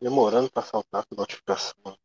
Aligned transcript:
Demorando 0.00 0.50
para 0.50 0.66
saltar 0.66 1.06
a 1.10 1.14
notificação. 1.14 1.96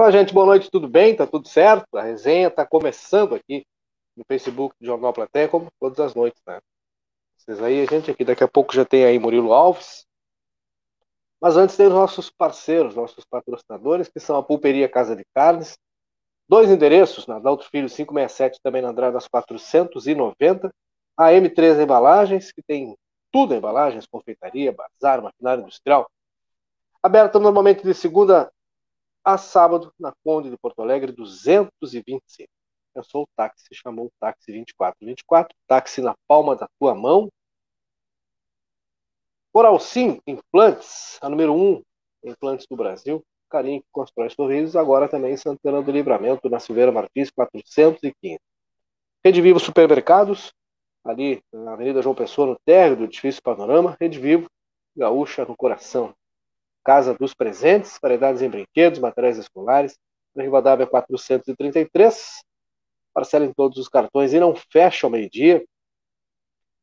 Olá, 0.00 0.10
gente, 0.10 0.32
boa 0.32 0.46
noite, 0.46 0.70
tudo 0.70 0.88
bem? 0.88 1.14
Tá 1.14 1.26
tudo 1.26 1.46
certo? 1.46 1.94
A 1.94 2.00
resenha 2.00 2.48
está 2.48 2.64
começando 2.64 3.34
aqui 3.34 3.66
no 4.16 4.24
Facebook 4.26 4.74
do 4.80 4.86
Jornal 4.86 5.12
Platéia, 5.12 5.46
como 5.46 5.68
todas 5.78 6.00
as 6.00 6.14
noites, 6.14 6.40
né? 6.46 6.58
Vocês 7.36 7.62
aí, 7.62 7.82
a 7.82 7.84
gente 7.84 8.10
aqui, 8.10 8.24
daqui 8.24 8.42
a 8.42 8.48
pouco 8.48 8.74
já 8.74 8.82
tem 8.82 9.04
aí 9.04 9.18
Murilo 9.18 9.52
Alves. 9.52 10.06
Mas 11.38 11.58
antes 11.58 11.76
tem 11.76 11.86
os 11.86 11.92
nossos 11.92 12.30
parceiros, 12.30 12.94
nossos 12.94 13.26
patrocinadores, 13.26 14.08
que 14.08 14.18
são 14.18 14.38
a 14.38 14.42
Pulperia 14.42 14.88
Casa 14.88 15.14
de 15.14 15.22
Carnes. 15.34 15.76
Dois 16.48 16.70
endereços, 16.70 17.26
na 17.26 17.38
Dalto 17.38 17.68
Filho 17.68 17.86
567, 17.86 18.58
também 18.62 18.80
na 18.80 18.88
Andradas 18.88 19.28
490. 19.28 20.72
A 21.14 21.26
M3 21.26 21.82
Embalagens, 21.82 22.50
que 22.50 22.62
tem 22.62 22.96
tudo 23.30 23.54
embalagens, 23.54 24.06
confeitaria, 24.06 24.72
bazar, 24.72 25.20
maquinário 25.20 25.60
industrial. 25.60 26.10
Aberta 27.02 27.38
normalmente 27.38 27.82
de 27.82 27.92
segunda 27.92 28.50
a 29.24 29.38
sábado, 29.38 29.92
na 29.98 30.12
Conde 30.24 30.50
de 30.50 30.56
Porto 30.56 30.82
Alegre, 30.82 31.12
225. 31.12 32.48
Pensou 32.94 33.22
o 33.22 33.28
táxi, 33.36 33.68
chamou 33.72 34.06
o 34.06 34.12
táxi 34.18 34.52
2424, 34.52 35.56
táxi 35.66 36.00
na 36.00 36.14
palma 36.26 36.56
da 36.56 36.68
tua 36.78 36.94
mão. 36.94 37.28
Oral 39.52 39.78
Sim, 39.78 40.20
implantes, 40.26 41.18
a 41.20 41.28
número 41.28 41.54
1, 41.54 41.82
implantes 42.24 42.66
do 42.68 42.76
Brasil, 42.76 43.22
carinho 43.48 43.80
que 43.80 43.88
constrói 43.92 44.30
sorrisos, 44.30 44.76
agora 44.76 45.08
também 45.08 45.34
em 45.34 45.36
Santana 45.36 45.82
do 45.82 45.90
Livramento, 45.90 46.48
na 46.48 46.60
Silveira 46.60 46.92
Martins, 46.92 47.30
415. 47.30 48.38
Rede 49.24 49.42
Vivo 49.42 49.60
Supermercados, 49.60 50.52
ali 51.04 51.42
na 51.52 51.72
Avenida 51.72 52.00
João 52.00 52.14
Pessoa, 52.14 52.46
no 52.46 52.58
térreo 52.64 52.96
do 52.96 53.04
edifício 53.04 53.42
Panorama, 53.42 53.96
Rede 54.00 54.18
Vivo, 54.18 54.48
gaúcha 54.96 55.44
no 55.44 55.56
coração. 55.56 56.14
Casa 56.84 57.14
dos 57.14 57.34
Presentes, 57.34 57.98
variedades 58.00 58.42
em 58.42 58.48
brinquedos, 58.48 58.98
materiais 58.98 59.38
escolares, 59.38 59.98
na 60.34 60.42
Rivadavia 60.42 60.86
433. 60.86 62.42
Parcela 63.12 63.44
em 63.44 63.52
todos 63.52 63.76
os 63.78 63.88
cartões 63.88 64.32
e 64.32 64.40
não 64.40 64.54
fecha 64.54 65.06
ao 65.06 65.10
meio-dia. 65.10 65.64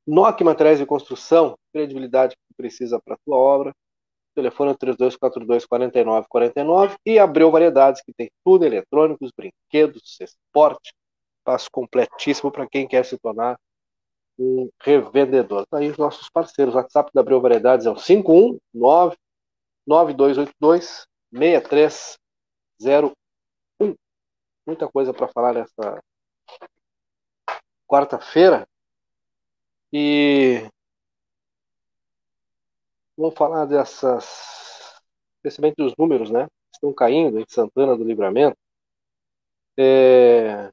NOC 0.06 0.44
Materiais 0.44 0.78
de 0.80 0.86
Construção, 0.86 1.58
credibilidade 1.74 2.36
que 2.36 2.54
precisa 2.56 3.00
para 3.04 3.16
a 3.16 3.18
tua 3.26 3.38
obra. 3.38 3.74
Telefone 4.36 4.76
3242-4949 4.76 6.96
e 7.06 7.18
Abreu 7.18 7.50
Variedades, 7.50 8.04
que 8.04 8.14
tem 8.14 8.30
tudo 8.46 8.66
eletrônicos, 8.66 9.32
brinquedos, 9.36 10.20
esporte. 10.22 10.94
Passo 11.44 11.70
completíssimo 11.72 12.52
para 12.52 12.68
quem 12.68 12.88
quer 12.88 13.04
se 13.04 13.18
tornar 13.18 13.58
um 14.38 14.70
revendedor. 14.82 15.66
Tá 15.68 15.80
aí 15.80 15.90
os 15.90 15.98
nossos 15.98 16.30
parceiros. 16.30 16.76
O 16.76 16.78
WhatsApp 16.78 17.10
da 17.14 17.22
Abreu 17.22 17.42
Variedades 17.42 17.88
é 17.88 17.90
o 17.90 17.96
519 17.96 19.18
9282 19.88 21.08
6301. 21.34 23.14
Muita 24.66 24.88
coisa 24.90 25.14
para 25.14 25.28
falar 25.30 25.54
nessa 25.54 26.04
quarta-feira. 27.88 28.68
E 29.92 30.70
vamos 33.16 33.36
falar 33.36 33.66
dessas, 33.66 35.02
especialmente 35.38 35.78
dos 35.78 35.94
números, 35.98 36.30
né? 36.30 36.48
Estão 36.74 36.94
caindo 36.94 37.40
em 37.40 37.46
Santana 37.48 37.96
do 37.96 38.04
Livramento. 38.04 38.58
É, 39.78 40.72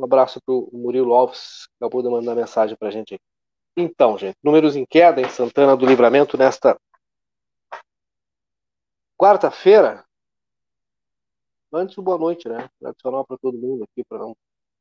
Um 0.00 0.04
abraço 0.04 0.40
para 0.40 0.54
o 0.54 0.70
Murilo 0.72 1.12
Alves, 1.12 1.66
que 1.66 1.72
acabou 1.76 2.02
de 2.02 2.08
mandar 2.08 2.34
mensagem 2.34 2.74
para 2.74 2.88
a 2.88 2.90
gente 2.90 3.16
aqui. 3.16 3.24
Então, 3.76 4.16
gente, 4.16 4.38
números 4.42 4.74
em 4.74 4.86
queda 4.86 5.20
em 5.20 5.28
Santana 5.28 5.76
do 5.76 5.84
Livramento 5.84 6.38
nesta 6.38 6.80
quarta-feira. 9.14 10.06
Antes 11.70 11.94
boa 11.96 12.16
noite, 12.16 12.48
né? 12.48 12.70
Tradicional 12.80 13.26
para 13.26 13.36
todo 13.36 13.58
mundo 13.58 13.84
aqui, 13.84 14.02
para 14.02 14.20
não 14.20 14.34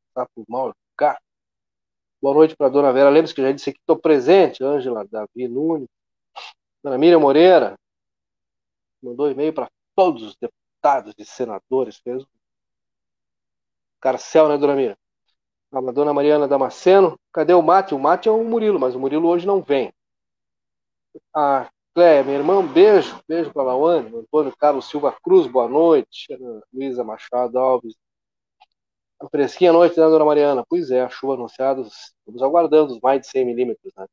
estar 0.08 0.26
por 0.34 0.46
mal 0.48 0.74
ficar. 0.92 1.22
Boa 2.22 2.34
noite 2.34 2.56
para 2.56 2.70
dona 2.70 2.94
Vera 2.94 3.10
Lemos, 3.10 3.34
que 3.34 3.42
já 3.42 3.52
disse 3.52 3.74
que 3.74 3.80
estou 3.80 4.00
presente. 4.00 4.64
Ângela, 4.64 5.06
Davi 5.06 5.50
Nunes. 5.50 5.90
Dona 6.82 6.98
Miriam 6.98 7.20
Moreira. 7.20 7.78
Mandou 9.04 9.30
e-mail 9.30 9.54
para 9.54 9.70
todos 9.94 10.24
os 10.24 10.38
deputados 10.38 11.14
e 11.18 11.26
senadores. 11.26 11.98
Fez 11.98 12.24
carcel, 14.00 14.48
né, 14.48 14.58
dona 14.58 14.76
Miriam? 14.76 14.98
A 15.72 15.92
dona 15.92 16.14
Mariana 16.14 16.48
Damasceno. 16.48 17.20
Cadê 17.32 17.54
o 17.54 17.62
Mate? 17.62 17.94
O 17.94 18.00
Mate 18.00 18.28
é 18.30 18.32
o 18.32 18.44
Murilo, 18.44 18.80
mas 18.80 18.96
o 18.96 19.00
Murilo 19.00 19.28
hoje 19.28 19.46
não 19.46 19.62
vem. 19.62 19.92
A 21.34 21.70
Cléia, 21.94 22.24
minha 22.24 22.38
irmã, 22.38 22.60
um 22.60 22.68
beijo. 22.68 23.20
Beijo 23.28 23.52
para 23.52 23.64
a 23.64 23.66
Lawane. 23.66 24.16
Antônio 24.16 24.56
Carlos 24.58 24.90
Silva 24.90 25.16
Cruz, 25.24 25.48
boa 25.48 25.68
noite. 25.68 26.28
Luísa 26.74 27.04
Machado 27.04 27.58
Alves. 27.58 27.96
A 29.22 29.28
fresquinha 29.28 29.74
noite, 29.74 30.00
né, 30.00 30.06
dona 30.08 30.24
Mariana? 30.24 30.64
Pois 30.68 30.92
é, 30.92 31.02
a 31.02 31.10
chuva 31.10 31.34
anunciada, 31.34 31.82
estamos 31.82 32.42
aguardando 32.42 32.94
os 32.94 33.02
mais 33.02 33.22
de 33.22 33.28
100 33.28 33.46
milímetros, 33.46 33.92
né? 33.98 34.08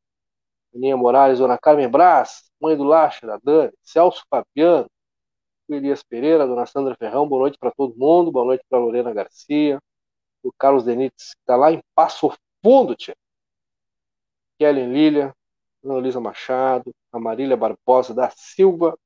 Aninha 0.75 0.97
Morales, 0.97 1.39
dona 1.39 1.57
Carmen 1.57 1.89
Braz, 1.89 2.51
mãe 2.61 2.77
do 2.77 2.83
Lacha, 2.85 3.27
da 3.27 3.39
Dani, 3.43 3.73
Celso 3.83 4.25
Fabiano, 4.29 4.91
Elias 5.69 6.03
Pereira, 6.03 6.47
dona 6.47 6.67
Sandra 6.67 6.97
Ferrão, 6.97 7.29
boa 7.29 7.43
noite 7.43 7.59
para 7.59 7.71
todo 7.71 7.97
mundo, 7.97 8.33
boa 8.33 8.45
noite 8.45 8.65
para 8.69 8.79
Lorena 8.81 9.13
Garcia, 9.15 9.81
o 10.47 10.53
Carlos 10.59 10.85
Denites, 10.85 11.35
que 11.35 11.41
está 11.41 11.57
lá 11.57 11.73
em 11.73 11.83
Passo 11.95 12.33
Fundo, 12.63 12.95
tia. 12.95 13.15
Kellen 14.59 14.93
Lilia, 14.93 15.35
Ana 15.85 15.99
Luísa 15.99 16.21
Machado, 16.21 16.95
a 17.13 17.19
Marília 17.19 17.57
Barbosa 17.57 18.15
da 18.15 18.31
Silva. 18.31 18.97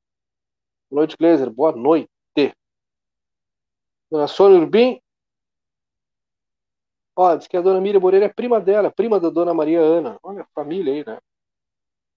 Boa 0.90 1.00
noite, 1.00 1.16
Gleiser. 1.16 1.50
Boa 1.50 1.72
noite. 1.72 2.10
Dona 4.10 4.26
Sônia 4.26 4.58
Urbim. 4.58 5.00
Ó, 7.16 7.36
diz 7.36 7.46
que 7.46 7.56
a 7.56 7.60
dona 7.60 7.80
Miriam 7.80 8.00
Moreira 8.00 8.26
é 8.26 8.28
prima 8.28 8.60
dela, 8.60 8.90
prima 8.90 9.20
da 9.20 9.30
dona 9.30 9.54
Maria 9.54 9.80
Ana. 9.80 10.18
Olha 10.22 10.42
a 10.42 10.46
família 10.54 10.92
aí, 10.92 11.04
né? 11.06 11.18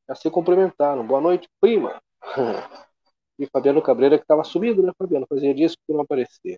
Já 0.08 0.16
se 0.16 0.30
cumprimentaram. 0.32 1.06
Boa 1.06 1.22
noite, 1.22 1.48
prima. 1.60 2.02
e 3.38 3.46
Fabiano 3.48 3.82
Cabreira, 3.82 4.18
que 4.18 4.24
estava 4.24 4.44
sumido, 4.44 4.82
né, 4.82 4.92
Fabiano? 4.98 5.28
Fazia 5.28 5.54
disso 5.54 5.78
que 5.86 5.94
não 5.94 6.02
aparecia 6.02 6.58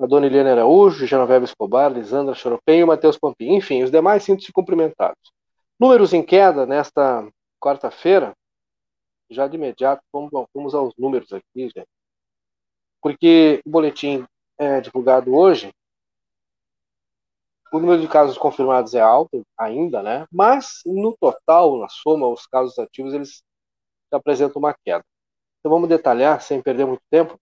a 0.00 0.06
dona 0.06 0.26
Eliane 0.26 0.50
Araújo, 0.50 1.06
Genoveva 1.06 1.44
Escobar, 1.44 1.92
Lisandra 1.92 2.34
Choropem 2.34 2.80
e 2.80 2.84
Matheus 2.86 3.18
Pampim. 3.18 3.54
Enfim, 3.54 3.82
os 3.82 3.90
demais 3.90 4.22
sinto-se 4.22 4.50
cumprimentados. 4.50 5.30
Números 5.78 6.14
em 6.14 6.22
queda 6.22 6.64
nesta 6.64 7.28
quarta-feira. 7.60 8.34
Já 9.28 9.46
de 9.46 9.56
imediato, 9.56 10.02
vamos, 10.12 10.30
vamos 10.54 10.74
aos 10.74 10.94
números 10.96 11.30
aqui, 11.32 11.68
gente. 11.68 11.86
Porque 13.02 13.60
o 13.64 13.70
boletim 13.70 14.26
é 14.58 14.80
divulgado 14.80 15.34
hoje. 15.34 15.70
O 17.72 17.78
número 17.78 18.00
de 18.00 18.08
casos 18.08 18.36
confirmados 18.38 18.94
é 18.94 19.00
alto 19.00 19.42
ainda, 19.56 20.02
né? 20.02 20.26
Mas 20.32 20.80
no 20.84 21.16
total, 21.20 21.78
na 21.78 21.88
soma, 21.88 22.26
os 22.26 22.46
casos 22.46 22.78
ativos 22.78 23.12
eles 23.14 23.42
apresentam 24.10 24.58
uma 24.58 24.74
queda. 24.74 25.04
Então 25.60 25.70
vamos 25.70 25.88
detalhar, 25.88 26.40
sem 26.40 26.60
perder 26.60 26.86
muito 26.86 27.02
tempo, 27.10 27.38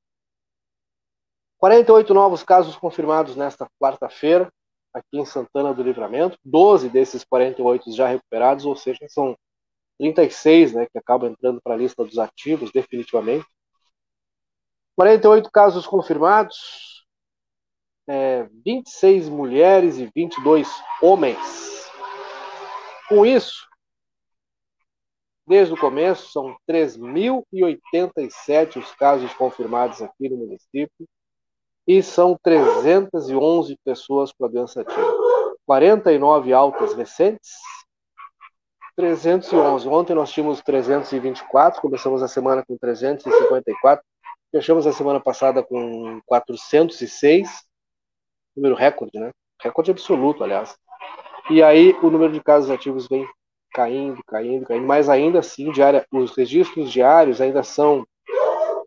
48 1.58 2.14
novos 2.14 2.44
casos 2.44 2.76
confirmados 2.76 3.34
nesta 3.34 3.68
quarta-feira, 3.80 4.52
aqui 4.94 5.18
em 5.18 5.24
Santana 5.24 5.74
do 5.74 5.82
Livramento. 5.82 6.38
12 6.44 6.88
desses 6.88 7.24
48 7.24 7.92
já 7.92 8.06
recuperados, 8.06 8.64
ou 8.64 8.76
seja, 8.76 9.06
são 9.08 9.36
36 9.98 10.74
né, 10.74 10.86
que 10.86 10.98
acabam 10.98 11.30
entrando 11.30 11.60
para 11.60 11.74
a 11.74 11.76
lista 11.76 12.04
dos 12.04 12.18
ativos, 12.18 12.70
definitivamente. 12.72 13.44
48 14.96 15.50
casos 15.50 15.86
confirmados, 15.86 17.04
é, 18.08 18.48
26 18.64 19.28
mulheres 19.28 19.98
e 19.98 20.08
22 20.14 20.68
homens. 21.02 21.38
Com 23.08 23.26
isso, 23.26 23.68
Desde 25.48 25.72
o 25.72 25.78
começo, 25.78 26.30
são 26.30 26.54
3.087 26.70 28.76
os 28.76 28.94
casos 28.96 29.32
confirmados 29.32 30.02
aqui 30.02 30.28
no 30.28 30.36
município 30.36 31.08
e 31.88 32.02
são 32.02 32.38
311 32.42 33.74
pessoas 33.82 34.30
com 34.30 34.44
a 34.44 34.48
doença 34.48 34.82
ativa. 34.82 35.16
49 35.64 36.52
altas 36.52 36.92
recentes, 36.92 37.52
311. 38.94 39.88
Ontem 39.88 40.14
nós 40.14 40.30
tínhamos 40.30 40.60
324, 40.60 41.80
começamos 41.80 42.22
a 42.22 42.28
semana 42.28 42.62
com 42.62 42.76
354, 42.76 44.04
fechamos 44.52 44.86
a 44.86 44.92
semana 44.92 45.18
passada 45.18 45.62
com 45.62 46.20
406, 46.26 47.48
número 48.54 48.74
recorde, 48.74 49.18
né? 49.18 49.30
Recorde 49.62 49.90
absoluto, 49.90 50.44
aliás. 50.44 50.76
E 51.50 51.62
aí 51.62 51.96
o 52.02 52.10
número 52.10 52.34
de 52.34 52.42
casos 52.42 52.70
ativos 52.70 53.08
vem 53.08 53.26
caindo, 53.72 54.22
caindo, 54.26 54.66
caindo, 54.66 54.86
mas 54.86 55.08
ainda 55.08 55.38
assim 55.38 55.72
diária, 55.72 56.06
os 56.12 56.36
registros 56.36 56.92
diários 56.92 57.40
ainda 57.40 57.62
são 57.62 58.06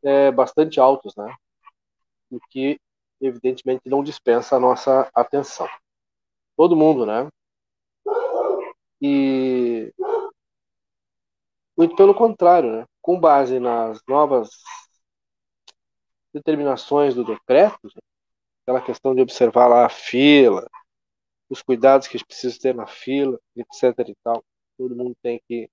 é, 0.04 0.32
bastante 0.32 0.80
altos, 0.80 1.16
né? 1.16 1.34
O 2.30 2.40
que 2.50 2.80
evidentemente 3.22 3.84
não 3.86 4.04
dispensa 4.04 4.56
a 4.56 4.60
nossa 4.60 5.10
atenção. 5.14 5.68
Todo 6.58 6.76
mundo, 6.76 7.06
né? 7.06 7.30
E 9.02 9.94
muito 11.78 11.96
pelo 11.96 12.14
contrário, 12.14 12.72
né? 12.72 12.86
Com 13.02 13.20
base 13.20 13.60
nas 13.60 14.00
novas 14.08 14.50
determinações 16.34 17.16
do 17.16 17.26
decreto, 17.26 17.90
aquela 18.64 18.82
questão 18.82 19.14
de 19.16 19.22
observar 19.22 19.68
lá 19.68 19.86
a 19.86 19.90
fila, 19.90 20.68
os 21.50 21.62
cuidados 21.62 22.08
que 22.08 22.24
precisa 22.26 22.58
ter 22.60 22.76
na 22.76 22.88
fila, 22.88 23.40
etc. 23.56 24.10
e 24.10 24.16
tal 24.24 24.44
todo 24.82 24.96
mundo 24.96 25.16
tem 25.22 25.40
que 25.48 25.70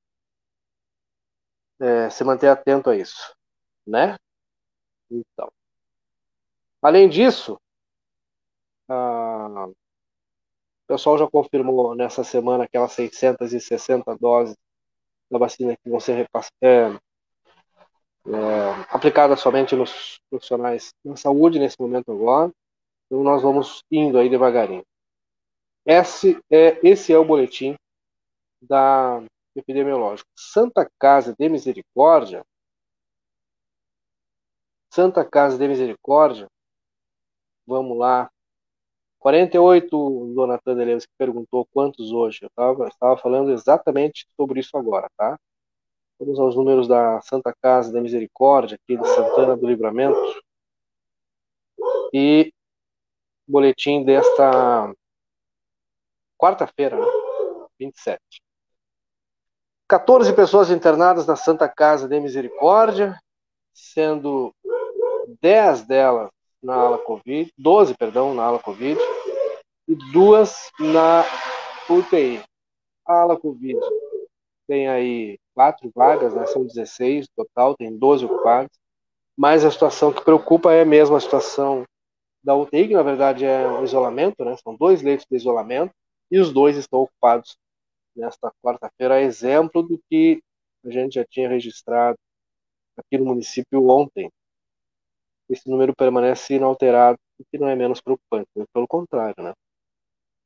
é, 1.80 2.10
se 2.10 2.24
manter 2.24 2.48
atento 2.48 2.90
a 2.90 2.96
isso, 2.96 3.34
né? 3.86 4.16
Então, 5.10 5.50
além 6.82 7.08
disso, 7.08 7.58
o 8.88 9.74
pessoal 10.86 11.18
já 11.18 11.28
confirmou 11.28 11.94
nessa 11.94 12.24
semana 12.24 12.64
aquelas 12.64 12.92
660 12.92 14.16
doses 14.16 14.56
da 15.30 15.38
vacina 15.38 15.76
que 15.76 15.90
vão 15.90 16.00
ser 16.00 16.26
é, 16.62 16.68
é, 16.68 16.98
aplicadas 18.90 19.40
somente 19.40 19.76
nos 19.76 20.20
profissionais 20.30 20.94
da 21.04 21.16
saúde 21.16 21.58
nesse 21.58 21.76
momento 21.78 22.10
agora. 22.10 22.50
Então 23.06 23.22
nós 23.22 23.42
vamos 23.42 23.82
indo 23.90 24.18
aí 24.18 24.28
devagarinho. 24.28 24.84
Esse 25.84 26.38
é, 26.50 26.78
esse 26.86 27.12
é 27.12 27.18
o 27.18 27.24
boletim 27.24 27.74
da 28.60 29.22
epidemiológica. 29.54 30.28
Santa 30.36 30.88
Casa 30.98 31.34
de 31.38 31.48
Misericórdia, 31.48 32.44
Santa 34.92 35.24
Casa 35.24 35.58
de 35.58 35.68
Misericórdia, 35.68 36.46
vamos 37.68 37.96
lá, 37.98 38.30
48, 39.18 40.32
Dona 40.34 40.58
Tânia 40.58 40.86
Lemos, 40.86 41.04
que 41.04 41.12
perguntou 41.18 41.68
quantos 41.72 42.12
hoje. 42.12 42.40
Eu 42.42 42.48
estava, 42.86 43.16
falando 43.18 43.52
exatamente 43.52 44.26
sobre 44.36 44.60
isso 44.60 44.76
agora, 44.76 45.08
tá? 45.16 45.38
Vamos 46.18 46.38
aos 46.40 46.56
números 46.56 46.88
da 46.88 47.20
Santa 47.20 47.52
Casa 47.62 47.92
da 47.92 48.00
Misericórdia, 48.00 48.76
aqui 48.76 48.96
de 48.96 49.06
Santana 49.06 49.56
do 49.56 49.66
Livramento. 49.66 50.18
E 52.12 52.52
boletim 53.46 54.02
desta 54.02 54.92
quarta-feira, 56.38 56.96
né? 56.96 57.06
27. 57.78 58.20
14 59.88 60.34
pessoas 60.34 60.70
internadas 60.70 61.26
na 61.26 61.36
Santa 61.36 61.68
Casa 61.68 62.08
de 62.08 62.18
Misericórdia, 62.20 63.18
sendo 63.72 64.54
10 65.40 65.86
delas 65.86 66.30
na 66.62 66.74
ala 66.74 66.98
Covid, 66.98 67.52
12, 67.56 67.94
perdão, 67.96 68.34
na 68.34 68.44
ala 68.44 68.58
Covid, 68.58 68.98
e 69.88 69.94
duas 70.12 70.70
na 70.78 71.24
UTI. 71.88 72.42
A 73.06 73.22
ala 73.22 73.38
Covid 73.38 73.78
tem 74.66 74.88
aí 74.88 75.38
quatro 75.54 75.90
vagas, 75.94 76.34
né, 76.34 76.46
são 76.46 76.64
16 76.64 77.26
total, 77.34 77.74
tem 77.74 77.96
12 77.96 78.26
ocupadas, 78.26 78.70
mas 79.36 79.64
a 79.64 79.70
situação 79.70 80.12
que 80.12 80.22
preocupa 80.22 80.72
é 80.72 80.84
mesmo 80.84 81.16
a 81.16 81.20
situação 81.20 81.84
da 82.44 82.54
UTI, 82.54 82.88
que 82.88 82.94
na 82.94 83.02
verdade 83.02 83.44
é 83.44 83.66
um 83.66 83.82
isolamento, 83.82 84.44
né, 84.44 84.56
são 84.62 84.76
dois 84.76 85.02
leitos 85.02 85.26
de 85.28 85.36
isolamento, 85.36 85.92
e 86.30 86.38
os 86.38 86.52
dois 86.52 86.76
estão 86.76 87.00
ocupados 87.00 87.56
nesta 88.14 88.52
quarta-feira, 88.62 89.22
exemplo 89.22 89.82
do 89.82 89.98
que 90.10 90.42
a 90.84 90.90
gente 90.90 91.14
já 91.14 91.24
tinha 91.24 91.48
registrado 91.48 92.18
aqui 92.96 93.16
no 93.16 93.26
município 93.26 93.88
ontem. 93.88 94.30
Esse 95.48 95.68
número 95.68 95.94
permanece 95.94 96.54
inalterado, 96.54 97.18
o 97.38 97.44
que 97.44 97.58
não 97.58 97.68
é 97.68 97.76
menos 97.76 98.00
preocupante, 98.00 98.48
pelo 98.72 98.86
contrário, 98.86 99.42
né? 99.42 99.54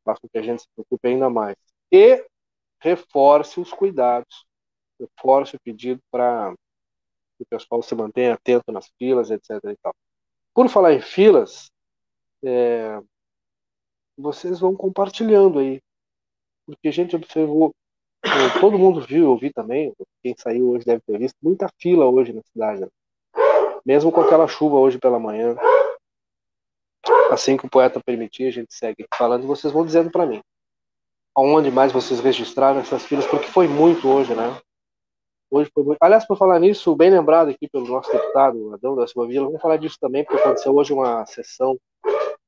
Faz 0.05 0.19
com 0.19 0.29
que 0.29 0.39
a 0.39 0.43
gente 0.43 0.63
se 0.63 0.69
preocupe 0.75 1.09
ainda 1.09 1.29
mais. 1.29 1.57
E 1.91 2.25
reforce 2.81 3.61
os 3.61 3.73
cuidados, 3.73 4.45
reforce 5.01 5.57
o 5.57 5.61
pedido 5.61 6.01
para 6.11 6.55
que 7.37 7.45
o 7.45 7.47
pessoal 7.47 7.83
se 7.83 7.95
mantenha 7.95 8.35
atento 8.35 8.71
nas 8.73 8.91
filas, 8.99 9.31
etc. 9.31 9.51
E 9.65 9.77
tal. 9.83 9.95
Por 10.55 10.69
falar 10.69 10.93
em 10.93 11.01
filas, 11.01 11.71
é, 12.45 13.01
vocês 14.17 14.61
vão 14.61 14.77
compartilhando 14.77 15.59
aí 15.59 15.81
porque 16.67 16.89
a 16.89 16.93
gente 16.93 17.17
observou, 17.17 17.75
todo 18.61 18.79
mundo 18.79 19.01
viu, 19.01 19.25
eu 19.25 19.37
vi 19.37 19.53
também, 19.53 19.93
quem 20.23 20.35
saiu 20.37 20.71
hoje 20.71 20.85
deve 20.85 21.03
ter 21.03 21.19
visto, 21.19 21.37
muita 21.43 21.69
fila 21.79 22.07
hoje 22.07 22.33
na 22.33 22.43
cidade. 22.43 22.83
Né? 22.83 22.89
Mesmo 23.84 24.12
com 24.12 24.20
aquela 24.20 24.46
chuva 24.46 24.76
hoje 24.76 24.99
pela 24.99 25.19
manhã. 25.19 25.56
Assim 27.31 27.56
que 27.56 27.67
o 27.67 27.70
poeta 27.70 28.00
permitir, 28.05 28.46
a 28.46 28.52
gente 28.52 28.75
segue 28.75 29.06
falando 29.17 29.44
e 29.44 29.46
vocês 29.46 29.73
vão 29.73 29.84
dizendo 29.84 30.11
para 30.11 30.26
mim. 30.26 30.40
Aonde 31.34 31.70
mais 31.70 31.90
vocês 31.90 32.20
registraram 32.20 32.81
essas 32.81 33.05
filas, 33.05 33.26
porque 33.26 33.46
foi 33.46 33.67
muito 33.67 34.08
hoje, 34.08 34.34
né? 34.34 34.61
Hoje 35.51 35.70
foi 35.74 35.82
muito. 35.82 35.98
Aliás, 36.01 36.27
por 36.27 36.36
falar 36.36 36.58
nisso, 36.58 36.94
bem 36.94 37.10
lembrado 37.10 37.51
aqui 37.51 37.69
pelo 37.69 37.86
nosso 37.86 38.10
deputado 38.12 38.74
Adão 38.74 38.94
da 38.94 39.06
Silva 39.06 39.29
Vila, 39.29 39.46
vamos 39.46 39.60
falar 39.60 39.77
disso 39.77 39.96
também, 40.01 40.24
porque 40.24 40.41
aconteceu 40.41 40.74
hoje 40.74 40.93
uma 40.93 41.27
sessão 41.27 41.79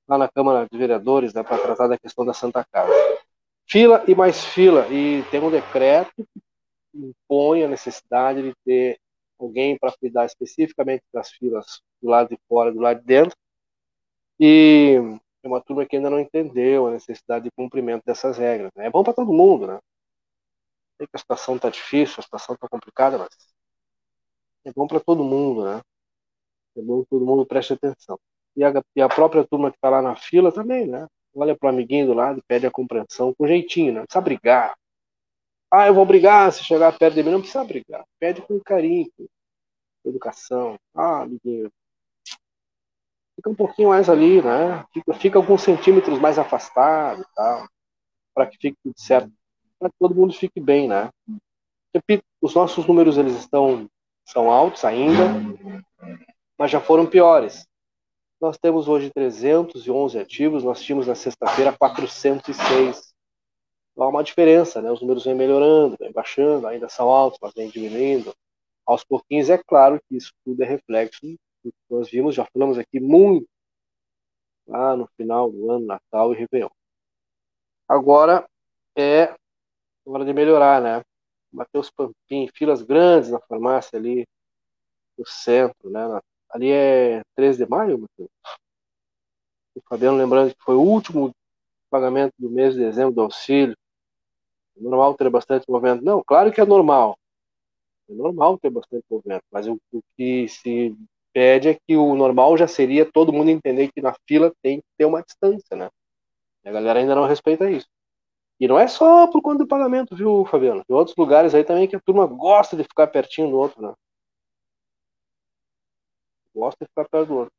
lá 0.08 0.18
na 0.18 0.28
Câmara 0.28 0.66
de 0.70 0.78
Vereadores 0.78 1.34
né, 1.34 1.42
para 1.42 1.58
tratar 1.58 1.88
da 1.88 1.98
questão 1.98 2.24
da 2.24 2.32
Santa 2.32 2.64
Casa. 2.64 2.92
Fila 3.68 4.04
e 4.06 4.14
mais 4.14 4.44
fila. 4.44 4.86
E 4.88 5.22
tem 5.30 5.40
um 5.40 5.50
decreto 5.50 6.12
que 6.16 6.26
impõe 6.94 7.64
a 7.64 7.68
necessidade 7.68 8.42
de 8.42 8.54
ter 8.64 8.98
alguém 9.44 9.78
para 9.78 9.92
cuidar 9.96 10.24
especificamente 10.26 11.02
das 11.12 11.30
filas 11.30 11.80
do 12.02 12.08
lado 12.08 12.30
de 12.30 12.38
fora 12.48 12.72
do 12.72 12.80
lado 12.80 13.00
de 13.00 13.06
dentro. 13.06 13.36
E 14.38 14.98
é 15.42 15.48
uma 15.48 15.60
turma 15.60 15.86
que 15.86 15.96
ainda 15.96 16.10
não 16.10 16.20
entendeu 16.20 16.86
a 16.86 16.90
necessidade 16.90 17.44
de 17.44 17.50
cumprimento 17.52 18.02
dessas 18.04 18.38
regras. 18.38 18.70
Né? 18.74 18.86
É 18.86 18.90
bom 18.90 19.02
para 19.04 19.12
todo 19.12 19.32
mundo, 19.32 19.66
né? 19.66 19.78
Sei 20.96 21.06
que 21.06 21.16
a 21.16 21.18
situação 21.18 21.56
está 21.56 21.70
difícil, 21.70 22.16
a 22.18 22.22
situação 22.22 22.54
está 22.54 22.68
complicada, 22.68 23.18
mas 23.18 23.28
é 24.64 24.72
bom 24.72 24.86
para 24.86 25.00
todo 25.00 25.24
mundo, 25.24 25.64
né? 25.64 25.80
É 26.76 26.82
bom 26.82 27.02
que 27.02 27.10
todo 27.10 27.26
mundo 27.26 27.46
preste 27.46 27.72
atenção. 27.72 28.18
E 28.56 28.64
a, 28.64 28.72
e 28.96 29.02
a 29.02 29.08
própria 29.08 29.44
turma 29.44 29.70
que 29.70 29.76
está 29.76 29.90
lá 29.90 30.00
na 30.02 30.16
fila 30.16 30.52
também, 30.52 30.86
né? 30.86 31.06
olha 31.34 31.56
pro 31.56 31.68
amiguinho 31.68 32.06
do 32.06 32.14
lado 32.14 32.38
e 32.38 32.42
pede 32.42 32.66
a 32.66 32.70
compreensão 32.70 33.34
com 33.34 33.46
jeitinho, 33.46 33.92
né? 33.92 33.98
Não 34.00 34.06
precisa 34.06 34.22
brigar. 34.22 34.74
Ah, 35.70 35.86
eu 35.88 35.94
vou 35.94 36.06
brigar 36.06 36.52
se 36.52 36.62
chegar 36.62 36.96
perto 36.96 37.14
de 37.14 37.22
mim. 37.22 37.30
Não 37.32 37.40
precisa 37.40 37.64
brigar. 37.64 38.04
Pede 38.18 38.42
com 38.42 38.60
carinho, 38.60 39.10
com 39.16 39.26
educação. 40.08 40.78
Ah, 40.94 41.22
amiguinho. 41.22 41.70
Fica 43.36 43.50
um 43.50 43.54
pouquinho 43.54 43.88
mais 43.88 44.08
ali, 44.08 44.40
né? 44.40 44.84
Fica, 44.92 45.14
fica 45.14 45.38
alguns 45.38 45.62
centímetros 45.62 46.18
mais 46.18 46.38
afastado 46.38 47.22
e 47.22 47.34
tal. 47.34 47.66
Para 48.32 48.46
que 48.46 48.56
fique 48.58 48.76
tudo 48.82 48.94
certo. 48.96 49.32
Para 49.78 49.88
que 49.88 49.96
todo 49.98 50.14
mundo 50.14 50.32
fique 50.32 50.60
bem, 50.60 50.88
né? 50.88 51.10
Repito, 51.92 52.24
os 52.40 52.54
nossos 52.54 52.86
números 52.86 53.18
eles 53.18 53.34
estão 53.34 53.88
são 54.26 54.50
altos 54.50 54.84
ainda, 54.84 55.24
mas 56.58 56.70
já 56.70 56.80
foram 56.80 57.06
piores. 57.06 57.66
Nós 58.40 58.58
temos 58.58 58.88
hoje 58.88 59.10
311 59.10 60.18
ativos, 60.18 60.64
nós 60.64 60.80
tínhamos 60.80 61.06
na 61.06 61.14
sexta-feira 61.14 61.72
406. 61.72 63.14
Há 63.96 64.08
uma 64.08 64.24
diferença, 64.24 64.82
né? 64.82 64.90
Os 64.90 65.00
números 65.00 65.24
vêm 65.24 65.34
melhorando, 65.34 65.96
vêm 66.00 66.12
baixando, 66.12 66.66
ainda 66.66 66.88
são 66.88 67.08
altos, 67.08 67.38
mas 67.40 67.54
vêm 67.54 67.68
diminuindo. 67.68 68.34
Aos 68.86 69.04
pouquinhos, 69.04 69.48
é 69.50 69.58
claro 69.58 70.00
que 70.08 70.16
isso 70.16 70.32
tudo 70.44 70.62
é 70.62 70.66
reflexo 70.66 71.20
do 71.62 71.72
que 71.72 71.78
nós 71.90 72.10
vimos, 72.10 72.34
já 72.34 72.46
falamos 72.52 72.78
aqui 72.78 73.00
muito 73.00 73.48
lá 74.66 74.96
no 74.96 75.06
final 75.16 75.50
do 75.50 75.70
ano, 75.70 75.86
Natal 75.86 76.32
e 76.32 76.36
Réveillon. 76.36 76.70
Agora 77.88 78.48
é 78.96 79.34
hora 80.06 80.24
de 80.24 80.32
melhorar, 80.32 80.80
né? 80.82 81.02
Mateus 81.52 81.90
Pampim, 81.90 82.48
filas 82.54 82.82
grandes 82.82 83.30
na 83.30 83.40
farmácia 83.40 83.98
ali 83.98 84.26
no 85.16 85.26
centro, 85.26 85.90
né? 85.90 86.20
Ali 86.50 86.70
é 86.70 87.22
13 87.34 87.64
de 87.64 87.70
maio, 87.70 87.98
Matheus? 87.98 88.30
O 89.74 89.80
Fabiano 89.88 90.16
lembrando 90.16 90.54
que 90.54 90.62
foi 90.62 90.76
o 90.76 90.82
último 90.82 91.32
pagamento 91.90 92.32
do 92.38 92.50
mês 92.50 92.74
de 92.74 92.80
dezembro 92.80 93.14
do 93.14 93.22
auxílio. 93.22 93.76
É 94.76 94.80
normal 94.80 95.14
ter 95.14 95.30
bastante 95.30 95.68
movimento. 95.68 96.04
Não, 96.04 96.22
claro 96.24 96.52
que 96.52 96.60
é 96.60 96.64
normal. 96.64 97.16
É 98.08 98.14
normal 98.14 98.58
ter 98.58 98.70
bastante 98.70 99.04
movimento, 99.10 99.44
mas 99.50 99.66
o, 99.66 99.78
o 99.92 100.00
que 100.16 100.48
se 100.48 100.96
pede 101.32 101.68
é 101.68 101.78
que 101.86 101.96
o 101.96 102.14
normal 102.14 102.56
já 102.56 102.68
seria 102.68 103.10
todo 103.10 103.32
mundo 103.32 103.50
entender 103.50 103.90
que 103.92 104.00
na 104.00 104.14
fila 104.28 104.52
tem 104.62 104.78
que 104.78 104.86
ter 104.96 105.04
uma 105.04 105.22
distância, 105.22 105.76
né? 105.76 105.90
E 106.64 106.68
a 106.68 106.72
galera 106.72 107.00
ainda 107.00 107.14
não 107.14 107.26
respeita 107.26 107.70
isso. 107.70 107.88
E 108.60 108.68
não 108.68 108.78
é 108.78 108.86
só 108.88 109.26
por 109.26 109.42
conta 109.42 109.58
do 109.58 109.68
pagamento, 109.68 110.16
viu, 110.16 110.44
Fabiano? 110.46 110.84
Tem 110.84 110.96
outros 110.96 111.16
lugares 111.16 111.54
aí 111.54 111.64
também 111.64 111.88
que 111.88 111.96
a 111.96 112.00
turma 112.00 112.26
gosta 112.26 112.76
de 112.76 112.84
ficar 112.84 113.08
pertinho 113.08 113.50
do 113.50 113.56
outro, 113.58 113.82
né? 113.82 113.92
Gosta 116.54 116.84
de 116.84 116.88
ficar 116.88 117.08
perto 117.08 117.28
do 117.28 117.34
outro. 117.40 117.52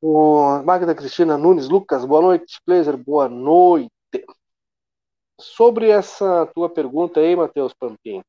O 0.00 0.62
Magda 0.62 0.94
Cristina 0.94 1.36
Nunes, 1.36 1.68
Lucas, 1.68 2.04
boa 2.04 2.22
noite. 2.22 2.60
Blazer, 2.64 2.96
boa 2.96 3.28
noite. 3.28 3.90
Sobre 5.40 5.90
essa 5.90 6.46
tua 6.54 6.68
pergunta 6.70 7.18
aí, 7.20 7.34
Matheus 7.34 7.74
Pampim. 7.74 8.22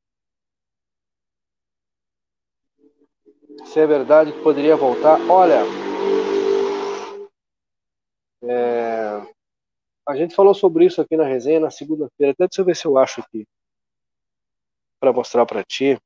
Se 3.66 3.80
é 3.80 3.86
verdade 3.88 4.32
que 4.32 4.42
poderia 4.42 4.76
voltar. 4.76 5.20
Olha, 5.30 5.60
é, 8.44 9.22
a 10.08 10.16
gente 10.16 10.36
falou 10.36 10.54
sobre 10.54 10.86
isso 10.86 11.02
aqui 11.02 11.16
na 11.16 11.26
resenha 11.26 11.60
na 11.60 11.70
segunda-feira. 11.70 12.34
Deixa 12.38 12.62
eu 12.62 12.66
ver 12.66 12.76
se 12.76 12.86
eu 12.86 12.98
acho 12.98 13.22
aqui 13.22 13.48
para 15.00 15.14
mostrar 15.14 15.46
para 15.46 15.64
ti. 15.64 15.98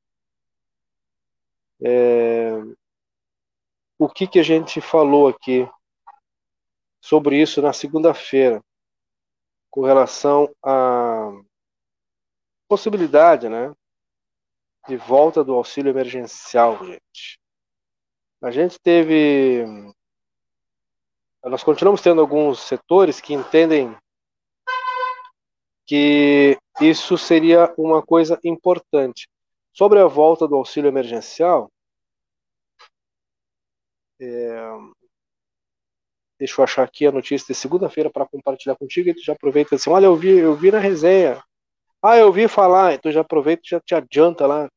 É, 1.82 2.52
o 3.98 4.08
que, 4.08 4.26
que 4.26 4.38
a 4.38 4.42
gente 4.42 4.80
falou 4.80 5.28
aqui 5.28 5.68
sobre 7.00 7.40
isso 7.40 7.60
na 7.60 7.72
segunda-feira, 7.72 8.62
com 9.70 9.82
relação 9.82 10.54
à 10.62 11.30
possibilidade, 12.68 13.48
né, 13.48 13.74
de 14.88 14.96
volta 14.96 15.42
do 15.42 15.54
auxílio 15.54 15.90
emergencial, 15.90 16.78
gente. 16.84 17.43
A 18.44 18.50
gente 18.50 18.78
teve 18.78 19.64
nós 21.42 21.64
continuamos 21.64 22.02
tendo 22.02 22.20
alguns 22.20 22.60
setores 22.60 23.18
que 23.18 23.32
entendem 23.32 23.96
que 25.86 26.58
isso 26.78 27.16
seria 27.16 27.72
uma 27.78 28.02
coisa 28.02 28.38
importante. 28.44 29.26
Sobre 29.72 29.98
a 29.98 30.06
volta 30.06 30.46
do 30.46 30.56
auxílio 30.56 30.88
emergencial, 30.88 31.70
é, 34.20 34.70
deixa 36.38 36.60
eu 36.60 36.64
achar 36.64 36.82
aqui 36.82 37.06
a 37.06 37.12
notícia 37.12 37.46
de 37.46 37.58
segunda-feira 37.58 38.10
para 38.10 38.26
compartilhar 38.26 38.76
contigo 38.76 39.08
e 39.08 39.14
tu 39.14 39.22
já 39.22 39.32
aproveita 39.32 39.74
assim, 39.74 39.88
olha, 39.88 40.04
eu 40.04 40.16
vi, 40.16 40.36
eu 40.36 40.54
vi 40.54 40.70
na 40.70 40.78
resenha. 40.78 41.42
Ah, 42.02 42.18
eu 42.18 42.30
vi 42.30 42.46
falar, 42.46 42.92
então 42.92 43.10
já 43.10 43.22
aproveita 43.22 43.62
já 43.64 43.80
te 43.80 43.94
adianta 43.94 44.46
lá. 44.46 44.68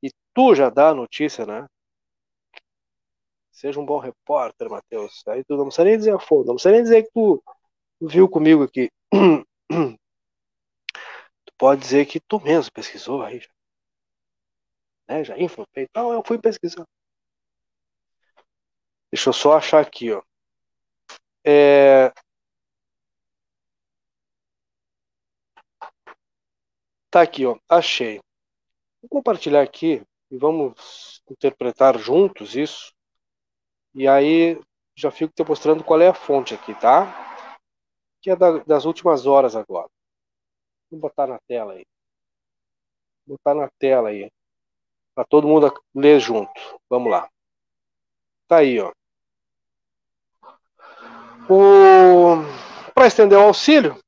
E 0.00 0.10
tu 0.32 0.54
já 0.54 0.70
dá 0.70 0.90
a 0.90 0.94
notícia, 0.94 1.44
né? 1.44 1.66
Seja 3.58 3.80
um 3.80 3.84
bom 3.84 3.98
repórter, 3.98 4.70
Matheus. 4.70 5.26
Aí 5.26 5.42
tu 5.42 5.56
não 5.56 5.64
precisa 5.64 5.84
nem 5.84 5.96
dizer 5.98 6.14
a 6.14 6.20
fonte, 6.20 6.46
não 6.46 6.54
precisa 6.54 6.72
nem 6.72 6.82
dizer 6.82 7.02
que 7.02 7.10
tu 7.12 7.42
viu 8.00 8.28
comigo 8.28 8.62
aqui. 8.62 8.88
tu 11.44 11.52
pode 11.58 11.80
dizer 11.80 12.06
que 12.06 12.20
tu 12.20 12.40
mesmo 12.40 12.70
pesquisou 12.72 13.20
aí. 13.22 13.40
Né? 15.08 15.24
Já 15.24 15.36
info, 15.36 15.64
então 15.76 16.12
eu 16.12 16.22
fui 16.24 16.38
pesquisar. 16.38 16.86
Deixa 19.12 19.28
eu 19.30 19.32
só 19.32 19.56
achar 19.56 19.80
aqui, 19.80 20.12
ó. 20.12 20.22
É... 21.44 22.12
Tá 27.10 27.22
aqui, 27.22 27.44
ó. 27.44 27.58
Achei. 27.68 28.20
Vou 29.02 29.08
compartilhar 29.08 29.62
aqui 29.62 30.02
e 30.30 30.38
vamos 30.38 31.22
interpretar 31.28 31.98
juntos 31.98 32.54
isso. 32.54 32.96
E 33.98 34.06
aí 34.06 34.56
já 34.94 35.10
fico 35.10 35.34
te 35.34 35.42
mostrando 35.42 35.82
qual 35.82 36.00
é 36.00 36.06
a 36.06 36.14
fonte 36.14 36.54
aqui, 36.54 36.72
tá? 36.76 37.58
Que 38.22 38.30
é 38.30 38.36
da, 38.36 38.58
das 38.58 38.84
últimas 38.84 39.26
horas 39.26 39.56
agora. 39.56 39.90
Vou 40.88 41.00
botar 41.00 41.26
na 41.26 41.40
tela 41.48 41.72
aí. 41.72 41.84
Vou 43.26 43.36
botar 43.36 43.56
na 43.56 43.68
tela 43.76 44.10
aí. 44.10 44.30
Para 45.16 45.24
todo 45.24 45.48
mundo 45.48 45.74
ler 45.92 46.20
junto. 46.20 46.52
Vamos 46.88 47.10
lá. 47.10 47.28
Tá 48.46 48.58
aí, 48.58 48.78
ó. 48.78 48.92
Para 52.94 53.08
estender 53.08 53.36
o 53.36 53.42
auxílio, 53.42 54.00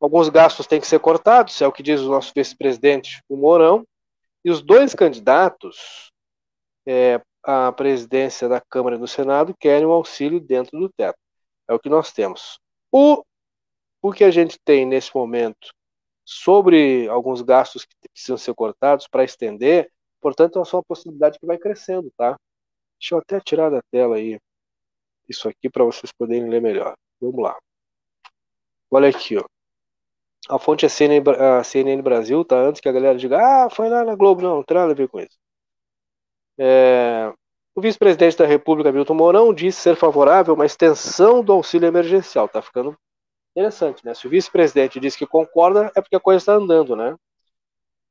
alguns 0.00 0.28
gastos 0.28 0.68
têm 0.68 0.80
que 0.80 0.86
ser 0.86 1.00
cortados, 1.00 1.60
é 1.60 1.66
o 1.66 1.72
que 1.72 1.82
diz 1.82 2.00
o 2.00 2.10
nosso 2.10 2.32
vice-presidente, 2.32 3.20
o 3.28 3.36
Mourão, 3.36 3.84
e 4.44 4.50
os 4.52 4.62
dois 4.62 4.94
candidatos 4.94 6.12
é, 6.86 7.20
à 7.46 7.70
presidência 7.70 8.48
da 8.48 8.60
Câmara 8.60 8.96
e 8.96 8.98
do 8.98 9.06
Senado 9.06 9.54
querem 9.58 9.86
o 9.86 9.92
auxílio 9.92 10.40
dentro 10.40 10.76
do 10.78 10.90
teto. 10.90 11.18
É 11.68 11.72
o 11.72 11.78
que 11.78 11.88
nós 11.88 12.12
temos. 12.12 12.58
O, 12.90 13.24
o 14.02 14.12
que 14.12 14.24
a 14.24 14.30
gente 14.32 14.58
tem 14.64 14.84
nesse 14.84 15.14
momento 15.14 15.70
sobre 16.24 17.08
alguns 17.08 17.42
gastos 17.42 17.84
que 17.84 17.94
precisam 18.12 18.36
ser 18.36 18.52
cortados 18.54 19.06
para 19.06 19.22
estender, 19.22 19.88
portanto, 20.20 20.60
é 20.60 20.64
só 20.64 20.78
uma 20.78 20.84
possibilidade 20.84 21.38
que 21.38 21.46
vai 21.46 21.56
crescendo, 21.56 22.12
tá? 22.16 22.36
Deixa 22.98 23.14
eu 23.14 23.18
até 23.20 23.40
tirar 23.40 23.70
da 23.70 23.80
tela 23.92 24.16
aí 24.16 24.40
isso 25.28 25.48
aqui 25.48 25.70
para 25.70 25.84
vocês 25.84 26.10
poderem 26.12 26.48
ler 26.48 26.60
melhor. 26.60 26.94
Vamos 27.20 27.42
lá. 27.42 27.56
Olha 28.90 29.08
aqui, 29.08 29.36
ó. 29.36 29.44
A 30.48 30.58
fonte 30.58 30.86
é 30.86 30.88
CNN, 30.88 31.22
a 31.58 31.62
CNN 31.64 32.02
Brasil, 32.02 32.44
tá? 32.44 32.56
Antes 32.60 32.80
que 32.80 32.88
a 32.88 32.92
galera 32.92 33.18
diga, 33.18 33.38
ah, 33.38 33.70
foi 33.70 33.88
lá 33.88 34.04
na 34.04 34.14
Globo. 34.16 34.42
Não, 34.42 34.56
não 34.56 34.64
tem 34.64 34.76
nada 34.76 34.92
a 34.92 34.94
ver 34.94 35.08
com 35.08 35.20
isso. 35.20 35.36
É, 36.58 37.32
o 37.74 37.80
vice-presidente 37.80 38.38
da 38.38 38.46
República, 38.46 38.92
Milton 38.92 39.14
Mourão, 39.14 39.52
disse 39.52 39.80
ser 39.80 39.96
favorável 39.96 40.52
a 40.52 40.54
uma 40.54 40.66
extensão 40.66 41.42
do 41.42 41.52
auxílio 41.52 41.86
emergencial. 41.86 42.48
Tá 42.48 42.62
ficando 42.62 42.96
interessante, 43.54 44.04
né? 44.04 44.14
Se 44.14 44.26
o 44.26 44.30
vice-presidente 44.30 45.00
diz 45.00 45.16
que 45.16 45.26
concorda, 45.26 45.90
é 45.94 46.00
porque 46.00 46.16
a 46.16 46.20
coisa 46.20 46.38
está 46.38 46.54
andando, 46.54 46.96
né? 46.96 47.14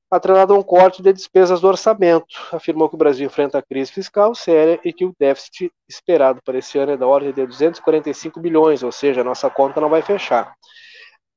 atrelado 0.09 0.53
a 0.53 0.57
um 0.57 0.63
corte 0.63 1.01
de 1.01 1.11
despesas 1.11 1.61
do 1.61 1.67
orçamento. 1.67 2.35
Afirmou 2.51 2.89
que 2.89 2.95
o 2.95 2.97
Brasil 2.97 3.25
enfrenta 3.25 3.57
a 3.57 3.61
crise 3.61 3.91
fiscal 3.91 4.33
séria 4.35 4.79
e 4.83 4.93
que 4.93 5.05
o 5.05 5.13
déficit 5.19 5.71
esperado 5.87 6.41
para 6.43 6.57
esse 6.57 6.77
ano 6.77 6.93
é 6.93 6.97
da 6.97 7.07
ordem 7.07 7.33
de 7.33 7.45
245 7.45 8.39
bilhões, 8.39 8.83
ou 8.83 8.91
seja, 8.91 9.21
a 9.21 9.23
nossa 9.23 9.49
conta 9.49 9.81
não 9.81 9.89
vai 9.89 10.01
fechar. 10.01 10.55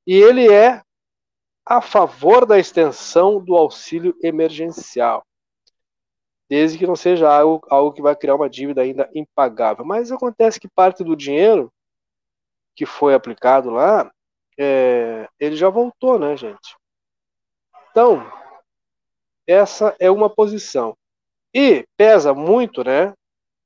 E 0.06 0.14
ele 0.14 0.52
é 0.52 0.80
a 1.66 1.80
favor 1.80 2.46
da 2.46 2.58
extensão 2.58 3.42
do 3.42 3.56
auxílio 3.56 4.14
emergencial, 4.22 5.22
desde 6.48 6.78
que 6.78 6.86
não 6.86 6.96
seja 6.96 7.30
algo, 7.30 7.66
algo 7.70 7.92
que 7.92 8.02
vai 8.02 8.16
criar 8.16 8.34
uma 8.34 8.48
dívida 8.48 8.82
ainda 8.82 9.08
impagável. 9.14 9.84
Mas 9.84 10.10
acontece 10.10 10.58
que 10.58 10.68
parte 10.68 11.04
do 11.04 11.14
dinheiro 11.14 11.70
que 12.74 12.86
foi 12.86 13.14
aplicado 13.14 13.70
lá, 13.70 14.10
é, 14.58 15.28
ele 15.38 15.56
já 15.56 15.68
voltou, 15.68 16.18
né, 16.18 16.36
gente? 16.36 16.76
Então, 17.90 18.24
essa 19.46 19.96
é 19.98 20.10
uma 20.10 20.30
posição. 20.30 20.96
E 21.54 21.86
pesa 21.96 22.32
muito, 22.34 22.84
né? 22.84 23.12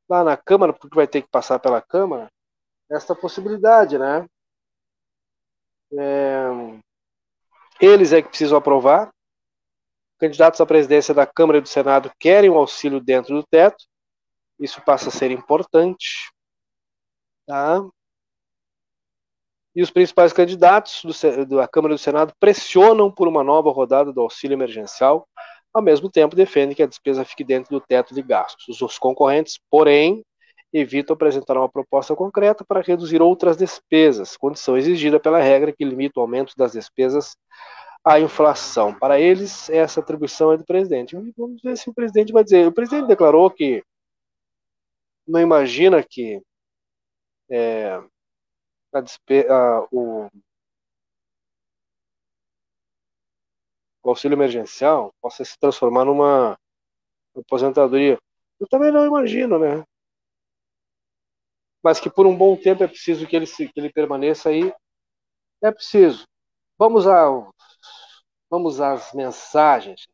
Lá 0.08 0.24
na 0.24 0.36
Câmara, 0.36 0.72
porque 0.72 0.94
vai 0.94 1.06
ter 1.06 1.22
que 1.22 1.28
passar 1.28 1.58
pela 1.58 1.80
Câmara, 1.80 2.30
essa 2.90 3.14
possibilidade, 3.14 3.98
né? 3.98 4.26
É, 5.98 6.46
eles 7.80 8.12
é 8.12 8.22
que 8.22 8.28
precisam 8.28 8.58
aprovar. 8.58 9.10
Candidatos 10.22 10.60
à 10.60 10.66
presidência 10.66 11.12
da 11.12 11.26
Câmara 11.26 11.58
e 11.58 11.60
do 11.60 11.68
Senado 11.68 12.08
querem 12.16 12.48
o 12.48 12.56
auxílio 12.56 13.00
dentro 13.00 13.34
do 13.34 13.44
teto. 13.44 13.84
Isso 14.56 14.80
passa 14.80 15.08
a 15.08 15.10
ser 15.10 15.32
importante. 15.32 16.30
Tá? 17.44 17.84
E 19.74 19.82
os 19.82 19.90
principais 19.90 20.32
candidatos 20.32 21.02
do, 21.02 21.56
da 21.56 21.66
Câmara 21.66 21.94
e 21.94 21.96
do 21.96 22.00
Senado 22.00 22.32
pressionam 22.38 23.10
por 23.10 23.26
uma 23.26 23.42
nova 23.42 23.72
rodada 23.72 24.12
do 24.12 24.20
auxílio 24.20 24.54
emergencial 24.54 25.26
ao 25.74 25.82
mesmo 25.82 26.08
tempo, 26.08 26.36
defende 26.36 26.76
que 26.76 26.84
a 26.84 26.86
despesa 26.86 27.24
fique 27.24 27.42
dentro 27.42 27.76
do 27.76 27.84
teto 27.84 28.14
de 28.14 28.22
gastos. 28.22 28.80
Os 28.80 28.98
concorrentes, 28.98 29.58
porém, 29.68 30.22
evitam 30.72 31.14
apresentar 31.14 31.56
uma 31.56 31.68
proposta 31.68 32.14
concreta 32.14 32.64
para 32.64 32.80
reduzir 32.80 33.20
outras 33.20 33.56
despesas, 33.56 34.36
condição 34.36 34.76
exigida 34.76 35.18
pela 35.18 35.40
regra 35.40 35.72
que 35.72 35.84
limita 35.84 36.20
o 36.20 36.22
aumento 36.22 36.52
das 36.56 36.72
despesas 36.72 37.34
à 38.04 38.18
inflação. 38.18 38.96
Para 38.98 39.20
eles, 39.20 39.70
essa 39.70 40.00
atribuição 40.00 40.52
é 40.52 40.56
do 40.56 40.64
presidente. 40.64 41.16
Vamos 41.36 41.62
ver 41.62 41.76
se 41.76 41.88
o 41.88 41.94
presidente 41.94 42.32
vai 42.32 42.42
dizer. 42.42 42.66
O 42.66 42.72
presidente 42.72 43.06
declarou 43.06 43.50
que 43.50 43.84
não 45.26 45.40
imagina 45.40 46.02
que 46.02 46.42
é, 47.48 47.90
a 48.92 48.98
a, 48.98 49.88
o, 49.90 50.28
o 54.02 54.10
auxílio 54.10 54.34
emergencial 54.34 55.14
possa 55.20 55.44
se 55.44 55.58
transformar 55.58 56.04
numa 56.04 56.58
aposentadoria. 57.36 58.18
Eu 58.58 58.66
também 58.68 58.92
não 58.92 59.06
imagino, 59.06 59.58
né? 59.58 59.84
Mas 61.82 61.98
que 61.98 62.10
por 62.10 62.26
um 62.26 62.36
bom 62.36 62.56
tempo 62.56 62.84
é 62.84 62.88
preciso 62.88 63.26
que 63.26 63.34
ele, 63.34 63.46
que 63.46 63.72
ele 63.76 63.92
permaneça 63.92 64.50
aí. 64.50 64.72
É 65.62 65.70
preciso. 65.70 66.26
Vamos 66.78 67.06
a 67.06 67.28
Vamos 68.52 68.82
às 68.82 69.14
mensagens. 69.14 70.06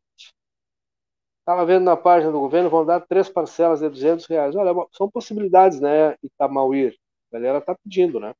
Estava 1.41 1.65
vendo 1.65 1.83
na 1.83 1.97
página 1.97 2.31
do 2.31 2.39
governo, 2.39 2.69
vão 2.69 2.85
dar 2.85 3.01
três 3.01 3.27
parcelas 3.27 3.81
de 3.81 3.89
200 3.89 4.25
reais. 4.27 4.55
Olha, 4.55 4.73
são 4.93 5.11
possibilidades, 5.11 5.81
né, 5.81 6.15
Itamauir? 6.23 6.95
A 7.29 7.35
galera 7.35 7.57
está 7.57 7.75
pedindo, 7.75 8.17
né? 8.17 8.33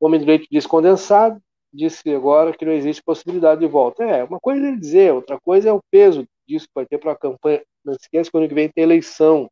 O 0.00 0.06
homem 0.06 0.18
do 0.18 0.24
leite 0.24 0.48
disse 0.50 0.66
condensado, 0.66 1.38
disse 1.70 2.08
agora 2.14 2.56
que 2.56 2.64
não 2.64 2.72
existe 2.72 3.02
possibilidade 3.02 3.60
de 3.60 3.66
volta. 3.66 4.02
É, 4.02 4.24
uma 4.24 4.40
coisa 4.40 4.64
é 4.64 4.68
ele 4.68 4.80
dizer, 4.80 5.12
outra 5.12 5.38
coisa 5.38 5.68
é 5.68 5.72
o 5.74 5.82
peso 5.90 6.26
disso 6.48 6.66
que 6.66 6.74
vai 6.74 6.86
ter 6.86 6.96
para 6.96 7.12
a 7.12 7.16
campanha. 7.16 7.62
Não 7.84 7.92
esqueça 7.92 8.30
que 8.30 8.38
ano 8.38 8.48
que 8.48 8.54
vem 8.54 8.70
tem 8.70 8.82
eleição, 8.82 9.50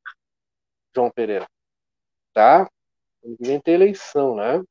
João 0.97 1.11
Pereira. 1.11 1.47
Tá? 2.33 2.67
Ano 3.23 3.37
que 3.37 3.47
vem 3.47 3.61
tem 3.61 3.75
eleição, 3.75 4.37
né? 4.37 4.63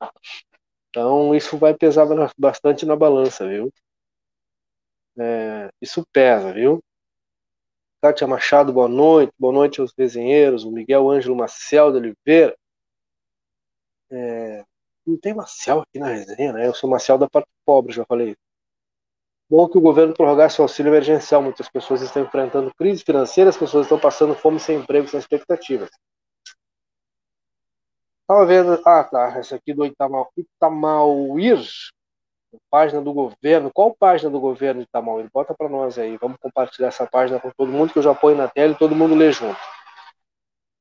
Então 0.90 1.36
isso 1.36 1.60
vai 1.60 1.76
pesar 1.76 2.08
bastante 2.36 2.88
na 2.88 2.96
balança, 2.96 3.48
viu? 3.48 3.72
É, 5.18 5.70
isso 5.82 6.06
pesa, 6.12 6.54
viu? 6.54 6.82
Kátia 8.02 8.26
Machado, 8.28 8.74
boa 8.74 8.88
noite. 8.88 9.32
Boa 9.38 9.54
noite 9.54 9.80
aos 9.80 9.94
desenheiros. 9.94 10.64
O 10.64 10.72
Miguel 10.72 11.10
Ângelo 11.10 11.36
Maciel 11.36 11.92
de 11.92 11.98
Oliveira. 11.98 12.58
É, 14.10 14.66
não 15.06 15.18
tem 15.18 15.34
Maciel 15.34 15.82
aqui 15.82 16.00
na 16.00 16.08
resenha, 16.08 16.54
né? 16.54 16.68
Eu 16.68 16.74
sou 16.74 16.90
Maciel 16.90 17.18
da 17.18 17.30
parte 17.30 17.50
pobre, 17.66 17.94
já 17.94 18.06
falei. 18.06 18.36
Bom 19.50 19.68
que 19.68 19.78
o 19.78 19.82
governo 19.82 20.14
prorrogasse 20.14 20.60
o 20.60 20.64
auxílio 20.64 20.90
emergencial. 20.90 21.42
Muitas 21.44 21.70
pessoas 21.70 22.02
estão 22.02 22.24
enfrentando 22.24 22.74
crise 22.74 23.04
financeira, 23.04 23.50
as 23.50 23.58
pessoas 23.58 23.86
estão 23.86 24.00
passando 24.00 24.34
fome 24.34 24.60
sem 24.60 24.78
emprego, 24.78 25.08
sem 25.08 25.20
expectativas. 25.20 25.90
Estava 28.22 28.46
vendo. 28.46 28.82
Ah, 28.86 29.04
tá. 29.04 29.38
Essa 29.38 29.58
aqui 29.58 29.74
do 29.74 29.86
Itamauir, 29.86 31.60
página 32.70 33.02
do 33.02 33.14
governo. 33.14 33.72
Qual 33.74 33.96
página 33.96 34.30
do 34.30 34.40
governo 34.40 34.82
de 34.82 34.88
Itamauir? 34.88 35.30
Bota 35.32 35.54
para 35.54 35.70
nós 35.70 35.98
aí. 35.98 36.18
Vamos 36.18 36.38
compartilhar 36.38 36.90
essa 36.90 37.08
página 37.08 37.40
com 37.40 37.52
todo 37.52 37.72
mundo 37.72 37.94
que 37.94 38.00
eu 38.00 38.04
já 38.04 38.14
ponho 38.14 38.38
na 38.38 38.48
tela 38.48 38.74
e 38.74 38.78
todo 38.78 38.96
mundo 38.96 39.16
lê 39.16 39.32
junto. 39.32 39.60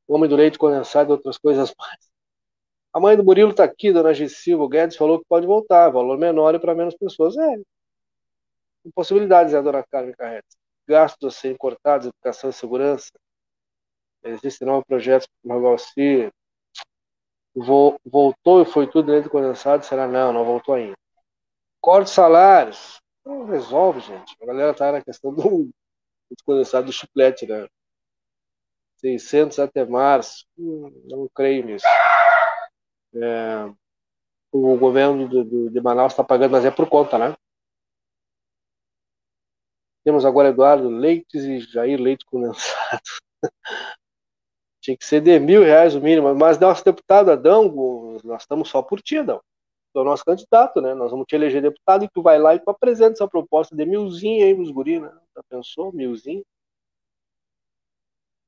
Homem 0.09 0.29
do 0.29 0.37
leite 0.37 0.59
condensado 0.59 1.11
e 1.11 1.13
outras 1.13 1.39
coisas 1.39 1.73
mais. 1.79 2.11
A 2.93 2.99
mãe 2.99 3.17
do 3.17 3.23
Murilo 3.23 3.53
está 3.53 3.65
aqui, 3.65 3.93
dona 3.93 4.13
G. 4.13 4.29
Silva. 4.29 4.65
O 4.65 4.69
Guedes 4.69 4.97
falou 4.97 5.21
que 5.21 5.25
pode 5.29 5.47
voltar, 5.47 5.89
valor 5.91 6.19
menor 6.19 6.55
e 6.55 6.59
para 6.59 6.75
menos 6.75 6.95
pessoas. 6.97 7.37
É. 7.37 7.57
Possibilidades, 8.95 9.55
é, 9.55 9.63
dona 9.63 9.85
Carmen 9.91 10.15
Carretes. 10.15 10.57
Gastos 10.89 11.37
a 11.37 11.39
serem 11.41 11.57
cortados, 11.57 12.09
educação 12.09 12.51
e 12.51 12.53
segurança. 12.53 13.11
Existem 14.25 14.67
novos 14.67 14.85
projetos 14.85 15.29
para 15.47 15.57
o. 17.55 17.99
Voltou 18.05 18.63
e 18.63 18.65
foi 18.65 18.87
tudo 18.89 19.21
do 19.21 19.31
condensado? 19.31 19.85
Será? 19.85 20.09
Não, 20.09 20.33
não 20.33 20.45
voltou 20.45 20.75
ainda. 20.75 20.97
Corte 21.81 22.11
salários. 22.11 23.01
Não 23.25 23.47
resolve, 23.47 24.01
gente. 24.01 24.37
A 24.43 24.47
galera 24.47 24.75
tá 24.75 24.93
na 24.93 25.03
questão 25.03 25.33
do, 25.33 25.43
do 25.43 26.45
condensado 26.45 26.87
do 26.87 26.93
chiclete, 26.93 27.47
né? 27.47 27.67
600 28.97 29.59
até 29.59 29.85
março. 29.85 30.47
Hum, 30.59 30.91
não 31.05 31.29
creio 31.35 31.65
nisso. 31.65 31.87
É, 33.15 33.73
o 34.53 34.77
governo 34.77 35.29
de, 35.29 35.45
de, 35.45 35.71
de 35.71 35.81
Manaus 35.81 36.13
está 36.13 36.23
pagando, 36.23 36.53
mas 36.53 36.65
é 36.65 36.71
por 36.71 36.89
conta, 36.89 37.19
né? 37.19 37.35
Temos 40.05 40.25
agora 40.25 40.49
Eduardo 40.49 40.89
Leites 40.89 41.45
e 41.45 41.61
Jair 41.61 42.01
Leite 42.01 42.25
condensado. 42.25 43.03
Tinha 44.83 44.97
que 44.97 45.05
ser 45.05 45.21
de 45.21 45.39
mil 45.39 45.63
reais 45.63 45.95
o 45.95 46.01
mínimo. 46.01 46.35
Mas 46.35 46.59
nosso 46.59 46.85
deputado 46.85 47.31
Adão, 47.31 47.71
nós 48.25 48.43
estamos 48.43 48.69
só 48.69 48.83
por 48.83 49.01
ti, 49.01 49.19
Adão 49.19 49.43
tu 49.93 49.99
é 49.99 50.03
o 50.03 50.05
nosso 50.05 50.25
candidato, 50.25 50.81
né? 50.81 50.95
Nós 50.95 51.11
vamos 51.11 51.27
te 51.27 51.35
eleger 51.35 51.63
deputado 51.63 52.05
e 52.05 52.09
tu 52.09 52.23
vai 52.23 52.39
lá 52.39 52.55
e 52.55 52.61
tu 52.61 52.71
apresenta 52.71 53.13
essa 53.15 53.29
proposta 53.29 53.75
de 53.77 53.85
milzinho 53.85 54.45
aí 54.45 54.55
nos 54.55 54.71
guri, 54.71 55.01
né? 55.01 55.11
Já 55.37 55.43
pensou? 55.49 55.93
Milzinho? 55.93 56.45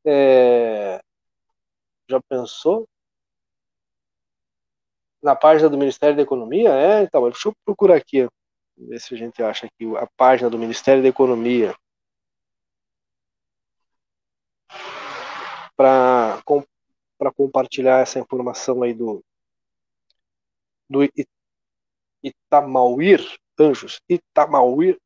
É... 0.05 1.01
Já 2.09 2.21
pensou? 2.29 2.87
Na 5.23 5.37
página 5.37 5.69
do 5.69 5.79
Ministério 5.79 6.17
da 6.17 6.23
Economia? 6.23 6.71
É, 6.71 7.03
então, 7.03 7.23
deixa 7.31 7.49
eu 7.49 7.55
procurar 7.65 7.97
aqui, 7.97 8.29
ver 8.77 9.01
se 9.01 9.15
a 9.15 9.17
gente 9.17 9.43
acha 9.43 9.67
aqui 9.67 9.97
a 9.97 10.07
página 10.17 10.51
do 10.51 10.59
Ministério 10.59 11.03
da 11.03 11.09
Economia. 11.09 11.75
Para 15.77 16.43
compartilhar 17.37 18.01
essa 18.01 18.19
informação 18.19 18.83
aí 18.83 18.93
do, 18.93 19.23
do 20.93 21.01
Itamauir, 22.23 23.21
Anjos, 23.59 24.01
Itamauir, 24.09 24.99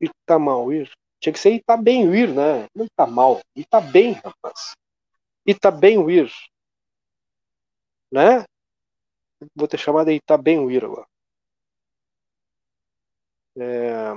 Itamauir, 0.00 0.90
tinha 1.20 1.32
que 1.32 1.38
ser 1.38 1.52
Itabenhuir, 1.52 2.34
né? 2.34 2.68
Não 2.74 2.86
tá 2.96 3.06
mal, 3.06 3.40
Itabem, 3.56 4.12
rapaz. 4.12 4.74
Itabenhuir, 5.46 6.30
né? 8.12 8.44
Vou 9.54 9.66
ter 9.66 9.78
chamado 9.78 10.06
de 10.06 10.14
Itabenhuir 10.14 10.84
agora. 10.84 11.06
É... 13.56 14.12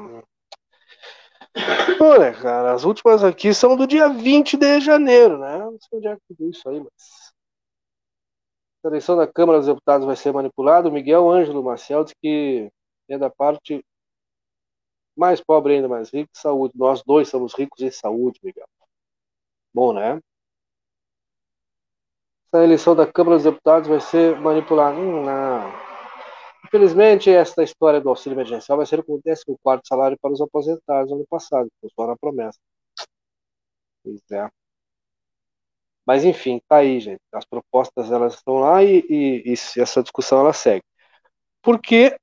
Olha, 2.02 2.34
cara, 2.34 2.74
as 2.74 2.84
últimas 2.84 3.24
aqui 3.24 3.54
são 3.54 3.76
do 3.76 3.88
dia 3.88 4.10
20 4.10 4.58
de 4.58 4.80
janeiro, 4.80 5.38
né? 5.40 5.58
Não 5.58 5.78
sei 5.80 6.00
onde 6.00 6.08
é 6.08 6.16
que 6.16 6.44
isso 6.44 6.68
aí, 6.68 6.80
mas 6.80 7.25
a 8.86 8.90
eleição 8.90 9.18
da 9.18 9.28
Câmara 9.28 9.60
dos 9.60 9.68
Deputados 9.68 10.06
vai 10.06 10.16
ser 10.16 10.32
manipulada. 10.32 10.90
O 10.90 10.92
Miguel 10.92 11.30
Ângelo 11.30 11.64
Maciel 11.64 12.04
diz 12.04 12.14
que 12.22 12.70
é 13.10 13.18
da 13.18 13.30
parte 13.30 13.84
mais 15.16 15.42
pobre 15.42 15.76
ainda, 15.76 15.88
mais 15.88 16.10
rico 16.14 16.32
de 16.32 16.40
saúde. 16.40 16.74
Nós 16.78 17.02
dois 17.04 17.30
somos 17.30 17.54
ricos 17.54 17.82
em 17.82 17.92
saúde, 17.92 18.40
Miguel. 18.44 18.68
Bom, 19.74 19.94
né? 19.94 20.22
Essa 22.48 22.64
eleição 22.64 22.96
da 22.96 23.12
Câmara 23.12 23.38
dos 23.38 23.46
Deputados 23.46 23.88
vai 23.90 24.00
ser 24.00 24.40
manipulada. 24.40 24.98
Hum, 24.98 25.24
não. 25.24 25.86
Infelizmente, 26.66 27.30
esta 27.30 27.64
história 27.64 28.02
do 28.02 28.10
auxílio 28.10 28.36
emergencial 28.36 28.78
vai 28.78 28.86
ser 28.86 29.04
o 29.08 29.22
décimo 29.24 29.58
quarto 29.64 29.88
salário 29.88 30.18
para 30.22 30.32
os 30.32 30.42
aposentados 30.42 31.10
no 31.12 31.18
ano 31.18 31.28
passado, 31.30 31.70
foi 31.96 32.08
na 32.08 32.16
promessa. 32.18 32.60
Pois 34.04 34.22
é. 34.32 34.50
Mas 36.06 36.24
enfim, 36.24 36.62
tá 36.68 36.78
aí, 36.78 37.00
gente. 37.00 37.22
As 37.34 37.46
propostas 37.46 38.12
elas 38.12 38.36
estão 38.36 38.56
lá 38.60 38.84
e, 38.84 39.00
e, 39.10 39.54
e 39.54 39.82
essa 39.82 40.04
discussão 40.04 40.40
ela 40.40 40.54
segue. 40.54 40.84
Porque 41.62 42.16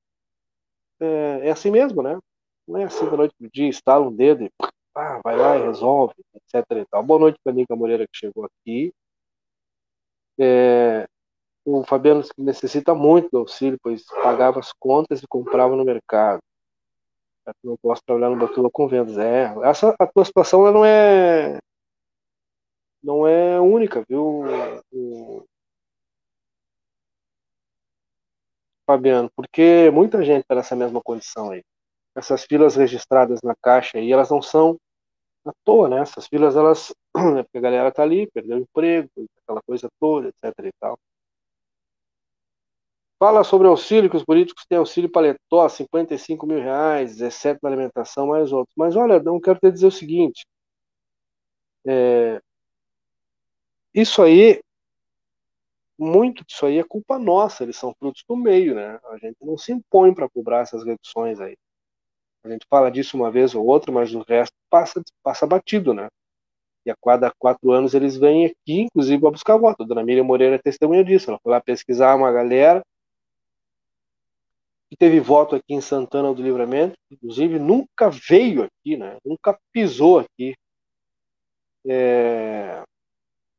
é, 1.01 1.49
é, 1.49 1.51
assim 1.51 1.71
mesmo, 1.71 2.03
né? 2.03 2.19
Não 2.67 2.79
é 2.81 2.85
assim 2.85 3.05
da 3.07 3.17
noite 3.17 3.35
pro 3.37 3.51
dia, 3.51 3.67
instala 3.67 4.07
um 4.07 4.15
dedo 4.15 4.45
e 4.45 4.51
vai 5.25 5.37
lá 5.37 5.57
e 5.57 5.63
resolve, 5.63 6.15
etc. 6.35 6.65
E 6.79 6.87
tal. 6.87 7.03
Boa 7.03 7.19
noite 7.19 7.39
para 7.43 7.53
Nica 7.53 7.75
Moreira 7.75 8.07
que 8.07 8.17
chegou 8.17 8.45
aqui. 8.45 8.93
É, 10.39 11.07
o 11.65 11.85
Fabiano 11.85 12.23
necessita 12.39 12.95
muito 12.95 13.31
do 13.31 13.39
auxílio, 13.39 13.79
pois 13.83 14.05
pagava 14.23 14.61
as 14.61 14.73
contas 14.73 15.23
e 15.23 15.27
comprava 15.27 15.75
no 15.77 15.85
mercado. 15.85 16.41
Eu 17.47 17.55
não 17.65 17.77
posso 17.83 18.03
trabalhar 18.07 18.31
no 18.31 18.39
Batuba 18.39 18.71
com 18.71 18.87
vendas. 18.87 19.19
É, 19.19 19.53
essa 19.65 19.95
a 19.99 20.07
tua 20.07 20.25
situação 20.25 20.63
ela 20.63 20.73
não 20.73 20.85
é 20.85 21.59
não 23.03 23.27
é 23.27 23.61
única, 23.61 24.05
viu. 24.09 24.45
Fabiano? 28.87 29.31
Porque 29.37 29.91
muita 29.91 30.25
gente 30.25 30.43
está 30.43 30.55
nessa 30.55 30.77
mesma 30.77 31.01
condição 31.03 31.51
aí. 31.51 31.63
Essas 32.17 32.45
filas 32.45 32.77
registradas 32.77 33.41
na 33.43 33.55
caixa 33.57 33.99
aí, 33.99 34.13
elas 34.13 34.31
não 34.31 34.43
são 34.43 34.79
à 35.47 35.53
toa, 35.65 35.89
né? 35.89 36.01
Essas 36.01 36.27
filas, 36.29 36.57
elas. 36.57 36.95
É 37.39 37.43
porque 37.45 37.59
a 37.59 37.61
galera 37.61 37.93
tá 37.93 38.03
ali, 38.03 38.31
perdeu 38.33 38.59
o 38.59 38.61
emprego, 38.61 39.09
aquela 39.43 39.63
coisa 39.63 39.89
toda, 40.01 40.29
etc 40.29 40.67
e 40.67 40.73
tal. 40.81 40.99
Fala 43.19 43.45
sobre 43.45 43.69
auxílio, 43.69 44.11
que 44.11 44.17
os 44.17 44.25
políticos 44.25 44.65
têm 44.69 44.79
auxílio 44.79 45.11
paletó, 45.11 45.69
55 45.69 46.45
mil 46.47 46.59
reais, 46.59 47.17
17 47.17 47.61
na 47.63 47.69
alimentação, 47.69 48.27
mais 48.27 48.53
outros. 48.53 48.75
Mas 48.77 48.97
olha, 48.97 49.23
não 49.23 49.41
quero 49.41 49.61
te 49.61 49.71
dizer 49.71 49.87
o 49.87 49.93
seguinte. 49.93 50.45
É, 51.87 52.41
isso 53.95 54.23
aí, 54.23 54.61
muito 55.99 56.45
disso 56.45 56.67
aí 56.67 56.79
é 56.79 56.85
culpa 56.85 57.19
nossa, 57.19 57.63
eles 57.63 57.77
são 57.77 57.95
frutos 57.99 58.25
do 58.29 58.37
meio, 58.37 58.75
né? 58.75 58.99
A 59.11 59.19
gente 59.19 59.37
não 59.41 59.57
se 59.57 59.73
impõe 59.73 60.15
para 60.15 60.29
cobrar 60.29 60.61
essas 60.61 60.85
reduções 60.85 61.41
aí. 61.41 61.57
A 62.45 62.51
gente 62.51 62.67
fala 62.69 62.91
disso 62.91 63.17
uma 63.17 63.31
vez 63.31 63.55
ou 63.55 63.65
outra, 63.65 63.93
mas 63.93 64.13
o 64.15 64.23
resto 64.23 64.55
passa, 64.69 65.03
passa 65.23 65.47
batido, 65.47 65.95
né? 65.95 66.09
E 66.85 66.91
a 66.91 66.97
cada 66.97 67.31
quatro 67.39 67.71
anos 67.71 67.95
eles 67.95 68.17
vêm 68.17 68.47
aqui, 68.47 68.81
inclusive, 68.81 69.21
para 69.21 69.31
buscar 69.31 69.57
voto. 69.57 69.85
A 69.85 69.87
dona 69.87 70.03
Miriam 70.03 70.25
Moreira 70.25 70.57
é 70.57 70.59
testemunha 70.59 71.05
disso. 71.05 71.31
Ela 71.31 71.39
foi 71.41 71.53
lá 71.53 71.61
pesquisar 71.61 72.17
uma 72.17 72.33
galera 72.33 72.83
que 74.91 74.97
teve 74.97 75.21
voto 75.21 75.55
aqui 75.55 75.73
em 75.75 75.81
Santana 75.81 76.35
do 76.35 76.43
Livramento, 76.43 76.95
inclusive 77.11 77.59
nunca 77.59 78.11
veio 78.11 78.65
aqui, 78.65 78.97
né? 78.97 79.17
Nunca 79.25 79.59
pisou 79.73 80.19
aqui. 80.19 80.55
É... 81.87 82.83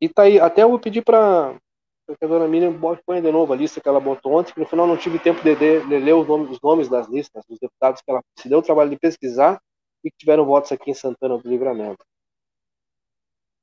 E 0.03 0.09
tá 0.09 0.23
aí, 0.23 0.37
até 0.37 0.63
eu 0.63 0.69
vou 0.69 0.77
pedir 0.77 1.01
para 1.01 1.57
que 2.19 2.25
a 2.25 2.27
dona 2.27 2.45
Miriam 2.45 2.77
ponha 3.05 3.21
de 3.21 3.31
novo 3.31 3.53
a 3.53 3.55
lista 3.55 3.79
que 3.79 3.87
ela 3.87 4.01
botou 4.01 4.33
ontem, 4.33 4.53
que 4.53 4.59
no 4.59 4.65
final 4.65 4.85
não 4.85 4.97
tive 4.97 5.17
tempo 5.17 5.41
de, 5.41 5.55
de, 5.55 5.79
de 5.79 5.97
ler 5.97 6.11
os 6.11 6.27
nomes, 6.27 6.49
os 6.49 6.59
nomes 6.61 6.89
das 6.89 7.07
listas 7.07 7.41
dos 7.47 7.57
deputados 7.57 8.01
que 8.01 8.11
ela 8.11 8.21
se 8.37 8.49
deu 8.49 8.59
o 8.59 8.61
trabalho 8.61 8.89
de 8.89 8.99
pesquisar 8.99 9.61
e 10.03 10.11
que 10.11 10.17
tiveram 10.17 10.43
votos 10.43 10.73
aqui 10.73 10.91
em 10.91 10.93
Santana 10.93 11.37
do 11.37 11.47
Livramento. 11.47 12.03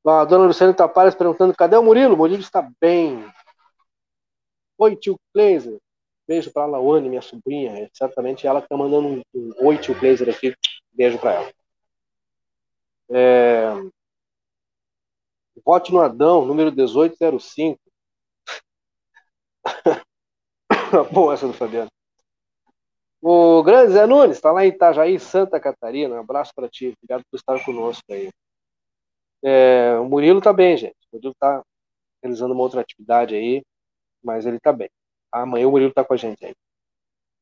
A 0.07 0.24
dona 0.24 0.46
Luciana 0.46 0.72
Tapares 0.72 1.14
perguntando: 1.14 1.55
cadê 1.55 1.76
o 1.76 1.83
Murilo? 1.83 2.14
O 2.14 2.16
Murilo 2.16 2.40
está 2.40 2.66
bem. 2.81 3.22
Oi, 4.79 4.96
tio 4.96 5.20
Kleiser. 5.35 5.79
Beijo 6.26 6.50
para 6.50 6.62
a 6.62 6.66
Lawane, 6.66 7.11
minha 7.11 7.20
sobrinha. 7.20 7.83
É 7.83 7.90
certamente 7.92 8.46
ela 8.46 8.62
que 8.62 8.64
está 8.64 8.79
mandando 8.79 9.09
um, 9.09 9.22
um 9.35 9.66
oi, 9.66 9.76
tio 9.76 9.94
Kleiser 9.94 10.31
aqui. 10.31 10.55
Beijo 10.90 11.18
para 11.18 11.35
ela. 11.35 11.53
É... 13.11 13.39
Vote 15.70 15.92
no 15.92 16.00
Adão, 16.00 16.44
número 16.44 16.72
1805. 16.72 17.78
Bom, 21.14 21.33
essa 21.33 21.46
do 21.46 21.52
Fabiano. 21.52 21.88
O 23.22 23.62
grande 23.62 23.92
Zé 23.92 24.04
Nunes 24.04 24.35
está 24.38 24.50
lá 24.50 24.66
em 24.66 24.70
Itajaí, 24.70 25.20
Santa 25.20 25.61
Catarina. 25.61 26.16
Um 26.16 26.18
abraço 26.18 26.50
para 26.56 26.68
ti. 26.68 26.92
Obrigado 26.98 27.22
por 27.30 27.37
estar 27.37 27.64
conosco 27.64 28.02
aí. 28.11 28.30
É, 29.44 29.96
o 30.00 30.06
Murilo 30.06 30.40
está 30.40 30.52
bem, 30.52 30.76
gente. 30.76 30.96
O 31.12 31.14
Murilo 31.14 31.30
está 31.30 31.62
realizando 32.20 32.52
uma 32.52 32.64
outra 32.64 32.80
atividade 32.80 33.37
aí, 33.37 33.62
mas 34.24 34.46
ele 34.46 34.56
está 34.56 34.72
bem. 34.72 34.90
Amanhã 35.30 35.68
o 35.68 35.70
Murilo 35.70 35.90
está 35.90 36.04
com 36.04 36.14
a 36.14 36.16
gente 36.16 36.44
aí. 36.46 36.54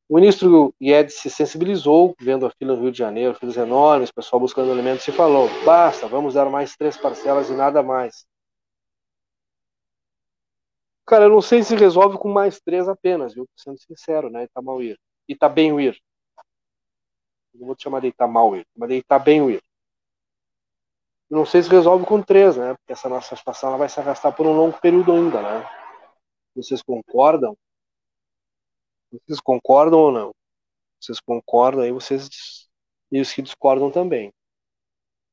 O 0.08 0.14
ministro 0.16 0.74
Guedes 0.80 1.16
se 1.16 1.28
sensibilizou, 1.28 2.14
vendo 2.18 2.46
a 2.46 2.50
fila 2.50 2.74
no 2.74 2.80
Rio 2.80 2.90
de 2.90 2.96
Janeiro, 2.96 3.34
filas 3.34 3.58
enormes, 3.58 4.10
pessoal 4.10 4.40
buscando 4.40 4.72
alimentos, 4.72 5.06
e 5.06 5.12
falou: 5.12 5.48
basta, 5.66 6.08
vamos 6.08 6.32
dar 6.32 6.48
mais 6.48 6.74
três 6.74 6.96
parcelas 6.96 7.50
e 7.50 7.52
nada 7.52 7.82
mais. 7.82 8.26
Cara, 11.06 11.24
eu 11.24 11.30
não 11.30 11.42
sei 11.42 11.62
se 11.62 11.74
resolve 11.76 12.16
com 12.16 12.28
mais 12.28 12.58
três 12.60 12.88
apenas, 12.88 13.34
viu? 13.34 13.46
Sendo 13.54 13.78
sincero, 13.78 14.30
né? 14.30 14.44
Itamauir. 14.44 14.98
Itabem-Uir. 15.28 15.98
Não 17.54 17.66
vou 17.66 17.76
te 17.76 17.82
chamar 17.82 18.00
de 18.00 18.08
Itamauir, 18.08 18.66
mas 18.76 18.88
de 18.88 18.96
Itabem-Uir. 18.96 19.62
Não 21.30 21.44
sei 21.44 21.62
se 21.62 21.68
resolve 21.68 22.06
com 22.06 22.22
três, 22.22 22.56
né? 22.56 22.74
Porque 22.74 22.92
essa 22.92 23.08
nossa 23.10 23.36
situação 23.36 23.70
ela 23.70 23.78
vai 23.78 23.88
se 23.90 24.00
arrastar 24.00 24.34
por 24.34 24.46
um 24.46 24.56
longo 24.56 24.78
período 24.80 25.12
ainda, 25.12 25.42
né? 25.42 25.66
Vocês 26.54 26.82
concordam? 26.82 27.54
Vocês 29.10 29.40
concordam 29.40 29.98
ou 29.98 30.12
não? 30.12 30.34
Vocês 31.00 31.20
concordam 31.20 31.82
aí, 31.82 31.92
vocês 31.92 32.28
e 33.10 33.20
os 33.20 33.32
que 33.32 33.42
discordam 33.42 33.90
também. 33.90 34.32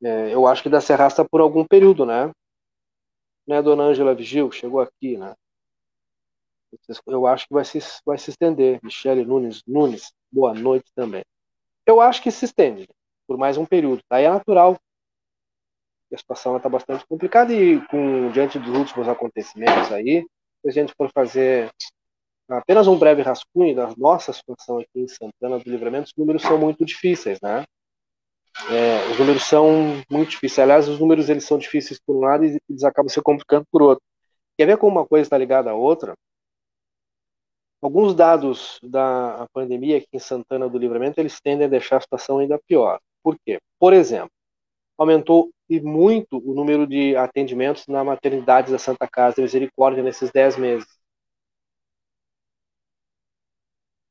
É, 0.04 0.34
eu 0.34 0.48
acho 0.48 0.64
que 0.64 0.70
dá 0.70 0.80
se 0.80 0.94
arrasta 0.94 1.26
por 1.26 1.42
algum 1.42 1.66
período, 1.66 2.06
né? 2.06 2.32
Né, 3.48 3.62
dona 3.62 3.84
Ângela 3.84 4.16
Vigil, 4.16 4.52
chegou 4.52 4.82
aqui, 4.82 5.18
né? 5.18 5.36
Eu 7.06 7.26
acho 7.28 7.48
que 7.48 7.54
vai 7.54 7.64
se, 7.64 7.80
vai 8.06 8.18
se 8.18 8.32
estender. 8.32 8.80
Michele 8.84 9.24
Nunes, 9.24 9.62
Nunes, 9.68 10.12
boa 10.32 10.54
noite 10.54 10.92
também. 10.96 11.24
Eu 11.86 12.02
acho 12.02 12.22
que 12.22 12.32
se 12.32 12.46
estende 12.46 12.88
por 13.28 13.38
mais 13.38 13.58
um 13.58 13.66
período. 13.66 14.02
Aí 14.10 14.26
é 14.26 14.30
natural. 14.30 14.78
A 16.12 16.18
situação 16.18 16.58
está 16.58 16.70
bastante 16.70 17.06
complicada 17.08 17.54
e 17.54 17.86
com 17.88 18.32
diante 18.32 18.58
dos 18.58 18.76
últimos 18.78 19.08
acontecimentos 19.08 19.92
aí, 19.92 20.26
se 20.62 20.70
a 20.70 20.72
gente 20.72 20.94
for 20.96 21.12
fazer 21.12 21.70
apenas 22.50 22.88
um 22.88 22.98
breve 22.98 23.22
rascunho 23.22 23.76
da 23.76 23.94
nossa 23.98 24.32
situação 24.34 24.80
aqui 24.80 25.02
em 25.02 25.08
Santana 25.08 25.60
do 25.60 25.70
Livramento, 25.70 26.08
os 26.08 26.14
números 26.18 26.42
são 26.42 26.58
muito 26.58 26.86
difíceis, 26.86 27.40
né? 27.42 27.66
É, 28.70 29.12
os 29.12 29.20
números 29.20 29.44
são 29.44 30.02
muito 30.10 30.32
difíceis. 30.32 30.60
Aliás, 30.60 30.88
os 30.88 31.00
números 31.00 31.30
eles 31.30 31.44
são 31.44 31.58
difíceis 31.58 32.00
por 32.00 32.16
um 32.16 32.20
lado 32.20 32.46
e 32.46 32.60
eles 32.70 32.84
acabam 32.84 33.10
se 33.10 33.22
complicando 33.22 33.66
por 33.72 33.82
outro. 33.82 34.04
Quer 34.58 34.66
ver 34.68 34.78
como 34.78 34.98
uma 35.00 35.08
coisa 35.08 35.24
está 35.24 35.38
ligada 35.38 35.72
à 35.72 35.74
outra? 35.74 36.14
Alguns 37.82 38.16
dados 38.16 38.80
da 38.82 39.48
pandemia 39.54 39.98
aqui 39.98 40.08
em 40.14 40.20
Santana 40.20 40.68
do 40.68 40.78
Livramento 40.78 41.20
eles 41.20 41.40
tendem 41.40 41.68
a 41.68 41.70
deixar 41.70 41.98
a 41.98 42.02
situação 42.02 42.40
ainda 42.40 42.60
pior. 42.68 43.00
Por 43.22 43.38
quê? 43.46 43.60
Por 43.80 43.94
exemplo, 43.94 44.32
aumentou 44.98 45.52
e 45.70 45.80
muito 45.82 46.38
o 46.38 46.54
número 46.54 46.88
de 46.88 47.16
atendimentos 47.16 47.86
na 47.88 48.04
maternidade 48.04 48.72
da 48.72 48.80
Santa 48.80 49.08
Casa 49.08 49.36
de 49.36 49.42
Misericórdia 49.42 50.04
nesses 50.04 50.32
10 50.32 50.58
meses. 50.58 50.95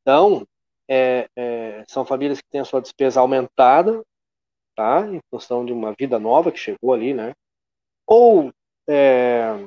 Então, 0.05 0.47
é, 0.87 1.27
é, 1.35 1.83
são 1.89 2.05
famílias 2.05 2.39
que 2.39 2.49
têm 2.51 2.61
a 2.61 2.65
sua 2.65 2.83
despesa 2.83 3.21
aumentada, 3.21 4.05
tá? 4.77 5.09
Em 5.09 5.19
função 5.31 5.65
de 5.65 5.73
uma 5.73 5.95
vida 5.99 6.19
nova 6.19 6.53
que 6.53 6.59
chegou 6.59 6.93
ali, 6.93 7.15
né? 7.15 7.33
Ou 8.07 8.53
é, 8.87 9.67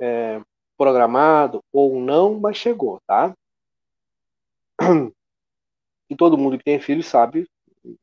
é 0.00 0.40
programado 0.78 1.60
ou 1.72 2.00
não, 2.00 2.38
mas 2.38 2.56
chegou, 2.56 3.00
tá? 3.06 3.34
E 6.10 6.14
todo 6.16 6.36
mundo 6.36 6.58
que 6.58 6.64
tem 6.64 6.78
filho 6.78 7.02
sabe 7.02 7.48
o 7.82 7.96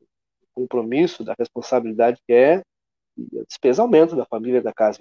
compromisso, 0.52 1.22
da 1.22 1.32
responsabilidade 1.38 2.20
que 2.26 2.32
é 2.32 2.56
a 2.56 3.44
despesa 3.46 3.82
aumenta 3.82 4.16
da 4.16 4.26
família 4.26 4.60
da 4.60 4.72
casa. 4.72 5.00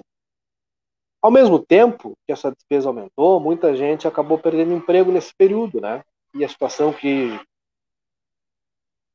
Ao 1.19 1.31
mesmo 1.31 1.57
tempo 1.57 2.15
que 2.27 2.31
essa 2.31 2.51
despesa 2.51 2.87
aumentou, 2.87 3.39
muita 3.39 3.75
gente 3.75 4.07
acabou 4.07 4.37
perdendo 4.37 4.73
emprego 4.73 5.11
nesse 5.11 5.33
período, 5.35 5.81
né? 5.81 6.03
E 6.33 6.43
a 6.43 6.49
situação 6.49 6.93
que 6.93 7.39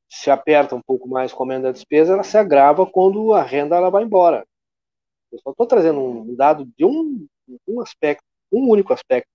se 0.09 0.29
aperta 0.29 0.75
um 0.75 0.81
pouco 0.81 1.07
mais 1.07 1.33
com 1.33 1.43
a 1.43 1.45
aumento 1.45 1.63
da 1.63 1.71
despesa, 1.71 2.13
ela 2.13 2.23
se 2.23 2.37
agrava 2.37 2.85
quando 2.85 3.33
a 3.33 3.43
renda 3.43 3.75
ela 3.75 3.89
vai 3.89 4.03
embora. 4.03 4.45
Eu 5.31 5.39
só 5.39 5.51
estou 5.51 5.67
trazendo 5.67 5.99
um 5.99 6.35
dado 6.35 6.65
de 6.77 6.85
um, 6.85 7.27
um 7.67 7.81
aspecto, 7.81 8.23
um 8.51 8.69
único 8.69 8.93
aspecto 8.93 9.29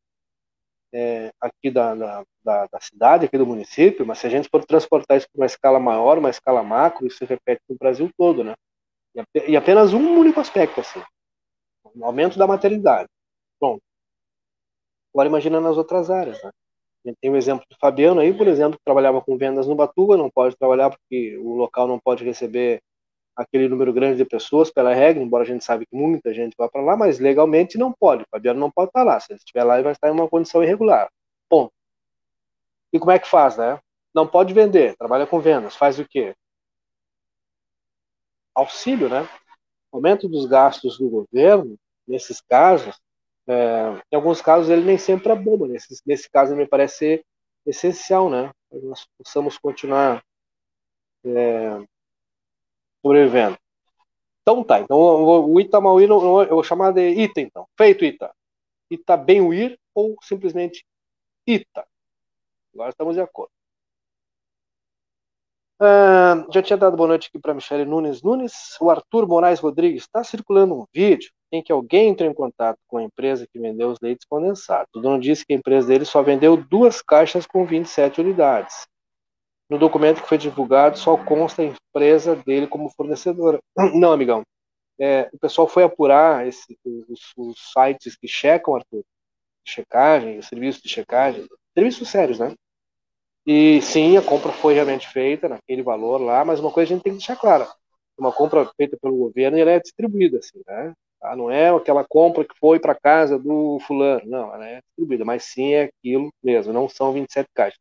é, 0.92 1.32
aqui 1.40 1.70
da, 1.70 1.94
da, 1.94 2.24
da, 2.42 2.66
da, 2.66 2.80
cidade, 2.80 3.26
aqui 3.26 3.38
do 3.38 3.46
município, 3.46 4.06
mas 4.06 4.18
se 4.18 4.26
a 4.26 4.30
gente 4.30 4.48
for 4.48 4.64
transportar 4.64 5.18
isso 5.18 5.28
para 5.30 5.40
uma 5.40 5.46
escala 5.46 5.78
maior, 5.78 6.18
uma 6.18 6.30
escala 6.30 6.62
macro, 6.62 7.06
isso 7.06 7.18
se 7.18 7.24
repete 7.24 7.62
no 7.68 7.76
Brasil 7.76 8.10
todo, 8.16 8.42
né? 8.42 8.54
E, 9.46 9.56
apenas 9.56 9.92
um 9.92 10.18
único 10.18 10.40
aspecto, 10.40 10.80
assim, 10.80 11.02
o 11.84 12.04
aumento 12.04 12.38
da 12.38 12.46
maternidade. 12.46 13.08
Pronto. 13.58 13.82
Agora 15.12 15.28
imagina 15.28 15.60
nas 15.60 15.76
outras 15.76 16.10
áreas, 16.10 16.42
né? 16.42 16.50
A 17.04 17.08
gente 17.08 17.18
tem 17.20 17.30
o 17.30 17.36
exemplo 17.36 17.64
do 17.70 17.76
Fabiano 17.78 18.20
aí, 18.20 18.32
por 18.32 18.46
exemplo, 18.46 18.78
que 18.78 18.84
trabalhava 18.84 19.20
com 19.22 19.36
vendas 19.36 19.66
no 19.66 19.74
Batuba, 19.74 20.16
não 20.16 20.30
pode 20.30 20.56
trabalhar 20.56 20.90
porque 20.90 21.36
o 21.38 21.54
local 21.54 21.86
não 21.86 21.98
pode 21.98 22.24
receber 22.24 22.82
aquele 23.34 23.68
número 23.68 23.92
grande 23.92 24.18
de 24.18 24.24
pessoas 24.24 24.70
pela 24.70 24.92
regra, 24.92 25.22
embora 25.22 25.44
a 25.44 25.46
gente 25.46 25.64
sabe 25.64 25.86
que 25.86 25.96
muita 25.96 26.34
gente 26.34 26.54
vai 26.58 26.68
para 26.68 26.82
lá, 26.82 26.96
mas 26.96 27.18
legalmente 27.18 27.78
não 27.78 27.92
pode. 27.92 28.22
O 28.22 28.26
Fabiano 28.30 28.60
não 28.60 28.70
pode 28.70 28.90
estar 28.90 29.02
lá. 29.02 29.18
Se 29.18 29.32
ele 29.32 29.38
estiver 29.38 29.64
lá, 29.64 29.74
ele 29.74 29.84
vai 29.84 29.92
estar 29.92 30.08
em 30.08 30.12
uma 30.12 30.28
condição 30.28 30.62
irregular. 30.62 31.10
Ponto. 31.48 31.72
E 32.92 32.98
como 32.98 33.12
é 33.12 33.18
que 33.18 33.28
faz, 33.28 33.56
né? 33.56 33.80
Não 34.14 34.26
pode 34.26 34.52
vender, 34.52 34.96
trabalha 34.96 35.26
com 35.26 35.40
vendas, 35.40 35.76
faz 35.76 35.98
o 35.98 36.06
quê? 36.06 36.34
Auxílio, 38.54 39.08
né? 39.08 39.26
Aumento 39.92 40.28
dos 40.28 40.46
gastos 40.46 40.98
do 40.98 41.08
governo, 41.08 41.76
nesses 42.06 42.40
casos, 42.40 43.00
é, 43.48 44.02
em 44.12 44.16
alguns 44.16 44.40
casos 44.40 44.68
ele 44.70 44.84
nem 44.84 44.98
sempre 44.98 45.32
é 45.32 45.36
bom, 45.36 45.66
nesse, 45.66 46.00
nesse 46.06 46.30
caso 46.30 46.54
me 46.54 46.66
parece 46.66 46.96
ser 46.96 47.26
essencial, 47.66 48.30
né? 48.30 48.50
Nós 48.70 49.06
possamos 49.18 49.58
continuar 49.58 50.22
é, 51.24 51.84
sobrevivendo. 53.02 53.58
Então 54.42 54.64
tá, 54.64 54.80
então 54.80 54.96
o, 54.98 55.54
o 55.54 55.60
Itamauí 55.60 56.04
eu 56.04 56.48
vou 56.48 56.64
chamar 56.64 56.92
de 56.92 57.08
Ita 57.08 57.40
então. 57.40 57.66
Feito 57.76 58.04
Ita. 58.04 58.34
Ita 58.90 59.16
bem 59.16 59.52
ir 59.52 59.78
ou 59.94 60.16
simplesmente 60.22 60.84
Ita. 61.46 61.86
Agora 62.74 62.90
estamos 62.90 63.14
de 63.14 63.20
acordo. 63.20 63.50
Uh, 65.80 66.52
já 66.52 66.62
tinha 66.62 66.76
dado 66.76 66.96
boa 66.96 67.08
noite 67.08 67.28
aqui 67.28 67.38
para 67.38 67.54
Michele 67.54 67.84
Nunes 67.84 68.22
Nunes. 68.22 68.76
O 68.80 68.90
Arthur 68.90 69.26
Moraes 69.26 69.60
Rodrigues 69.60 70.02
está 70.02 70.22
circulando 70.22 70.74
um 70.74 70.86
vídeo 70.92 71.30
em 71.52 71.62
que 71.62 71.72
alguém 71.72 72.08
entrou 72.08 72.30
em 72.30 72.34
contato 72.34 72.78
com 72.86 72.98
a 72.98 73.02
empresa 73.02 73.46
que 73.46 73.58
vendeu 73.58 73.90
os 73.90 73.98
leites 74.00 74.26
condensados. 74.26 74.88
O 74.94 75.00
dono 75.00 75.20
disse 75.20 75.44
que 75.44 75.52
a 75.52 75.56
empresa 75.56 75.88
dele 75.88 76.04
só 76.04 76.22
vendeu 76.22 76.56
duas 76.56 77.02
caixas 77.02 77.46
com 77.46 77.64
27 77.64 78.20
unidades. 78.20 78.86
No 79.68 79.78
documento 79.78 80.22
que 80.22 80.28
foi 80.28 80.38
divulgado, 80.38 80.98
só 80.98 81.16
consta 81.16 81.62
a 81.62 81.66
empresa 81.66 82.36
dele 82.36 82.66
como 82.66 82.90
fornecedora. 82.90 83.60
Não, 83.94 84.12
amigão. 84.12 84.42
É, 84.98 85.30
o 85.32 85.38
pessoal 85.38 85.66
foi 85.66 85.82
apurar 85.82 86.46
esse, 86.46 86.78
os, 86.84 87.32
os, 87.36 87.72
sites 87.72 88.16
que 88.16 88.28
checam, 88.28 88.74
Arthur, 88.74 89.02
checagem, 89.64 90.42
serviço 90.42 90.82
de 90.82 90.88
checagem, 90.88 91.46
serviços 91.74 92.08
sérios, 92.08 92.38
né? 92.38 92.54
E 93.46 93.80
sim, 93.80 94.16
a 94.16 94.22
compra 94.22 94.52
foi 94.52 94.74
realmente 94.74 95.08
feita 95.08 95.48
naquele 95.48 95.82
valor 95.82 96.18
lá, 96.18 96.44
mas 96.44 96.60
uma 96.60 96.70
coisa 96.70 96.92
a 96.92 96.94
gente 96.94 97.02
tem 97.02 97.12
que 97.12 97.18
deixar 97.18 97.36
clara: 97.36 97.66
uma 98.18 98.32
compra 98.32 98.70
feita 98.76 98.98
pelo 99.00 99.16
governo 99.16 99.56
ela 99.56 99.70
é 99.70 99.80
distribuída, 99.80 100.38
assim, 100.38 100.60
né? 100.66 100.92
Tá? 101.20 101.36
Não 101.36 101.50
é 101.50 101.70
aquela 101.70 102.04
compra 102.04 102.44
que 102.44 102.54
foi 102.58 102.80
para 102.80 102.94
casa 102.94 103.38
do 103.38 103.78
fulano, 103.86 104.22
não, 104.26 104.54
ela 104.54 104.66
é 104.66 104.80
distribuída, 104.80 105.24
mas 105.24 105.44
sim 105.44 105.74
é 105.74 105.84
aquilo 105.84 106.32
mesmo, 106.42 106.72
não 106.72 106.88
são 106.88 107.12
27 107.12 107.48
caixas. 107.54 107.78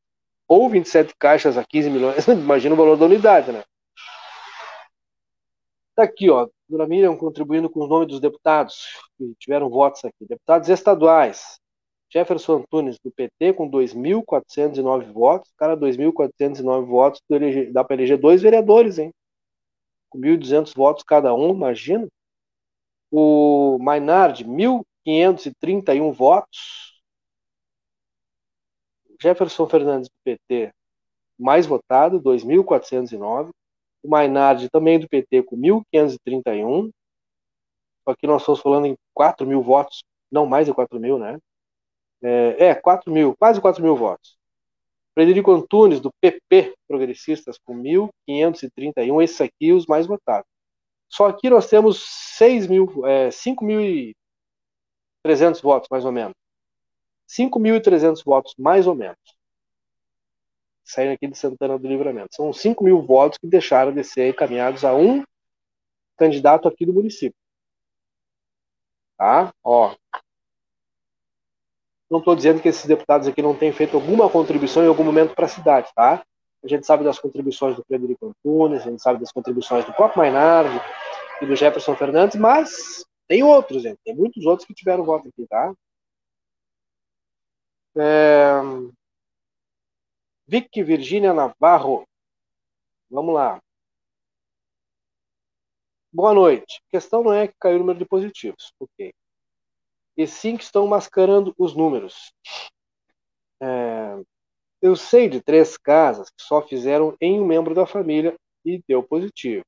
Ou 0.48 0.70
27 0.70 1.14
caixas 1.18 1.58
a 1.58 1.64
15 1.64 1.90
milhões, 1.90 2.28
imagina 2.28 2.76
o 2.76 2.78
valor 2.78 2.98
da 2.98 3.06
unidade, 3.06 3.52
né? 3.52 3.64
Tá 5.96 6.04
aqui, 6.04 6.30
ó, 6.30 6.48
Dona 6.68 6.88
Miriam 6.88 7.16
contribuindo 7.18 7.70
com 7.70 7.82
os 7.82 7.90
nomes 7.90 8.08
dos 8.08 8.20
deputados 8.20 8.88
que 9.18 9.34
tiveram 9.40 9.70
votos 9.70 10.04
aqui. 10.06 10.26
Deputados 10.28 10.70
estaduais, 10.70 11.60
Jefferson 12.12 12.58
Antunes, 12.58 12.98
do 13.04 13.12
PT, 13.12 13.54
com 13.54 13.70
2.409 13.70 15.12
votos. 15.12 15.52
Cara, 15.58 15.76
2.409 15.76 16.86
votos, 16.86 17.22
dá 17.72 17.84
para 17.84 17.96
eleger 17.96 18.18
dois 18.18 18.42
vereadores, 18.42 18.98
hein? 18.98 19.12
com 20.10 20.20
1.200 20.20 20.74
votos 20.76 21.04
cada 21.04 21.34
um, 21.34 21.52
imagina. 21.52 22.08
O 23.12 23.78
Maynard, 23.80 24.44
1.531 24.46 26.12
votos. 26.12 27.02
Jefferson 29.22 29.68
Fernandes, 29.68 30.08
do 30.08 30.16
PT, 30.24 30.72
mais 31.38 31.66
votado, 31.66 32.22
2.409. 32.22 33.50
O 34.04 34.10
Maynard, 34.10 34.70
também 34.70 35.00
do 35.00 35.10
PT, 35.10 35.44
com 35.44 35.58
1.531. 35.58 36.90
Aqui 38.06 38.26
nós 38.26 38.42
estamos 38.42 38.62
falando 38.62 38.88
em 38.88 38.96
4 39.14 39.46
mil 39.46 39.62
votos, 39.62 40.04
não 40.32 40.46
mais 40.46 40.68
de 40.68 40.74
4 40.74 41.00
mil, 41.00 41.20
né? 41.20 41.38
É, 42.24 42.68
é 42.68 42.76
4 42.76 43.12
mil, 43.12 43.36
quase 43.38 43.62
4 43.62 43.84
mil 43.84 43.96
votos. 43.96 44.38
Frederico 45.14 45.52
Antunes, 45.52 46.00
do 46.00 46.12
PP 46.22 46.76
Progressistas, 46.88 47.58
com 47.60 47.76
1.531, 47.76 49.24
esses 49.24 49.42
aqui 49.42 49.74
os 49.74 49.86
mais 49.86 50.08
votados. 50.08 50.50
Só 51.10 51.28
aqui 51.28 51.50
nós 51.50 51.68
temos 51.68 52.04
6 52.38 52.68
mil, 52.68 53.06
é, 53.06 53.30
5.300 53.30 55.62
votos, 55.62 55.90
mais 55.90 56.06
ou 56.06 56.12
menos. 56.12 56.36
5.300 57.28 58.24
votos, 58.24 58.54
mais 58.58 58.88
ou 58.88 58.96
menos. 58.96 59.18
Saíram 60.84 61.14
aqui 61.14 61.28
de 61.28 61.38
Santana 61.38 61.78
do 61.78 61.88
Livramento. 61.88 62.36
São 62.36 62.54
5 62.54 62.84
mil 62.84 63.02
votos 63.02 63.38
que 63.38 63.48
deixaram 63.48 63.94
de 63.94 64.04
ser 64.04 64.30
encaminhados 64.30 64.84
a 64.84 64.96
um 64.96 65.24
candidato 66.18 66.68
aqui 66.68 66.86
do 66.86 66.94
município. 66.94 67.38
Tá? 69.18 69.54
Ó, 69.64 69.96
não 72.10 72.20
estou 72.20 72.36
dizendo 72.36 72.62
que 72.62 72.68
esses 72.68 72.86
deputados 72.86 73.28
aqui 73.28 73.42
não 73.42 73.56
têm 73.56 73.72
feito 73.72 73.96
alguma 73.96 74.30
contribuição 74.30 74.84
em 74.84 74.88
algum 74.88 75.04
momento 75.04 75.36
para 75.36 75.46
a 75.46 75.50
cidade, 75.50 75.92
tá? 75.94 76.26
A 76.64 76.68
gente 76.68 76.86
sabe 76.86 77.04
das 77.04 77.20
contribuições 77.20 77.76
do 77.76 77.84
Frederico 77.84 78.28
Antunes, 78.28 78.82
a 78.82 78.90
gente 78.90 79.02
sabe 79.02 79.20
das 79.20 79.32
contribuições 79.32 79.86
do 79.86 79.94
próprio 79.94 80.20
Mainardi 80.20 80.80
e 81.42 81.46
do 81.46 81.56
Jefferson 81.56 81.96
Fernandes, 81.96 82.36
mas 82.38 83.06
tem 83.28 83.44
outros, 83.44 83.84
gente. 83.84 84.00
Tem 84.04 84.16
muitos 84.16 84.46
outros 84.46 84.68
que 84.68 84.74
tiveram 84.74 85.06
voto 85.06 85.30
aqui, 85.30 85.48
tá? 85.48 85.74
É... 87.98 88.60
Vicky 90.48 90.84
Virgínia 90.84 91.34
Navarro. 91.34 92.06
Vamos 93.10 93.34
lá. 93.34 93.62
Boa 96.12 96.34
noite. 96.34 96.82
A 96.88 96.92
questão 96.92 97.24
não 97.24 97.34
é 97.34 97.48
que 97.48 97.54
caiu 97.60 97.78
o 97.78 97.80
número 97.80 98.00
de 98.00 98.06
positivos. 98.06 98.74
Ok 98.80 99.14
e 100.20 100.28
sim 100.28 100.58
que 100.58 100.64
estão 100.66 100.86
mascarando 100.86 101.56
os 101.58 101.74
números. 101.74 102.34
É, 103.62 104.22
eu 104.82 104.96
sei 104.96 105.30
de 105.30 105.42
três 105.42 105.78
casas 105.78 106.30
que 106.30 106.42
só 106.44 106.62
fizeram 106.62 107.16
em 107.22 107.40
um 107.40 107.46
membro 107.46 107.76
da 107.76 107.86
família 107.86 108.36
e 108.66 108.82
deu 108.88 109.04
positivo. 109.04 109.64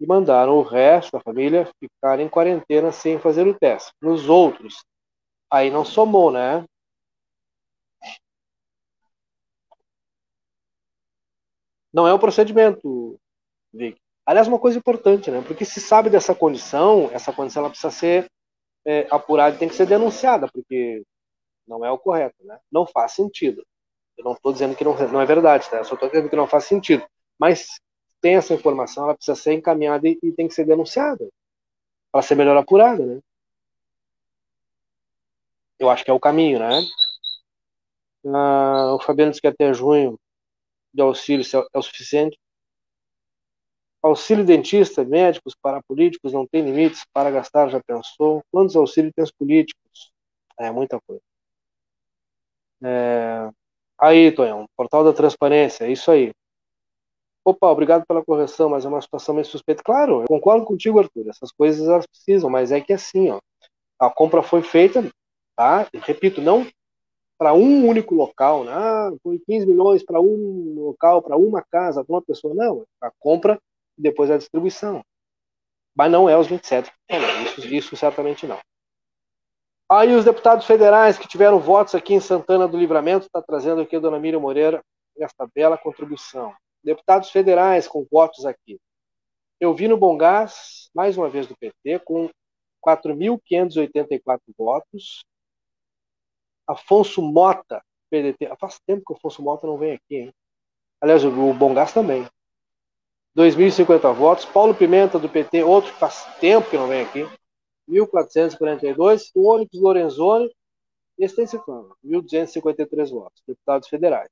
E 0.00 0.06
mandaram 0.06 0.58
o 0.58 0.62
resto 0.62 1.12
da 1.12 1.20
família 1.20 1.70
ficar 1.78 2.18
em 2.20 2.28
quarentena 2.28 2.90
sem 2.92 3.18
fazer 3.18 3.46
o 3.46 3.58
teste. 3.58 3.92
Nos 4.00 4.28
outros, 4.28 4.84
aí 5.50 5.70
não 5.70 5.84
somou, 5.84 6.30
né? 6.30 6.64
Não 11.92 12.08
é 12.08 12.12
o 12.12 12.18
procedimento, 12.18 13.18
Vic. 13.72 14.00
Aliás, 14.24 14.48
uma 14.48 14.58
coisa 14.58 14.78
importante, 14.78 15.30
né? 15.30 15.42
Porque 15.46 15.64
se 15.64 15.80
sabe 15.80 16.08
dessa 16.08 16.34
condição, 16.34 17.10
essa 17.12 17.32
condição 17.32 17.62
ela 17.62 17.70
precisa 17.70 17.90
ser 17.90 18.30
é, 18.84 19.06
apurada 19.10 19.56
tem 19.58 19.68
que 19.68 19.74
ser 19.74 19.86
denunciada, 19.86 20.48
porque 20.52 21.04
não 21.66 21.84
é 21.84 21.90
o 21.90 21.98
correto, 21.98 22.44
né? 22.44 22.58
Não 22.70 22.86
faz 22.86 23.12
sentido. 23.12 23.64
Eu 24.22 24.24
não 24.26 24.32
estou 24.34 24.52
dizendo 24.52 24.76
que 24.76 24.84
não, 24.84 24.94
não 25.08 25.20
é 25.20 25.26
verdade, 25.26 25.68
tá? 25.68 25.78
Eu 25.78 25.84
só 25.84 25.94
estou 25.94 26.08
dizendo 26.08 26.30
que 26.30 26.36
não 26.36 26.46
faz 26.46 26.64
sentido. 26.64 27.04
Mas 27.38 27.66
tem 28.20 28.36
essa 28.36 28.54
informação, 28.54 29.04
ela 29.04 29.16
precisa 29.16 29.34
ser 29.34 29.52
encaminhada 29.52 30.08
e, 30.08 30.16
e 30.22 30.32
tem 30.32 30.46
que 30.46 30.54
ser 30.54 30.64
denunciada 30.64 31.28
para 32.12 32.22
ser 32.22 32.36
melhor 32.36 32.56
apurada, 32.56 33.04
né? 33.04 33.20
Eu 35.78 35.90
acho 35.90 36.04
que 36.04 36.10
é 36.10 36.14
o 36.14 36.20
caminho, 36.20 36.60
né? 36.60 36.82
Ah, 38.26 38.94
o 38.94 39.00
Fabiano 39.00 39.32
disse 39.32 39.40
que 39.40 39.48
até 39.48 39.74
junho 39.74 40.16
de 40.94 41.02
auxílio 41.02 41.44
é 41.74 41.78
o 41.78 41.82
suficiente. 41.82 42.38
Auxílio 44.00 44.44
dentista, 44.44 45.04
médicos, 45.04 45.56
parapolíticos, 45.60 46.32
não 46.32 46.46
tem 46.46 46.62
limites 46.64 47.04
para 47.12 47.30
gastar, 47.30 47.68
já 47.68 47.80
pensou? 47.82 48.42
Quantos 48.52 48.76
auxílios 48.76 49.12
tem 49.14 49.24
os 49.24 49.32
políticos? 49.32 50.12
É 50.58 50.70
muita 50.70 51.00
coisa. 51.00 51.22
É... 52.84 53.61
Aí, 54.02 54.32
Tonhão, 54.32 54.66
portal 54.76 55.04
da 55.04 55.12
transparência, 55.12 55.84
é 55.84 55.92
isso 55.92 56.10
aí. 56.10 56.32
Opa, 57.44 57.68
obrigado 57.68 58.04
pela 58.04 58.24
correção, 58.24 58.68
mas 58.68 58.84
é 58.84 58.88
uma 58.88 59.00
situação 59.00 59.32
meio 59.32 59.44
suspeita. 59.44 59.80
Claro, 59.80 60.22
eu 60.22 60.26
concordo 60.26 60.66
contigo, 60.66 60.98
Arthur. 60.98 61.28
Essas 61.28 61.52
coisas 61.52 61.86
elas 61.86 62.04
precisam, 62.06 62.50
mas 62.50 62.72
é 62.72 62.80
que 62.80 62.92
assim, 62.92 63.30
ó, 63.30 63.38
a 64.00 64.10
compra 64.10 64.42
foi 64.42 64.60
feita, 64.60 65.08
tá? 65.56 65.86
E, 65.94 65.98
repito, 65.98 66.40
não 66.40 66.66
para 67.38 67.54
um 67.54 67.86
único 67.86 68.12
local, 68.12 68.64
né? 68.64 68.72
Ah, 68.74 69.12
foi 69.22 69.40
15 69.46 69.66
milhões 69.66 70.04
para 70.04 70.20
um 70.20 70.74
local, 70.76 71.22
para 71.22 71.36
uma 71.36 71.62
casa, 71.62 72.04
para 72.04 72.14
uma 72.14 72.22
pessoa. 72.22 72.54
Não, 72.54 72.84
a 73.00 73.10
compra 73.20 73.56
e 73.96 74.02
depois 74.02 74.32
a 74.32 74.38
distribuição. 74.38 75.04
Mas 75.94 76.10
não 76.10 76.28
é 76.28 76.36
os 76.36 76.48
27 76.48 76.90
isso, 77.46 77.74
isso 77.74 77.96
certamente 77.96 78.46
não. 78.46 78.58
Aí 79.92 80.14
os 80.14 80.24
deputados 80.24 80.64
federais 80.64 81.18
que 81.18 81.28
tiveram 81.28 81.60
votos 81.60 81.94
aqui 81.94 82.14
em 82.14 82.20
Santana 82.20 82.66
do 82.66 82.78
Livramento, 82.78 83.26
está 83.26 83.42
trazendo 83.42 83.82
aqui 83.82 83.94
a 83.94 84.00
dona 84.00 84.18
Miriam 84.18 84.40
Moreira 84.40 84.82
esta 85.18 85.46
bela 85.54 85.76
contribuição. 85.76 86.54
Deputados 86.82 87.30
federais 87.30 87.86
com 87.86 88.06
votos 88.10 88.46
aqui. 88.46 88.80
Eu 89.60 89.74
vi 89.74 89.88
no 89.88 89.98
Bom 89.98 90.16
Gás, 90.16 90.88
mais 90.94 91.18
uma 91.18 91.28
vez 91.28 91.46
do 91.46 91.54
PT, 91.58 91.98
com 92.06 92.30
4.584 92.82 94.40
votos. 94.56 95.26
Afonso 96.66 97.20
Mota, 97.20 97.84
PDT. 98.08 98.50
Faz 98.58 98.80
tempo 98.86 99.02
que 99.06 99.12
o 99.12 99.16
Afonso 99.16 99.42
Mota 99.42 99.66
não 99.66 99.76
vem 99.76 99.92
aqui, 99.92 100.16
hein? 100.16 100.34
Aliás, 101.02 101.22
o 101.22 101.52
Bom 101.52 101.74
Gás 101.74 101.92
também. 101.92 102.26
2.050 103.36 104.10
votos. 104.14 104.46
Paulo 104.46 104.74
Pimenta, 104.74 105.18
do 105.18 105.28
PT, 105.28 105.62
outro 105.62 105.92
que 105.92 105.98
faz 105.98 106.24
tempo 106.40 106.70
que 106.70 106.78
não 106.78 106.88
vem 106.88 107.02
aqui, 107.02 107.28
1.442. 107.88 109.30
O 109.34 109.48
Onyx 109.48 109.74
Lorenzoni, 109.74 110.50
cifrando, 111.46 111.96
1.253 112.04 113.10
votos, 113.10 113.42
deputados 113.46 113.88
federais. 113.88 114.30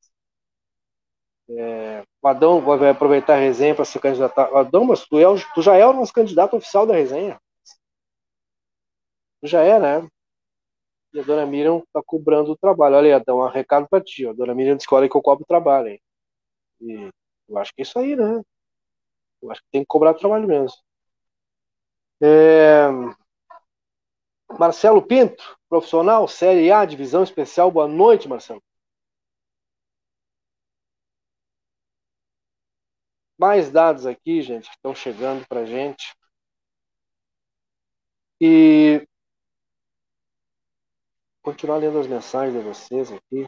É, 1.48 2.04
o 2.22 2.28
Adão 2.28 2.60
vai 2.60 2.90
aproveitar 2.90 3.34
a 3.34 3.40
resenha 3.40 3.74
para 3.74 3.84
se 3.84 3.98
candidatar. 3.98 4.54
Adão, 4.56 4.84
mas 4.84 5.04
tu, 5.06 5.18
é, 5.18 5.24
tu 5.54 5.62
já 5.62 5.76
é 5.76 5.86
o 5.86 5.92
nosso 5.92 6.12
candidato 6.12 6.56
oficial 6.56 6.86
da 6.86 6.94
resenha. 6.94 7.40
Tu 9.40 9.46
já 9.48 9.62
é, 9.62 9.78
né? 9.78 10.08
E 11.12 11.20
a 11.20 11.22
dona 11.22 11.44
Miriam 11.46 11.78
está 11.78 12.02
cobrando 12.04 12.52
o 12.52 12.56
trabalho. 12.56 12.96
Olha 12.96 13.06
aí, 13.06 13.12
Adão, 13.12 13.38
um 13.38 13.48
recado 13.48 13.88
para 13.88 14.02
ti. 14.02 14.26
A 14.26 14.32
dona 14.32 14.54
Miriam 14.54 14.76
escolhe 14.76 15.08
que 15.08 15.16
eu 15.16 15.22
cobro 15.22 15.42
o 15.44 15.46
trabalho, 15.46 15.88
hein? 15.88 16.00
E 16.80 17.10
eu 17.48 17.58
acho 17.58 17.72
que 17.74 17.82
é 17.82 17.84
isso 17.84 17.98
aí, 17.98 18.16
né? 18.16 18.42
Eu 19.42 19.50
acho 19.50 19.60
que 19.62 19.68
tem 19.72 19.82
que 19.82 19.88
cobrar 19.88 20.14
trabalho 20.14 20.46
mesmo. 20.46 20.76
É... 22.22 22.86
Marcelo 24.58 25.00
Pinto, 25.00 25.58
profissional, 25.68 26.26
Série 26.26 26.70
A, 26.72 26.84
divisão 26.84 27.22
especial. 27.22 27.70
Boa 27.70 27.86
noite, 27.86 28.28
Marcelo. 28.28 28.62
Mais 33.38 33.70
dados 33.70 34.04
aqui, 34.04 34.42
gente, 34.42 34.68
que 34.68 34.76
estão 34.76 34.94
chegando 34.94 35.46
para 35.46 35.64
gente. 35.64 36.14
E 38.40 39.06
continuar 41.42 41.78
lendo 41.78 41.98
as 41.98 42.06
mensagens 42.06 42.54
de 42.54 42.62
vocês 42.62 43.10
aqui. 43.10 43.46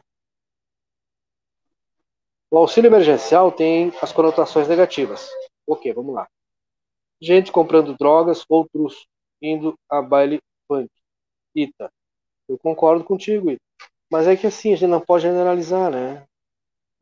O 2.49 2.57
auxílio 2.57 2.87
emergencial 2.87 3.51
tem 3.51 3.91
as 4.01 4.11
conotações 4.11 4.67
negativas. 4.67 5.29
Ok, 5.67 5.91
vamos 5.93 6.15
lá. 6.15 6.27
Gente 7.21 7.51
comprando 7.51 7.97
drogas, 7.97 8.45
outros 8.49 9.07
indo 9.41 9.77
a 9.89 10.01
baile 10.01 10.41
funk. 10.67 10.89
Ita, 11.55 11.91
eu 12.47 12.57
concordo 12.57 13.03
contigo, 13.03 13.51
Ita. 13.51 13.61
Mas 14.11 14.27
é 14.27 14.35
que 14.35 14.47
assim, 14.47 14.73
a 14.73 14.75
gente 14.75 14.89
não 14.89 15.01
pode 15.01 15.23
generalizar, 15.23 15.91
né? 15.91 16.25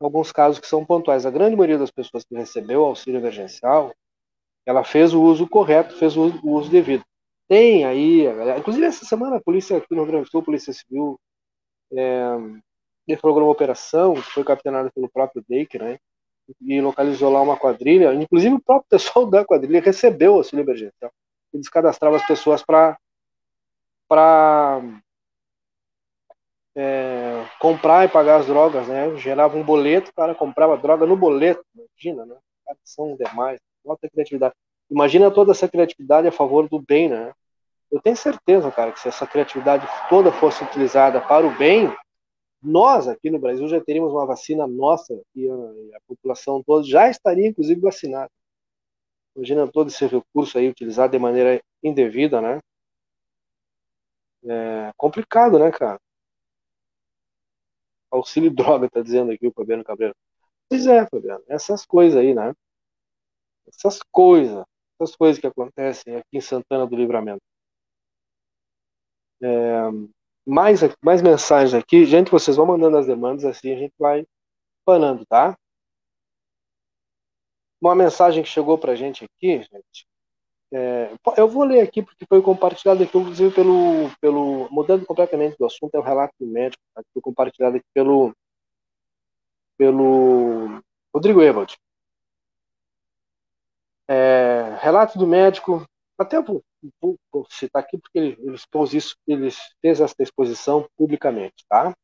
Alguns 0.00 0.32
casos 0.32 0.58
que 0.58 0.66
são 0.66 0.84
pontuais. 0.84 1.26
A 1.26 1.30
grande 1.30 1.56
maioria 1.56 1.78
das 1.78 1.90
pessoas 1.90 2.24
que 2.24 2.34
recebeu 2.34 2.84
auxílio 2.84 3.20
emergencial, 3.20 3.94
ela 4.66 4.84
fez 4.84 5.12
o 5.14 5.22
uso 5.22 5.48
correto, 5.48 5.96
fez 5.96 6.16
o 6.16 6.40
uso, 6.42 6.70
devido. 6.70 7.04
Tem 7.48 7.84
aí, 7.84 8.24
inclusive 8.58 8.86
essa 8.86 9.04
semana 9.04 9.36
a 9.36 9.42
polícia 9.42 9.76
aqui 9.76 9.86
no 9.90 10.02
Rio 10.02 10.12
Grande 10.12 10.24
do 10.24 10.30
Sul, 10.30 10.40
a 10.40 10.44
Polícia 10.44 10.72
Civil, 10.72 11.18
é, 11.92 12.22
deflagrou 13.06 13.46
uma 13.46 13.52
operação 13.52 14.14
que 14.14 14.22
foi 14.22 14.44
capitaneada 14.44 14.90
pelo 14.94 15.10
próprio 15.10 15.44
Dake, 15.48 15.78
né? 15.78 15.98
e 16.60 16.80
localizou 16.80 17.30
lá 17.30 17.40
uma 17.40 17.56
quadrilha. 17.56 18.14
Inclusive, 18.14 18.54
o 18.54 18.60
próprio 18.62 18.88
pessoal 18.88 19.26
da 19.26 19.44
quadrilha 19.44 19.80
recebeu 19.80 20.34
auxílio 20.34 20.62
emergencial. 20.62 21.12
Eles 21.52 21.68
cadastravam 21.68 22.18
as 22.18 22.26
pessoas 22.26 22.62
para 22.62 22.98
para 24.12 24.82
é, 26.76 27.46
comprar 27.58 28.04
e 28.04 28.10
pagar 28.10 28.40
as 28.40 28.46
drogas, 28.46 28.86
né? 28.86 29.16
Gerava 29.16 29.56
um 29.56 29.64
boleto, 29.64 30.10
o 30.10 30.14
cara 30.14 30.34
comprava 30.34 30.76
droga 30.76 31.06
no 31.06 31.16
boleto, 31.16 31.64
imagina, 31.74 32.26
né? 32.26 32.36
São 32.84 33.16
demais, 33.16 33.58
falta 33.82 34.10
criatividade. 34.10 34.52
Imagina 34.90 35.30
toda 35.30 35.52
essa 35.52 35.66
criatividade 35.66 36.28
a 36.28 36.32
favor 36.32 36.68
do 36.68 36.78
bem, 36.78 37.08
né? 37.08 37.32
Eu 37.90 38.02
tenho 38.02 38.14
certeza, 38.14 38.70
cara, 38.70 38.92
que 38.92 39.00
se 39.00 39.08
essa 39.08 39.26
criatividade 39.26 39.88
toda 40.10 40.30
fosse 40.30 40.62
utilizada 40.62 41.18
para 41.18 41.46
o 41.46 41.56
bem, 41.56 41.90
nós 42.62 43.08
aqui 43.08 43.30
no 43.30 43.38
Brasil 43.38 43.66
já 43.66 43.80
teríamos 43.80 44.12
uma 44.12 44.26
vacina 44.26 44.66
nossa 44.66 45.18
e 45.34 45.48
a 45.48 45.98
população 46.06 46.62
toda 46.62 46.86
já 46.86 47.08
estaria, 47.08 47.48
inclusive, 47.48 47.80
vacinada. 47.80 48.30
Imagina 49.34 49.66
todo 49.66 49.88
esse 49.88 50.04
recurso 50.04 50.58
aí 50.58 50.68
utilizado 50.68 51.12
de 51.12 51.18
maneira 51.18 51.62
indevida, 51.82 52.42
né? 52.42 52.60
É 54.44 54.92
complicado, 54.96 55.58
né, 55.58 55.70
cara? 55.70 56.00
Auxílio 58.10 58.50
droga, 58.54 58.88
tá 58.90 59.00
dizendo 59.02 59.32
aqui 59.32 59.46
o 59.46 59.52
Fabiano 59.52 59.84
Cabreiro. 59.84 60.14
Pois 60.68 60.86
é, 60.86 61.06
Fabiano, 61.06 61.44
essas 61.48 61.84
coisas 61.86 62.18
aí, 62.20 62.34
né? 62.34 62.54
Essas 63.66 64.00
coisas, 64.10 64.64
essas 65.00 65.16
coisas 65.16 65.40
que 65.40 65.46
acontecem 65.46 66.16
aqui 66.16 66.28
em 66.38 66.40
Santana 66.40 66.86
do 66.86 66.96
Livramento. 66.96 67.42
É, 69.42 69.82
mais, 70.46 70.80
mais 71.02 71.22
mensagens 71.22 71.74
aqui. 71.74 72.04
Gente, 72.04 72.30
vocês 72.30 72.56
vão 72.56 72.66
mandando 72.66 72.96
as 72.98 73.06
demandas 73.06 73.44
assim, 73.44 73.72
a 73.72 73.76
gente 73.78 73.94
vai 73.98 74.24
falando, 74.86 75.24
tá? 75.26 75.56
Uma 77.80 77.94
mensagem 77.94 78.42
que 78.42 78.48
chegou 78.48 78.78
pra 78.78 78.94
gente 78.94 79.24
aqui, 79.24 79.58
gente. 79.62 80.06
É, 80.74 81.14
eu 81.36 81.46
vou 81.48 81.64
ler 81.64 81.82
aqui 81.82 82.02
porque 82.02 82.24
foi 82.26 82.40
compartilhado 82.40 83.02
aqui, 83.02 83.18
inclusive, 83.18 83.54
pelo, 83.54 84.10
pelo. 84.20 84.68
Mudando 84.70 85.04
completamente 85.04 85.56
do 85.58 85.66
assunto, 85.66 85.94
é 85.94 85.98
o 85.98 86.02
relato 86.02 86.32
do 86.40 86.46
médico, 86.46 86.82
tá, 86.94 87.02
foi 87.12 87.20
compartilhado 87.20 87.76
aqui 87.76 87.86
pelo. 87.92 88.34
pelo 89.76 90.80
Rodrigo 91.14 91.42
Evald. 91.42 91.76
É, 94.08 94.76
relato 94.80 95.18
do 95.18 95.26
médico, 95.26 95.86
até 96.18 96.40
vou, 96.40 96.62
vou, 97.00 97.16
vou 97.30 97.46
citar 97.50 97.82
aqui 97.82 97.98
porque 97.98 98.18
ele, 98.18 98.36
ele, 98.40 98.54
expôs 98.54 98.94
isso, 98.94 99.14
ele 99.26 99.50
fez 99.80 100.00
essa 100.00 100.14
exposição 100.20 100.88
publicamente, 100.96 101.64
tá? 101.68 101.94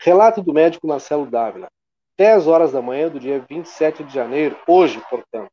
Relato 0.00 0.42
do 0.42 0.52
médico 0.52 0.86
Marcelo 0.86 1.28
Dávila, 1.28 1.68
10 2.16 2.46
horas 2.46 2.72
da 2.72 2.80
manhã 2.80 3.08
do 3.08 3.20
dia 3.20 3.44
27 3.48 4.04
de 4.04 4.14
janeiro, 4.14 4.56
hoje, 4.66 5.00
portanto. 5.10 5.50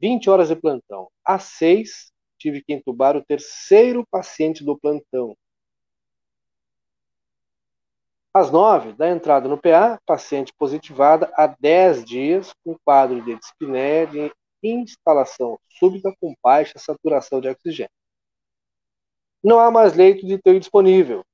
20 0.00 0.28
horas 0.30 0.48
de 0.48 0.56
plantão. 0.56 1.08
Às 1.24 1.44
6, 1.44 2.12
tive 2.38 2.62
que 2.62 2.72
entubar 2.72 3.16
o 3.16 3.24
terceiro 3.24 4.06
paciente 4.10 4.64
do 4.64 4.78
plantão. 4.78 5.36
Às 8.32 8.50
9, 8.50 8.92
da 8.92 9.08
entrada 9.08 9.48
no 9.48 9.56
PA, 9.56 9.98
paciente 10.04 10.52
positivada 10.58 11.32
há 11.34 11.46
10 11.46 12.04
dias 12.04 12.52
com 12.62 12.76
quadro 12.84 13.22
de 13.22 13.34
dispneia 13.38 14.06
de 14.06 14.30
instalação 14.62 15.58
súbita 15.78 16.14
com 16.20 16.34
baixa 16.42 16.78
saturação 16.78 17.40
de 17.40 17.48
oxigênio. 17.48 17.90
Não 19.42 19.58
há 19.58 19.70
mais 19.70 19.94
leito 19.94 20.26
de 20.26 20.34
UTI 20.34 20.58
disponível. 20.58 21.24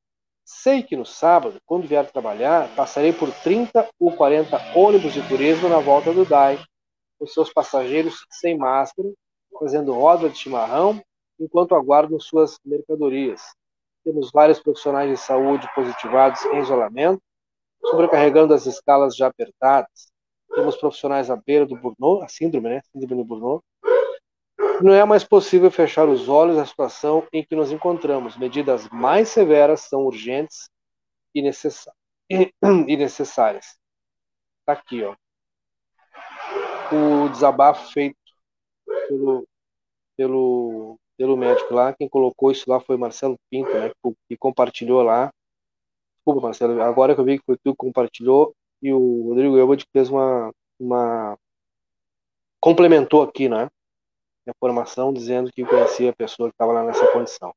Sei 0.45 0.83
que 0.83 0.97
no 0.97 1.07
sábado, 1.07 1.59
quando 1.65 1.87
vier 1.87 2.11
trabalhar, 2.11 2.69
passarei 2.75 3.13
por 3.13 3.33
30 3.33 3.89
ou 3.99 4.15
40 4.15 4.79
ônibus 4.79 5.13
de 5.13 5.27
turismo 5.27 5.69
na 5.69 5.79
volta 5.79 6.13
do 6.13 6.25
DAI, 6.25 6.63
com 7.23 7.27
seus 7.29 7.53
passageiros 7.53 8.27
sem 8.29 8.59
máscara, 8.59 9.09
fazendo 9.57 9.93
roda 9.93 10.29
de 10.29 10.37
chimarrão, 10.37 11.01
enquanto 11.39 11.73
aguardam 11.73 12.19
suas 12.19 12.59
mercadorias. 12.65 13.41
Temos 14.03 14.33
vários 14.33 14.59
profissionais 14.59 15.09
de 15.09 15.17
saúde 15.17 15.71
positivados 15.73 16.45
em 16.47 16.59
isolamento, 16.59 17.23
sobrecarregando 17.81 18.53
as 18.53 18.67
escalas 18.67 19.15
já 19.15 19.29
apertadas. 19.29 20.11
Temos 20.53 20.77
profissionais 20.77 21.31
à 21.31 21.37
beira 21.37 21.65
do 21.65 21.77
burnout, 21.77 22.25
a 22.25 22.29
síndrome, 22.29 22.71
né? 22.71 22.81
Síndrome 22.93 23.23
do 23.23 23.25
burnout. 23.25 23.65
Não 24.83 24.93
é 24.93 25.05
mais 25.05 25.23
possível 25.23 25.71
fechar 25.71 26.09
os 26.09 26.29
olhos 26.29 26.59
à 26.59 26.67
situação 26.67 27.25
em 27.33 27.45
que 27.45 27.55
nos 27.55 27.71
encontramos. 27.71 28.37
Medidas 28.37 28.89
mais 28.89 29.29
severas 29.29 29.83
são 29.83 30.07
urgentes 30.07 30.69
e, 31.33 31.41
necessárias. 31.41 31.95
Está 34.67 34.73
aqui, 34.73 35.05
ó. 35.05 35.15
O 36.95 37.29
desabafo 37.29 37.93
feito 37.93 38.17
pelo, 39.09 39.47
pelo 40.17 40.99
pelo 41.23 41.37
médico 41.37 41.73
lá. 41.73 41.95
Quem 41.95 42.09
colocou 42.09 42.51
isso 42.51 42.69
lá 42.69 42.81
foi 42.81 42.97
Marcelo 42.97 43.37
Pinto, 43.49 43.73
né? 43.73 43.93
Que 44.29 44.37
compartilhou 44.37 45.03
lá. 45.03 45.31
Desculpa, 46.17 46.49
Marcelo. 46.49 46.83
Agora 46.83 47.15
que 47.15 47.21
eu 47.21 47.25
vi 47.25 47.39
que 47.39 47.45
foi 47.45 47.57
tu 47.57 47.71
que 47.71 47.77
compartilhou 47.77 48.53
e 48.83 48.93
o 48.93 49.29
Rodrigo 49.29 49.57
Elbert 49.57 49.85
fez 49.93 50.09
uma, 50.09 50.51
uma 50.81 51.39
complementou 52.61 53.23
aqui, 53.23 53.49
né? 53.49 53.69
A 54.49 54.53
formação 54.59 55.13
dizendo 55.13 55.53
que 55.53 55.65
conhecia 55.65 56.11
a 56.11 56.17
pessoa 56.17 56.49
que 56.49 56.55
estava 56.55 56.73
lá 56.73 56.83
nessa 56.83 57.07
condição. 57.13 57.55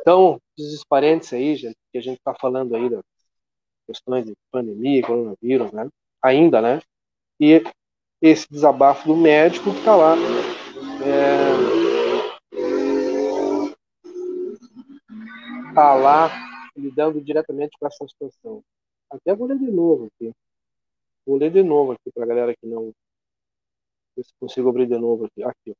Então, 0.00 0.40
esses 0.56 0.84
parênteses 0.84 1.32
aí, 1.32 1.56
gente, 1.56 1.76
que 1.92 1.98
a 1.98 2.00
gente 2.00 2.18
está 2.18 2.32
falando 2.40 2.76
aí 2.76 2.88
das 2.88 3.02
questões 3.88 4.24
de 4.24 4.34
pandemia, 4.52 5.02
coronavírus, 5.02 5.72
né? 5.72 5.88
Ainda, 6.22 6.62
né? 6.62 6.80
E 7.40 7.60
esse 8.20 8.48
desabafo 8.50 9.06
do 9.06 9.16
médico 9.16 9.70
que 9.70 9.78
está 9.78 9.94
lá 9.94 10.14
é, 11.04 11.88
está 15.68 15.94
lá 15.94 16.28
lidando 16.76 17.20
diretamente 17.20 17.76
com 17.78 17.86
essa 17.86 18.06
situação. 18.08 18.64
Até 19.10 19.34
vou 19.34 19.46
ler 19.46 19.58
de 19.58 19.70
novo 19.70 20.06
aqui. 20.06 20.32
Vou 21.24 21.36
ler 21.36 21.50
de 21.52 21.62
novo 21.62 21.92
aqui 21.92 22.10
para 22.12 22.24
a 22.24 22.26
galera 22.26 22.56
que 22.56 22.66
não. 22.66 22.92
Ver 24.16 24.24
se 24.24 24.32
consigo 24.40 24.68
abrir 24.68 24.86
de 24.86 24.98
novo 24.98 25.26
aqui. 25.26 25.44
Aqui. 25.44 25.76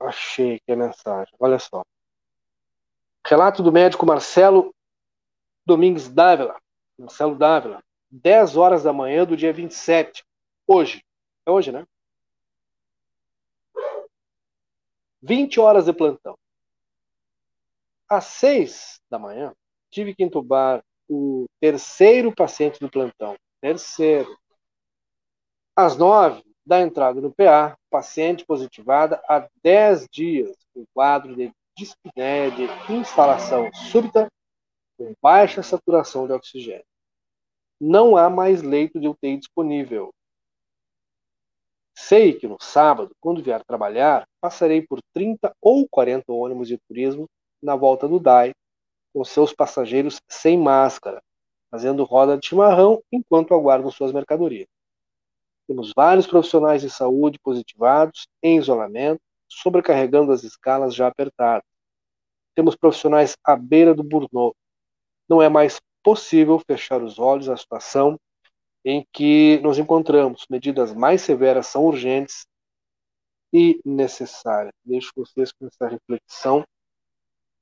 Achei 0.00 0.58
que 0.60 0.72
é 0.72 0.76
mensagem. 0.76 1.32
Olha 1.38 1.58
só. 1.58 1.84
Relato 3.26 3.62
do 3.62 3.70
médico 3.70 4.06
Marcelo 4.06 4.74
Domingues 5.64 6.08
Dávila. 6.08 6.58
Marcelo 6.98 7.36
Dávila. 7.36 7.82
10 8.10 8.56
horas 8.56 8.82
da 8.82 8.92
manhã 8.92 9.24
do 9.24 9.36
dia 9.36 9.52
27. 9.52 10.24
Hoje. 10.66 11.04
É 11.46 11.50
hoje, 11.50 11.72
né? 11.72 11.86
20 15.22 15.60
horas 15.60 15.84
de 15.84 15.92
plantão. 15.92 16.36
Às 18.08 18.24
6 18.24 19.00
da 19.08 19.18
manhã, 19.18 19.54
tive 19.90 20.14
que 20.14 20.24
entubar 20.24 20.82
o 21.08 21.46
terceiro 21.60 22.34
paciente 22.34 22.80
do 22.80 22.90
plantão. 22.90 23.36
Terceiro. 23.60 24.36
Às 25.76 25.96
9, 25.96 26.42
da 26.64 26.80
entrada 26.80 27.20
no 27.20 27.32
PA, 27.32 27.76
paciente 27.90 28.44
positivada 28.44 29.22
há 29.28 29.48
10 29.62 30.06
dias, 30.10 30.56
com 30.74 30.84
quadro 30.94 31.34
de 31.34 31.52
dispneia 31.76 32.50
de 32.50 32.92
instalação 32.92 33.72
súbita 33.72 34.28
com 34.96 35.14
baixa 35.22 35.62
saturação 35.62 36.26
de 36.26 36.32
oxigênio. 36.32 36.84
Não 37.80 38.16
há 38.16 38.28
mais 38.28 38.62
leito 38.62 39.00
de 39.00 39.08
UTI 39.08 39.38
disponível. 39.38 40.12
Sei 41.96 42.34
que 42.34 42.46
no 42.46 42.56
sábado, 42.60 43.14
quando 43.20 43.42
vier 43.42 43.64
trabalhar, 43.64 44.26
passarei 44.40 44.82
por 44.82 45.00
30 45.14 45.54
ou 45.62 45.88
40 45.88 46.32
ônibus 46.32 46.68
de 46.68 46.78
turismo 46.86 47.26
na 47.62 47.76
volta 47.76 48.06
do 48.06 48.20
DAI, 48.20 48.52
com 49.14 49.24
seus 49.24 49.52
passageiros 49.52 50.20
sem 50.28 50.58
máscara, 50.58 51.22
fazendo 51.70 52.04
roda 52.04 52.36
de 52.36 52.46
chimarrão 52.46 53.02
enquanto 53.10 53.54
aguardam 53.54 53.90
suas 53.90 54.12
mercadorias. 54.12 54.68
Temos 55.66 55.92
vários 55.94 56.26
profissionais 56.26 56.82
de 56.82 56.90
saúde 56.90 57.38
positivados, 57.42 58.26
em 58.42 58.58
isolamento, 58.58 59.20
sobrecarregando 59.48 60.32
as 60.32 60.42
escalas 60.42 60.94
já 60.94 61.06
apertadas. 61.06 61.64
Temos 62.54 62.76
profissionais 62.76 63.36
à 63.44 63.56
beira 63.56 63.94
do 63.94 64.02
burnout. 64.02 64.56
Não 65.28 65.40
é 65.40 65.48
mais 65.48 65.80
possível 66.02 66.60
fechar 66.66 67.02
os 67.02 67.18
olhos 67.18 67.48
à 67.48 67.56
situação 67.56 68.18
em 68.84 69.06
que 69.12 69.60
nos 69.62 69.78
encontramos. 69.78 70.46
Medidas 70.48 70.94
mais 70.94 71.20
severas 71.22 71.66
são 71.66 71.84
urgentes 71.84 72.46
e 73.52 73.80
necessárias. 73.84 74.72
Deixo 74.84 75.12
vocês 75.14 75.52
com 75.52 75.66
essa 75.66 75.88
reflexão, 75.88 76.64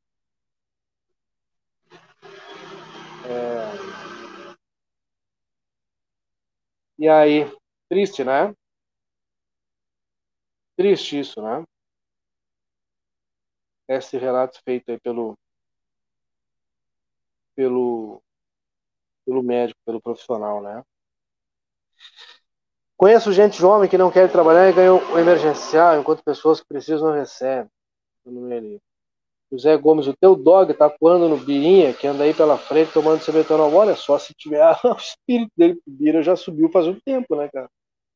É... 3.24 3.70
E 6.98 7.08
aí, 7.08 7.44
triste, 7.88 8.24
né? 8.24 8.52
Triste 10.76 11.20
isso, 11.20 11.40
né? 11.40 11.64
Esse 13.88 14.18
relato 14.18 14.60
feito 14.64 14.90
aí 14.90 14.98
pelo 15.00 15.38
pelo 17.60 18.22
pelo 19.26 19.42
médico, 19.42 19.78
pelo 19.84 20.00
profissional, 20.00 20.62
né? 20.62 20.82
Conheço 22.96 23.32
gente 23.34 23.58
jovem 23.58 23.88
que 23.88 23.98
não 23.98 24.10
quer 24.10 24.32
trabalhar 24.32 24.70
e 24.70 24.72
ganha 24.72 24.94
o 24.94 25.18
emergencial, 25.18 26.00
enquanto 26.00 26.24
pessoas 26.24 26.58
que 26.58 26.66
precisam 26.66 27.10
não 27.10 27.18
recebem. 27.18 27.70
José 29.52 29.76
Gomes, 29.76 30.06
o 30.06 30.16
teu 30.16 30.34
dog 30.34 30.72
tá 30.72 30.86
atuando 30.86 31.28
no 31.28 31.36
Birinha, 31.36 31.92
que 31.92 32.06
anda 32.06 32.24
aí 32.24 32.32
pela 32.32 32.56
frente 32.56 32.92
tomando 32.92 33.22
sebetonol. 33.22 33.74
Olha 33.74 33.94
só, 33.94 34.18
se 34.18 34.32
tiver 34.32 34.64
o 34.84 34.96
espírito 34.96 35.52
dele 35.54 35.74
pro 35.74 35.92
Bira 35.92 36.22
já 36.22 36.34
subiu 36.34 36.70
faz 36.70 36.86
um 36.86 36.98
tempo, 36.98 37.36
né, 37.36 37.46
cara? 37.52 37.68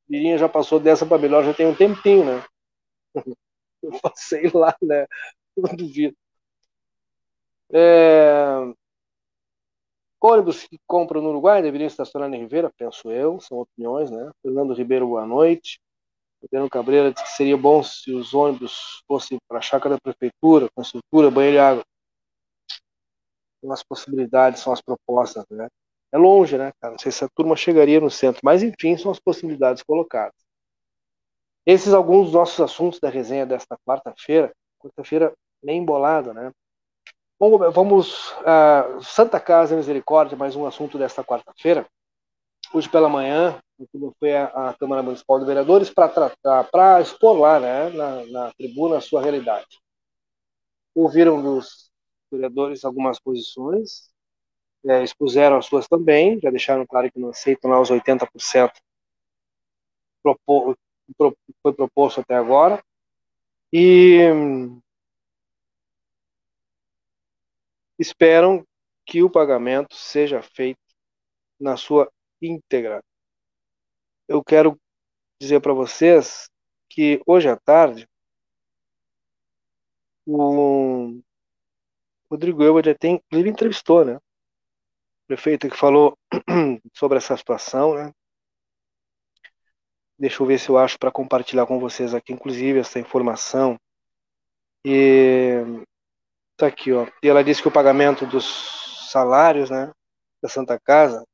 Birinha 0.09 0.39
já 0.39 0.49
passou 0.49 0.81
dessa 0.81 1.05
para 1.05 1.19
melhor, 1.19 1.45
já 1.45 1.53
tem 1.53 1.67
um 1.67 1.75
tempinho, 1.75 2.25
né? 2.25 2.45
Sei 4.17 4.51
lá, 4.55 4.75
né? 4.81 5.07
Não 5.57 5.77
duvido. 5.77 6.17
É... 7.73 8.34
Ônibus 10.27 10.67
que 10.67 10.79
compram 10.87 11.21
no 11.21 11.29
Uruguai 11.29 11.61
deveriam 11.61 11.87
estacionar 11.87 12.33
em 12.33 12.39
Ribeira, 12.39 12.73
penso 12.79 13.11
eu, 13.11 13.39
são 13.41 13.59
opiniões, 13.59 14.11
né? 14.11 14.31
Fernando 14.41 14.73
Ribeiro, 14.73 15.07
boa 15.07 15.27
noite. 15.27 15.79
Adriano 16.43 16.71
Cabreira 16.71 17.13
disse 17.13 17.27
que 17.27 17.33
seria 17.33 17.59
bom 17.59 17.83
se 17.83 18.11
os 18.11 18.33
ônibus 18.33 19.03
fossem 19.07 19.37
para 19.47 19.59
a 19.59 19.61
chácara 19.61 19.97
da 19.97 20.01
prefeitura, 20.01 20.71
com 20.75 20.81
estrutura, 20.81 21.31
banheiro 21.31 21.57
e 21.57 21.61
água. 21.61 21.85
São 23.61 23.71
as 23.71 23.83
possibilidades, 23.83 24.63
são 24.63 24.73
as 24.73 24.81
propostas, 24.81 25.45
né? 25.51 25.69
É 26.11 26.17
longe, 26.17 26.57
né, 26.57 26.73
cara? 26.81 26.93
Não 26.93 26.99
sei 26.99 27.13
se 27.13 27.23
a 27.23 27.29
turma 27.29 27.55
chegaria 27.55 28.01
no 28.01 28.11
centro, 28.11 28.41
mas 28.43 28.63
enfim, 28.63 28.97
são 28.97 29.11
as 29.11 29.21
possibilidades 29.21 29.83
colocadas. 29.83 30.35
Esses 31.67 31.93
alguns 31.93 32.29
dos 32.29 32.35
nossos 32.35 32.59
assuntos 32.61 32.99
da 32.99 33.11
resenha 33.11 33.45
desta 33.45 33.77
quarta-feira, 33.87 34.51
quarta-feira 34.79 35.35
bem 35.63 35.83
embolada, 35.83 36.33
né? 36.33 36.51
Bom, 37.39 37.59
vamos 37.73 38.31
uh, 38.43 39.03
Santa 39.03 39.41
Casa 39.41 39.77
Misericórdia, 39.77 40.37
mais 40.37 40.55
um 40.55 40.67
assunto 40.67 40.97
desta 40.97 41.25
quarta-feira. 41.25 41.85
Hoje 42.73 42.89
pela 42.89 43.09
manhã, 43.09 43.61
foi 44.21 44.37
a, 44.37 44.45
a 44.71 44.75
Câmara 44.75 45.03
Municipal 45.03 45.41
de 45.41 45.45
Vereadores 45.45 45.91
para 45.91 46.09
tratar, 46.09 46.65
para 46.71 47.01
expor 47.01 47.37
lá, 47.39 47.59
né, 47.59 47.91
na, 47.91 48.27
na 48.27 48.53
tribuna 48.53 48.99
a 48.99 49.01
sua 49.01 49.21
realidade. 49.21 49.67
Ouviram 50.95 51.43
dos 51.43 51.91
vereadores 52.31 52.85
algumas 52.85 53.19
posições, 53.19 54.11
é, 54.87 55.03
expuseram 55.03 55.57
as 55.57 55.67
suas 55.67 55.89
também, 55.89 56.39
já 56.41 56.51
deixaram 56.51 56.87
claro 56.87 57.11
que 57.11 57.19
não 57.19 57.31
aceitam 57.31 57.69
lá 57.69 57.81
os 57.81 57.91
80% 57.91 58.71
propor, 60.23 60.77
foi 61.63 61.73
proposto 61.73 62.21
até 62.21 62.37
agora. 62.37 62.81
E 63.73 64.21
esperam 67.99 68.65
que 69.07 69.23
o 69.23 69.31
pagamento 69.31 69.95
seja 69.95 70.43
feito 70.43 70.81
na 71.59 71.77
sua 71.77 72.11
íntegra. 72.41 73.03
Eu 74.29 74.43
quero 74.43 74.79
dizer 75.41 75.61
para 75.61 75.73
vocês 75.73 76.49
que 76.89 77.21
hoje 77.27 77.49
à 77.49 77.57
tarde 77.57 78.09
o 80.27 81.21
Rodrigo 82.31 82.63
Elbert 82.63 82.89
até 82.89 83.09
inclusive 83.09 83.51
entrevistou, 83.51 84.05
né? 84.05 84.17
O 84.17 85.27
prefeito 85.27 85.69
que 85.69 85.77
falou 85.77 86.19
sobre 86.93 87.19
essa 87.19 87.37
situação, 87.37 87.95
né? 87.95 88.13
Deixa 90.19 90.43
eu 90.43 90.47
ver 90.47 90.59
se 90.59 90.69
eu 90.69 90.79
acho 90.79 90.99
para 90.99 91.11
compartilhar 91.11 91.67
com 91.67 91.79
vocês 91.79 92.15
aqui, 92.15 92.33
inclusive, 92.33 92.79
essa 92.79 93.01
informação. 93.01 93.79
E 94.85 95.57
tá 96.57 96.67
aqui, 96.67 96.93
ó. 96.93 97.07
E 97.23 97.29
ela 97.29 97.45
disse 97.45 97.63
que 97.63 97.69
o 97.69 97.73
pagamento 97.73 98.27
dos 98.27 99.09
salários, 99.11 99.71
né, 99.71 99.93
da 100.43 100.49
Santa 100.49 100.79
Casa 100.79 101.25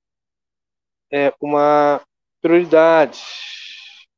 é 1.12 1.32
uma 1.40 2.00
prioridade. 2.40 3.20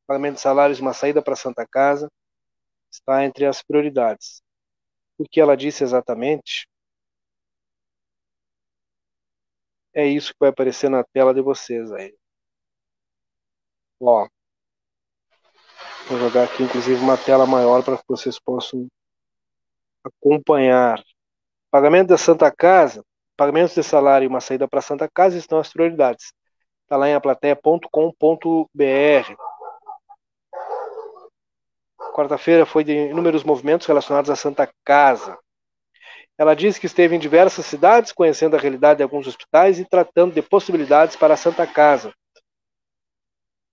O 0.05 0.07
pagamento 0.07 0.36
de 0.36 0.40
salários, 0.40 0.80
uma 0.80 0.92
saída 0.92 1.22
para 1.22 1.34
a 1.34 1.36
Santa 1.36 1.66
Casa 1.66 2.11
está 2.90 3.24
entre 3.24 3.46
as 3.46 3.62
prioridades. 3.62 4.42
O 5.18 5.24
que 5.28 5.40
ela 5.40 5.57
disse 5.57 5.84
exatamente 5.84 6.68
é 9.94 10.07
isso 10.07 10.32
que 10.32 10.38
vai 10.40 10.50
aparecer 10.50 10.90
na 10.90 11.05
tela 11.05 11.34
de 11.34 11.40
vocês 11.40 11.92
aí. 11.92 12.14
Ó, 14.00 14.28
Vou 16.09 16.18
jogar 16.18 16.44
aqui, 16.44 16.64
inclusive, 16.64 17.00
uma 17.00 17.16
tela 17.16 17.46
maior 17.46 17.82
para 17.84 17.96
que 17.96 18.05
vocês 18.09 18.38
possam 18.38 18.88
acompanhar. 20.05 21.03
Pagamento 21.70 22.09
da 22.09 22.18
Santa 22.18 22.50
Casa, 22.50 23.05
pagamentos 23.36 23.74
de 23.74 23.82
salário 23.82 24.26
e 24.26 24.28
uma 24.28 24.40
saída 24.40 24.68
para 24.68 24.80
a 24.80 24.82
Santa 24.82 25.09
Casa 25.09 25.38
estão 25.38 25.59
as 25.59 25.72
prioridades. 25.72 26.32
Está 26.84 26.96
lá 26.96 27.09
em 27.09 27.14
aplateia.com.br. 27.14 27.88
Quarta-feira 32.14 32.66
foi 32.66 32.84
de 32.84 32.92
inúmeros 32.92 33.42
movimentos 33.42 33.86
relacionados 33.86 34.30
à 34.30 34.36
Santa 34.36 34.70
Casa. 34.84 35.38
Ela 36.36 36.55
disse 36.55 36.78
que 36.78 36.86
esteve 36.86 37.16
em 37.16 37.18
diversas 37.18 37.64
cidades, 37.64 38.12
conhecendo 38.12 38.57
a 38.57 38.59
realidade 38.59 38.98
de 38.98 39.03
alguns 39.03 39.26
hospitais 39.26 39.78
e 39.78 39.84
tratando 39.84 40.34
de 40.34 40.42
possibilidades 40.42 41.16
para 41.16 41.34
a 41.34 41.36
Santa 41.36 41.66
Casa. 41.66 42.12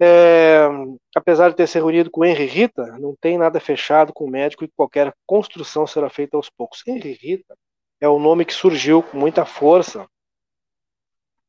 É, 0.02 0.66
apesar 1.14 1.50
de 1.50 1.58
ter 1.58 1.68
se 1.68 1.78
reunido 1.78 2.10
com 2.10 2.24
Henry 2.24 2.46
Rita, 2.46 2.98
não 3.00 3.16
tem 3.20 3.38
nada 3.38 3.60
fechado 3.60 4.14
com 4.14 4.26
o 4.26 4.30
médico 4.30 4.64
e 4.64 4.72
qualquer 4.76 5.14
construção 5.26 5.86
será 5.86 6.10
feita 6.10 6.38
aos 6.38 6.50
poucos. 6.50 6.82
Henry 6.88 7.14
Rita 7.14 7.56
é 8.00 8.08
o 8.08 8.18
nome 8.18 8.46
que 8.46 8.54
surgiu 8.54 9.04
com 9.04 9.18
muita 9.18 9.46
força 9.46 10.08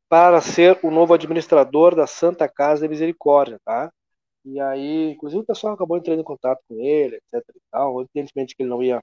para 0.08 0.40
ser 0.40 0.80
o 0.82 0.90
novo 0.90 1.14
administrador 1.14 1.94
da 1.94 2.06
Santa 2.06 2.48
Casa 2.48 2.82
de 2.82 2.88
Misericórdia, 2.88 3.60
tá? 3.64 3.92
E 4.44 4.58
aí, 4.58 5.12
inclusive 5.12 5.42
o 5.42 5.46
pessoal 5.46 5.74
acabou 5.74 5.96
entrando 5.96 6.20
em 6.20 6.24
contato 6.24 6.60
com 6.68 6.80
ele, 6.80 7.16
etc 7.16 7.48
e 7.54 7.60
tal, 7.70 8.00
evidentemente 8.02 8.56
que 8.56 8.62
ele 8.64 8.70
não 8.70 8.82
ia 8.82 9.00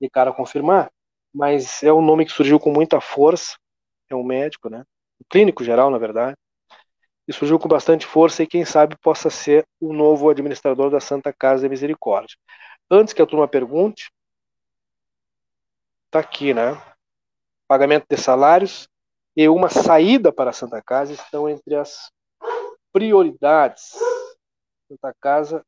de 0.00 0.10
cara 0.10 0.32
confirmar, 0.32 0.90
mas 1.32 1.82
é 1.82 1.92
um 1.92 2.02
nome 2.02 2.26
que 2.26 2.32
surgiu 2.32 2.60
com 2.60 2.70
muita 2.70 3.00
força, 3.00 3.56
é 4.10 4.14
um 4.14 4.24
médico, 4.24 4.68
né? 4.68 4.84
Um 5.20 5.24
clínico 5.30 5.64
geral, 5.64 5.90
na 5.90 5.98
verdade, 5.98 6.36
e 7.26 7.32
surgiu 7.32 7.58
com 7.58 7.68
bastante 7.68 8.06
força 8.06 8.42
e 8.42 8.46
quem 8.46 8.64
sabe 8.64 8.96
possa 8.96 9.30
ser 9.30 9.66
o 9.80 9.92
novo 9.92 10.28
administrador 10.28 10.90
da 10.90 11.00
Santa 11.00 11.32
Casa 11.32 11.62
de 11.62 11.68
Misericórdia. 11.68 12.36
Antes 12.90 13.14
que 13.14 13.22
a 13.22 13.26
turma 13.26 13.46
pergunte, 13.46 14.10
está 16.06 16.18
aqui, 16.18 16.52
né? 16.52 16.80
Pagamento 17.68 18.06
de 18.08 18.16
salários 18.16 18.88
e 19.36 19.48
uma 19.48 19.70
saída 19.70 20.32
para 20.32 20.50
a 20.50 20.52
Santa 20.52 20.82
Casa 20.82 21.12
estão 21.12 21.48
entre 21.48 21.74
as 21.74 22.10
prioridades. 22.92 23.92
Santa 24.88 25.14
Casa 25.20 25.64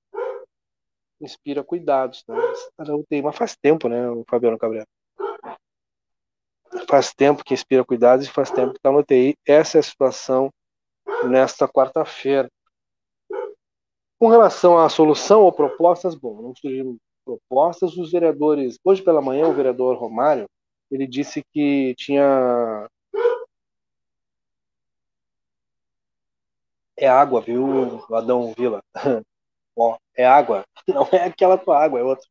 inspira 1.20 1.64
cuidados, 1.64 2.24
né? 2.28 2.36
Está 2.78 2.94
UTI, 2.94 3.22
mas 3.22 3.36
faz 3.36 3.56
tempo, 3.56 3.88
né, 3.88 4.10
o 4.10 4.24
Fabiano 4.28 4.58
Cabreira? 4.58 4.86
Faz 6.88 7.14
tempo 7.14 7.42
que 7.42 7.54
inspira 7.54 7.84
cuidados 7.84 8.26
e 8.26 8.30
faz 8.30 8.50
tempo 8.50 8.72
que 8.72 8.78
está 8.78 8.90
no 8.90 8.98
UTI. 8.98 9.34
Essa 9.46 9.78
é 9.78 9.80
a 9.80 9.82
situação 9.82 10.50
nesta 11.28 11.68
quarta-feira. 11.68 12.50
Com 14.18 14.28
relação 14.28 14.78
à 14.78 14.88
solução 14.88 15.42
ou 15.42 15.52
propostas, 15.52 16.14
bom, 16.14 16.40
não 16.40 16.54
surgiram 16.54 16.96
propostas. 17.24 17.96
Os 17.96 18.12
vereadores, 18.12 18.78
hoje 18.84 19.02
pela 19.02 19.20
manhã, 19.20 19.48
o 19.48 19.54
vereador 19.54 19.96
Romário, 19.96 20.48
ele 20.90 21.06
disse 21.06 21.42
que 21.52 21.94
tinha 21.96 22.88
é 26.96 27.08
água, 27.08 27.40
viu, 27.40 28.04
Adão 28.14 28.52
Vila? 28.56 28.82
Ó, 29.76 29.98
é 30.16 30.24
água. 30.24 30.64
Não 30.88 31.08
é 31.12 31.24
aquela 31.24 31.58
tua 31.58 31.82
água, 31.82 31.98
é 31.98 32.02
outra. 32.02 32.26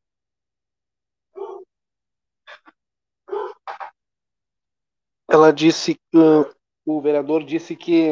Ela 5.30 5.52
disse, 5.52 6.00
uh, 6.16 6.46
o 6.86 7.02
vereador 7.02 7.44
disse 7.44 7.76
que 7.76 8.12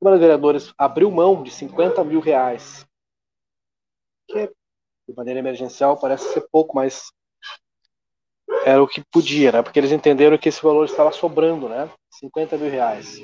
Câmara 0.00 0.16
de 0.16 0.22
Vereadores 0.22 0.72
abriu 0.78 1.10
mão 1.10 1.42
de 1.42 1.50
50 1.50 2.02
mil 2.04 2.20
reais, 2.20 2.86
que 4.26 4.46
de 5.06 5.14
maneira 5.14 5.40
emergencial 5.40 5.98
parece 5.98 6.32
ser 6.32 6.48
pouco, 6.50 6.74
mas 6.74 7.12
era 8.64 8.82
o 8.82 8.88
que 8.88 9.02
podia, 9.12 9.52
né? 9.52 9.62
Porque 9.62 9.78
eles 9.78 9.92
entenderam 9.92 10.38
que 10.38 10.48
esse 10.48 10.62
valor 10.62 10.86
estava 10.86 11.12
sobrando, 11.12 11.68
né? 11.68 11.90
50 12.12 12.56
mil 12.56 12.70
reais. 12.70 13.20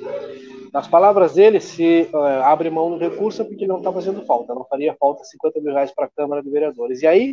Nas 0.72 0.86
palavras 0.86 1.34
dele, 1.34 1.60
se 1.60 2.10
uh, 2.12 2.42
abre 2.44 2.68
mão 2.68 2.90
do 2.90 2.98
recurso 2.98 3.40
é 3.40 3.44
porque 3.44 3.66
não 3.66 3.78
está 3.78 3.90
fazendo 3.92 4.24
falta, 4.26 4.54
não 4.54 4.64
faria 4.66 4.94
falta 4.98 5.24
50 5.24 5.60
mil 5.60 5.72
reais 5.72 5.92
para 5.92 6.06
a 6.06 6.10
Câmara 6.10 6.42
de 6.42 6.50
Vereadores. 6.50 7.02
E 7.02 7.06
aí, 7.06 7.32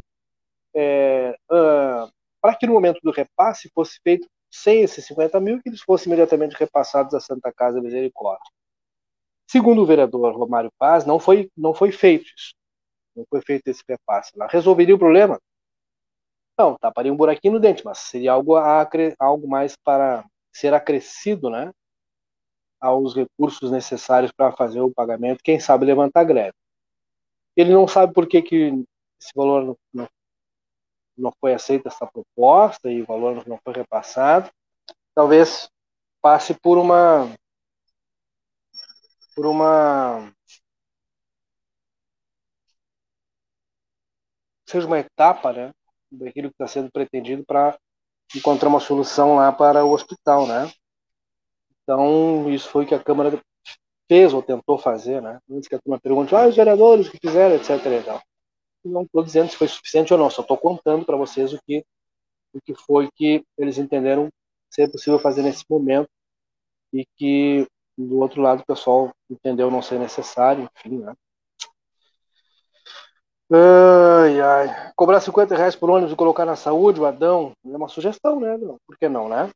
é, 0.74 1.36
uh, 1.52 2.10
para 2.42 2.56
que 2.56 2.66
no 2.66 2.74
momento 2.74 3.00
do 3.04 3.12
repasse 3.12 3.70
fosse 3.76 4.00
feito 4.02 4.28
sem 4.50 4.84
esses 4.84 5.06
50 5.06 5.40
mil, 5.40 5.62
que 5.62 5.70
eles 5.70 5.82
fossem 5.82 6.12
imediatamente 6.12 6.56
repassados 6.56 7.14
à 7.14 7.20
Santa 7.20 7.52
Casa 7.52 7.82
Misericórdia. 7.82 8.52
Segundo 9.54 9.84
o 9.84 9.86
vereador 9.86 10.36
Romário 10.36 10.72
Paz, 10.80 11.06
não 11.06 11.20
foi, 11.20 11.48
não 11.56 11.76
foi 11.76 11.92
feito 11.92 12.26
isso. 12.36 12.56
Não 13.16 13.24
foi 13.30 13.40
feito 13.40 13.68
esse 13.68 13.84
repasse. 13.88 14.36
Lá 14.36 14.48
resolveria 14.48 14.96
o 14.96 14.98
problema? 14.98 15.40
Não, 16.58 16.76
taparia 16.76 17.14
um 17.14 17.16
buraquinho 17.16 17.54
no 17.54 17.60
dente, 17.60 17.86
mas 17.86 18.00
seria 18.00 18.32
algo, 18.32 18.56
algo 19.20 19.48
mais 19.48 19.76
para 19.76 20.26
ser 20.52 20.74
acrescido, 20.74 21.52
né? 21.52 21.72
Aos 22.82 23.14
recursos 23.14 23.70
necessários 23.70 24.32
para 24.32 24.52
fazer 24.54 24.82
o 24.82 24.92
pagamento, 24.92 25.44
quem 25.44 25.60
sabe 25.60 25.86
levantar 25.86 26.24
greve. 26.24 26.56
Ele 27.56 27.72
não 27.72 27.88
sabe 27.88 28.12
por 28.12 28.26
que, 28.26 28.42
que 28.42 28.84
esse 29.22 29.32
valor 29.36 29.78
não, 29.94 30.10
não 31.16 31.32
foi 31.40 31.54
aceita 31.54 31.90
essa 31.90 32.08
proposta 32.08 32.92
e 32.92 33.04
o 33.04 33.06
valor 33.06 33.48
não 33.48 33.60
foi 33.64 33.76
repassado. 33.76 34.50
Talvez 35.14 35.70
passe 36.24 36.56
por 36.56 36.80
uma 36.80 37.32
por 39.36 39.46
uma 39.46 40.32
seja 44.68 44.88
uma 44.88 45.00
etapa, 45.00 45.54
né, 45.54 45.72
daquilo 46.12 46.50
que 46.50 46.56
está 46.56 46.68
sendo 46.68 46.92
pretendido 46.92 47.44
para 47.46 47.78
encontrar 48.36 48.70
uma 48.70 48.80
solução 48.80 49.36
lá 49.36 49.52
para 49.52 49.86
o 49.86 49.92
hospital, 49.92 50.48
né? 50.48 50.72
Então 51.84 52.50
isso 52.50 52.70
foi 52.70 52.86
o 52.86 52.88
que 52.88 52.96
a 52.96 53.04
Câmara 53.04 53.40
fez 54.08 54.34
ou 54.34 54.42
tentou 54.42 54.78
fazer, 54.78 55.22
né? 55.22 55.40
Antes 55.50 55.68
que 55.68 55.76
a 55.76 55.80
turma 55.80 56.00
pergunte, 56.00 56.34
ah, 56.36 56.48
os 56.48 56.56
vereadores 56.56 57.10
que 57.10 57.20
fizeram, 57.20 57.56
etc. 57.56 57.86
E 57.86 58.04
tal 58.04 58.22
não 58.90 59.04
estou 59.04 59.24
dizendo 59.24 59.50
se 59.50 59.58
foi 59.58 59.68
suficiente 59.68 60.14
ou 60.14 60.20
não, 60.20 60.30
só 60.30 60.42
estou 60.42 60.58
contando 60.58 61.06
para 61.06 61.18
vocês 61.18 61.54
o 61.54 61.60
que, 61.64 61.86
o 62.54 62.62
que 62.62 62.76
foi 62.76 63.10
que 63.16 63.44
eles 63.58 63.78
entenderam 63.78 64.30
ser 64.70 64.92
possível 64.92 65.20
fazer 65.20 65.44
nesse 65.44 65.64
momento 65.70 66.10
e 66.92 67.06
que 67.16 67.68
do 67.98 68.20
outro 68.20 68.42
lado 68.42 68.62
o 68.62 68.66
pessoal 68.66 69.12
entendeu 69.30 69.70
não 69.70 69.82
ser 69.82 70.00
necessário, 70.00 70.70
enfim, 70.78 70.98
né? 70.98 71.14
Ai, 73.52 74.42
ai. 74.42 74.92
Cobrar 74.96 75.20
50 75.20 75.56
reais 75.56 75.76
por 75.76 75.90
ônibus 75.90 76.14
e 76.14 76.16
colocar 76.16 76.46
na 76.46 76.56
saúde, 76.56 77.00
o 77.00 77.06
Adão, 77.06 77.52
é 77.66 77.78
uma 77.78 77.88
sugestão, 77.88 78.40
né? 78.40 78.58
Por 78.88 78.98
que 78.98 79.08
não, 79.08 79.30
né? 79.30 79.50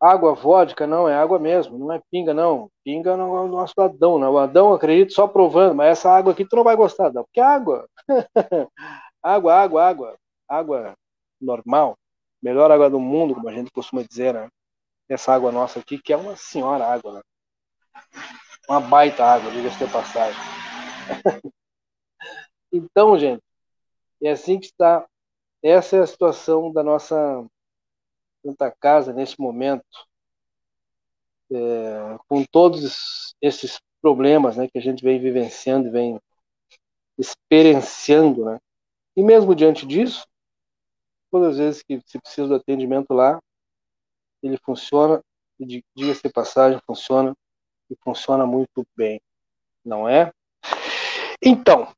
Água, 0.00 0.32
vodka, 0.34 0.86
não, 0.86 1.08
é 1.08 1.14
água 1.14 1.38
mesmo, 1.40 1.76
não 1.78 1.92
é 1.92 2.00
pinga, 2.10 2.32
não. 2.32 2.70
Pinga 2.84 3.16
não 3.16 3.36
é 3.36 3.40
o 3.42 3.48
nosso 3.48 3.74
Adão, 3.80 4.18
né? 4.18 4.28
O 4.28 4.38
Adão, 4.38 4.72
acredito, 4.72 5.12
só 5.12 5.26
provando, 5.26 5.74
mas 5.74 5.98
essa 5.98 6.10
água 6.10 6.32
aqui 6.32 6.44
tu 6.44 6.56
não 6.56 6.64
vai 6.64 6.76
gostar, 6.76 7.06
Adão, 7.06 7.24
porque 7.24 7.40
é 7.40 7.44
água. 7.44 7.88
água, 9.22 9.54
água, 9.54 9.84
água. 9.84 10.16
Água 10.48 10.94
normal. 11.40 11.96
Melhor 12.42 12.70
água 12.70 12.88
do 12.90 13.00
mundo, 13.00 13.34
como 13.34 13.48
a 13.48 13.52
gente 13.52 13.70
costuma 13.70 14.02
dizer, 14.02 14.34
né? 14.34 14.48
Essa 15.08 15.32
água 15.32 15.50
nossa 15.50 15.80
aqui, 15.80 15.98
que 15.98 16.12
é 16.12 16.16
uma 16.16 16.36
senhora 16.36 16.86
água, 16.86 17.14
né? 17.14 17.22
Uma 18.68 18.80
baita 18.80 19.24
água, 19.24 19.50
diga-se 19.50 19.78
de 19.78 19.90
passagem. 19.90 20.40
então, 22.72 23.18
gente, 23.18 23.42
é 24.22 24.30
assim 24.30 24.58
que 24.58 24.66
está. 24.66 25.06
Essa 25.62 25.96
é 25.96 26.00
a 26.00 26.06
situação 26.06 26.72
da 26.72 26.82
nossa 26.82 27.44
Santa 28.44 28.70
Casa 28.70 29.12
nesse 29.12 29.40
momento, 29.40 29.84
é, 31.50 32.18
com 32.28 32.44
todos 32.44 33.34
esses 33.40 33.80
problemas 34.00 34.56
né, 34.56 34.68
que 34.68 34.78
a 34.78 34.80
gente 34.80 35.02
vem 35.02 35.18
vivenciando, 35.18 35.90
vem 35.90 36.20
experienciando, 37.18 38.44
né? 38.44 38.60
E 39.16 39.22
mesmo 39.22 39.54
diante 39.54 39.84
disso, 39.84 40.24
todas 41.30 41.52
as 41.52 41.58
vezes 41.58 41.82
que 41.82 42.00
se 42.06 42.18
precisa 42.20 42.46
do 42.46 42.54
atendimento 42.54 43.12
lá, 43.12 43.40
ele 44.42 44.58
funciona, 44.58 45.22
e 45.58 45.82
diga-se 45.94 46.28
passagem, 46.30 46.80
funciona, 46.86 47.34
e 47.90 47.96
funciona 48.02 48.46
muito 48.46 48.86
bem, 48.96 49.20
não 49.84 50.08
é? 50.08 50.32
Então, 51.42 51.92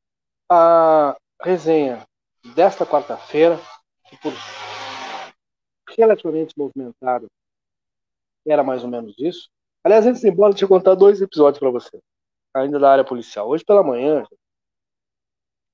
a 0.48 1.16
resenha 1.42 2.06
desta 2.54 2.86
quarta-feira, 2.86 3.60
por 4.22 4.32
relativamente 5.96 6.54
movimentado. 6.56 7.30
Era 8.46 8.62
mais 8.62 8.82
ou 8.82 8.88
menos 8.88 9.14
isso. 9.18 9.48
Aliás, 9.84 10.06
antes 10.06 10.20
de 10.20 10.28
ir 10.28 10.32
embora, 10.32 10.52
deixa 10.52 10.64
eu 10.64 10.68
contar 10.68 10.94
dois 10.94 11.20
episódios 11.20 11.58
para 11.58 11.70
você, 11.70 12.00
ainda 12.54 12.78
da 12.78 12.90
área 12.90 13.04
policial. 13.04 13.48
Hoje 13.48 13.64
pela 13.64 13.82
manhã, 13.82 14.24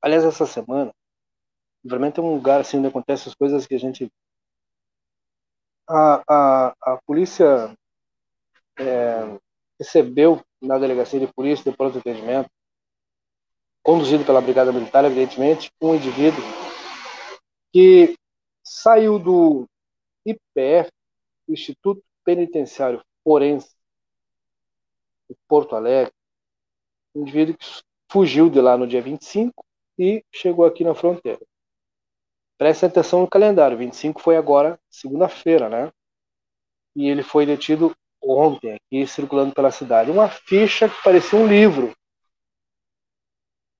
aliás, 0.03 0.25
essa 0.25 0.47
semana, 0.47 0.93
realmente 1.85 2.19
é 2.19 2.23
um 2.23 2.35
lugar 2.35 2.61
assim 2.61 2.79
onde 2.79 2.89
acontecem 2.89 3.31
as 3.31 3.35
coisas 3.35 3.67
que 3.67 3.75
a 3.75 3.79
gente. 3.79 4.11
A, 5.89 6.23
a, 6.29 6.75
a 6.83 6.99
polícia 7.07 7.77
é, 8.79 9.39
recebeu 9.79 10.43
na 10.61 10.79
delegacia 10.79 11.21
de 11.21 11.33
polícia 11.33 11.71
de 11.71 11.77
pronto 11.77 11.99
atendimento, 11.99 12.51
conduzido 13.83 14.25
pela 14.25 14.41
Brigada 14.41 14.73
Militar, 14.73 15.05
evidentemente, 15.05 15.71
um 15.81 15.95
indivíduo 15.95 16.43
que 17.73 18.17
saiu 18.65 19.19
do, 19.19 19.69
IPF, 20.27 20.91
Instituto 21.49 22.03
Penitenciário 22.25 23.01
Forense 23.23 23.77
de 25.31 25.37
Porto 25.47 25.77
Alegre, 25.77 26.13
um 27.15 27.23
indivíduo 27.23 27.57
que 27.57 27.67
fugiu 28.11 28.51
de 28.51 28.61
lá 28.61 28.77
no 28.77 28.87
dia 28.87 29.01
25 29.01 29.65
e 29.99 30.25
chegou 30.33 30.65
aqui 30.65 30.83
na 30.83 30.95
fronteira. 30.95 31.41
Preste 32.59 32.87
atenção 32.87 33.21
no 33.21 33.29
calendário, 33.29 33.77
25 33.77 34.21
foi 34.21 34.37
agora, 34.37 34.79
segunda-feira, 34.91 35.69
né? 35.69 35.93
E 36.95 37.09
ele 37.09 37.23
foi 37.23 37.45
detido 37.45 37.95
ontem, 38.23 38.75
aqui 38.75 39.07
circulando 39.07 39.55
pela 39.55 39.71
cidade. 39.71 40.11
Uma 40.11 40.29
ficha 40.29 40.89
que 40.89 41.03
parecia 41.03 41.39
um 41.39 41.47
livro. 41.47 41.95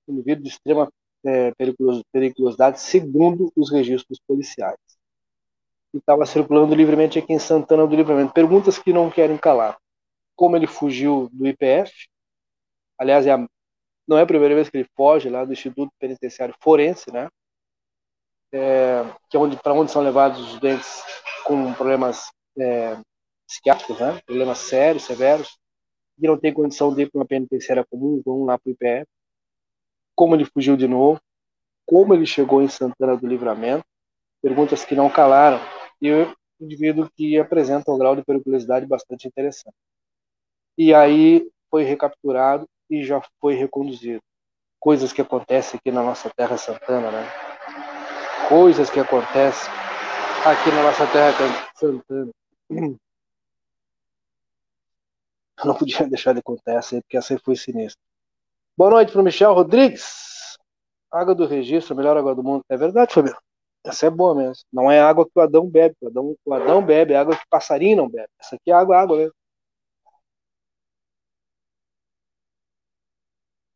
Um 0.07 0.15
indivíduo 0.15 0.45
de 0.45 0.51
extrema 0.51 0.91
é, 1.25 1.53
periculosidade, 2.13 2.81
segundo 2.81 3.51
os 3.57 3.71
registros 3.73 4.21
policiais 4.27 4.77
que 5.91 5.99
estava 5.99 6.27
circulando 6.27 6.75
livremente 6.75 7.19
aqui 7.19 7.33
em 7.33 7.39
Santana 7.39 7.87
do 7.87 7.97
Livramento. 7.97 8.33
Perguntas 8.33 8.79
que 8.79 8.93
não 8.93 9.11
querem 9.11 9.39
calar. 9.39 9.79
Como 10.35 10.57
ele 10.57 10.67
fugiu 10.67 11.31
do 11.33 11.47
IPF? 11.47 11.93
Aliás, 12.99 13.27
é 13.27 13.33
a, 13.33 13.47
não 14.07 14.19
é 14.19 14.23
a 14.23 14.27
primeira 14.27 14.55
vez 14.55 14.69
que 14.69 14.77
ele 14.77 14.89
foge 14.95 15.29
lá 15.29 15.45
do 15.45 15.53
Instituto 15.53 15.91
Penitenciário 15.99 16.55
Forense, 16.61 17.11
né? 17.11 17.29
É, 18.59 19.05
que 19.29 19.37
é 19.37 19.41
onde, 19.41 19.55
para 19.59 19.75
onde 19.75 19.93
são 19.93 20.01
levados 20.01 20.41
os 20.41 20.59
doentes 20.59 21.03
com 21.45 21.75
problemas 21.75 22.31
é, 22.59 22.97
psiquiátricos, 23.47 24.01
né? 24.01 24.19
Problemas 24.25 24.59
sérios, 24.59 25.05
severos, 25.05 25.59
que 26.19 26.27
não 26.27 26.39
tem 26.39 26.55
condição 26.55 26.95
de 26.95 27.03
ir 27.03 27.11
para 27.11 27.19
uma 27.19 27.27
penitenciária 27.27 27.85
comum, 27.85 28.23
vão 28.25 28.45
lá 28.45 28.59
para 28.59 28.71
o 28.71 28.73
IPF. 28.73 29.07
Como 30.15 30.35
ele 30.35 30.47
fugiu 30.47 30.75
de 30.75 30.89
novo? 30.89 31.21
Como 31.85 32.15
ele 32.15 32.25
chegou 32.25 32.63
em 32.63 32.69
Santana 32.69 33.15
do 33.15 33.27
Livramento? 33.27 33.85
Perguntas 34.41 34.87
que 34.87 34.95
não 34.95 35.11
calaram 35.11 35.61
e 36.01 36.11
o 36.11 36.35
indivíduo 36.59 37.11
que 37.15 37.39
apresenta 37.39 37.93
um 37.93 37.99
grau 37.99 38.17
de 38.17 38.25
periculosidade 38.25 38.87
bastante 38.87 39.29
interessante. 39.29 39.77
E 40.79 40.95
aí 40.95 41.47
foi 41.71 41.85
recapturado 41.85 42.67
e 42.89 43.05
já 43.05 43.21
foi 43.39 43.55
reconduzido. 43.55 44.23
Coisas 44.81 45.13
que 45.13 45.21
acontecem 45.21 45.79
aqui 45.79 45.91
na 45.91 46.03
nossa 46.03 46.31
terra 46.31 46.57
Santana, 46.57 47.11
né? 47.11 47.46
Coisas 48.49 48.89
que 48.89 49.01
acontecem 49.01 49.73
aqui 50.45 50.71
na 50.71 50.85
nossa 50.85 51.05
terra 51.09 51.33
Santana. 51.75 52.31
Eu 55.59 55.65
não 55.65 55.75
podia 55.75 56.07
deixar 56.09 56.33
de 56.33 56.41
contar 56.43 56.75
essa 56.75 56.95
aí, 56.95 57.03
porque 57.03 57.17
essa 57.17 57.35
aí 57.35 57.41
foi 57.41 57.57
sinistra. 57.57 58.01
Boa 58.77 58.91
noite 58.91 59.11
para 59.11 59.21
o 59.21 59.25
Michel 59.25 59.53
Rodrigues. 59.53 60.57
Água 61.11 61.35
do 61.35 61.47
registro, 61.47 61.95
a 61.95 61.97
melhor 61.97 62.17
água 62.17 62.37
do 62.37 62.43
mundo. 62.45 62.63
É 62.69 62.77
verdade, 62.77 63.13
Fabiano? 63.13 63.39
Essa 63.85 64.07
é 64.07 64.11
boa 64.11 64.35
mesmo. 64.35 64.65
Não 64.73 64.91
é 64.93 65.01
água 65.01 65.25
que 65.25 65.33
o 65.35 65.41
Adão 65.41 65.69
bebe. 65.69 65.97
O 66.01 66.07
Adão, 66.07 66.37
o 66.45 66.55
Adão 66.55 66.85
bebe, 66.85 67.15
é 67.15 67.17
água 67.17 67.35
que 67.35 67.43
o 67.43 67.49
passarinho 67.51 67.97
não 67.97 68.09
bebe. 68.09 68.29
Essa 68.39 68.55
aqui 68.55 68.71
é 68.71 68.75
água, 68.75 68.97
água 68.97 69.17
mesmo. 69.17 69.35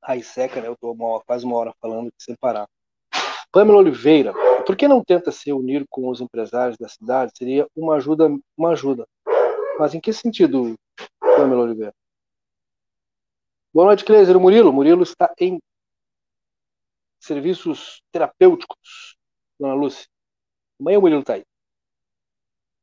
Aí 0.03 0.23
seca, 0.23 0.61
né? 0.61 0.69
Eu 0.69 0.77
tô 0.77 0.95
quase 1.27 1.45
uma 1.45 1.57
hora 1.57 1.75
falando 1.81 2.13
sem 2.19 2.37
parar. 2.37 2.69
Pamela 3.53 3.79
Oliveira, 3.79 4.33
por 4.71 4.77
que 4.77 4.87
não 4.87 5.03
tenta 5.03 5.33
se 5.33 5.53
unir 5.53 5.85
com 5.91 6.09
os 6.09 6.21
empresários 6.21 6.79
da 6.79 6.89
cidade? 6.89 7.33
Seria 7.37 7.67
uma 7.75 7.97
ajuda, 7.97 8.29
uma 8.57 8.71
ajuda. 8.71 9.05
Mas 9.81 9.97
em 9.97 10.01
que 10.01 10.13
sentido, 10.13 10.77
Pamela 11.19 11.63
Oliveira? 11.63 11.93
Boa 13.75 13.87
noite, 13.87 14.05
Cleiser. 14.05 14.37
O 14.37 14.41
Murilo. 14.41 14.71
O 14.71 14.73
Murilo 14.73 15.03
está 15.03 15.35
em 15.41 15.59
serviços 17.19 18.01
terapêuticos, 18.13 19.17
dona 19.59 19.75
Lúcia. 19.75 20.07
Amanhã 20.81 20.99
o 20.99 21.03
Murilo 21.03 21.23
está 21.23 21.35
aí. 21.35 21.43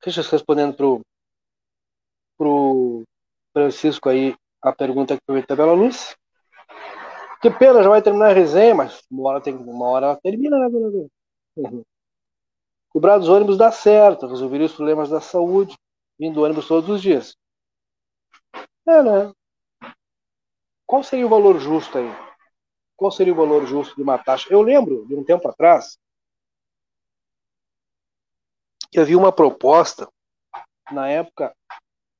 Eu 0.05 0.23
respondendo 0.29 0.75
pro, 0.75 0.99
pro 2.37 3.03
Francisco 3.53 4.09
aí 4.09 4.35
a 4.61 4.73
pergunta 4.73 5.15
que 5.15 5.23
foi 5.25 5.35
feita 5.37 5.55
pela 5.55 5.71
Lúcia. 5.71 6.17
Que 7.41 7.49
pena, 7.49 7.81
já 7.81 7.87
vai 7.87 8.01
terminar 8.01 8.31
a 8.31 8.33
resenha, 8.33 8.75
mas 8.75 9.01
uma 9.09 9.29
hora, 9.29 9.41
tem, 9.41 9.55
uma 9.55 9.87
hora 9.87 10.07
ela 10.07 10.19
termina, 10.21 10.59
né, 10.59 10.69
dona 10.69 10.87
Lúcia? 10.87 11.16
Uhum. 11.57 11.83
Cobrar 12.89 13.17
dos 13.17 13.27
ônibus 13.27 13.57
dá 13.57 13.71
certo, 13.71 14.27
resolveria 14.27 14.67
os 14.67 14.73
problemas 14.73 15.09
da 15.09 15.19
saúde, 15.19 15.75
vindo 16.19 16.43
ônibus 16.43 16.67
todos 16.67 16.89
os 16.89 17.01
dias. 17.01 17.35
É, 18.87 19.03
né? 19.03 19.33
Qual 20.85 21.03
seria 21.03 21.25
o 21.25 21.29
valor 21.29 21.59
justo 21.59 21.97
aí? 21.97 22.09
Qual 22.95 23.11
seria 23.11 23.33
o 23.33 23.35
valor 23.35 23.65
justo 23.65 23.95
de 23.95 24.01
uma 24.01 24.17
taxa? 24.17 24.47
Eu 24.49 24.61
lembro 24.61 25.05
de 25.07 25.15
um 25.15 25.23
tempo 25.23 25.47
atrás 25.47 25.99
que 28.91 28.99
havia 28.99 29.17
uma 29.17 29.31
proposta, 29.31 30.07
na 30.91 31.09
época, 31.09 31.53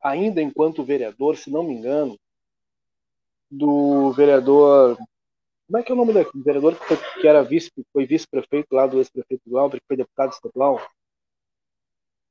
ainda 0.01 0.41
enquanto 0.41 0.83
vereador, 0.83 1.38
se 1.38 1.49
não 1.49 1.63
me 1.63 1.73
engano, 1.73 2.19
do 3.49 4.11
vereador. 4.11 4.97
Como 5.68 5.78
é 5.78 5.84
que 5.84 5.91
é 5.91 5.95
o 5.95 5.97
nome 5.97 6.13
daquele 6.13 6.43
vereador 6.43 6.80
que, 6.80 6.86
foi, 6.86 6.97
que 7.22 7.28
era 7.28 7.43
vice, 7.43 7.70
foi 7.91 8.05
vice-prefeito 8.05 8.74
lá 8.74 8.88
do 8.88 8.99
ex-prefeito 8.99 9.49
Glauber, 9.49 9.82
que 9.82 9.88
foi 9.88 9.97
deputado 9.97 10.32
estadual? 10.32 10.82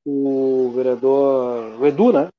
O 0.06 0.72
vereador. 0.74 1.78
O 1.78 1.86
Edu, 1.86 2.12
né? 2.12 2.30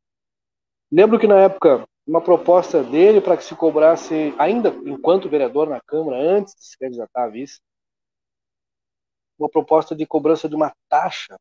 Lembro 0.92 1.20
que 1.20 1.28
na 1.28 1.40
época 1.40 1.88
uma 2.08 2.22
proposta 2.22 2.82
dele 2.84 3.22
para 3.22 3.38
que 3.38 3.44
se 3.44 3.56
cobrasse, 3.56 4.34
ainda 4.40 4.70
enquanto 4.86 5.30
vereador 5.30 5.70
na 5.70 5.82
Câmara, 5.82 6.18
antes 6.18 6.56
de 6.56 6.66
se 6.66 6.78
candidatar 6.78 7.26
a 7.26 7.28
vice, 7.28 7.60
uma 9.38 9.50
proposta 9.50 9.96
de 9.96 10.08
cobrança 10.08 10.50
de 10.50 10.56
uma 10.56 10.74
taxa 10.90 11.38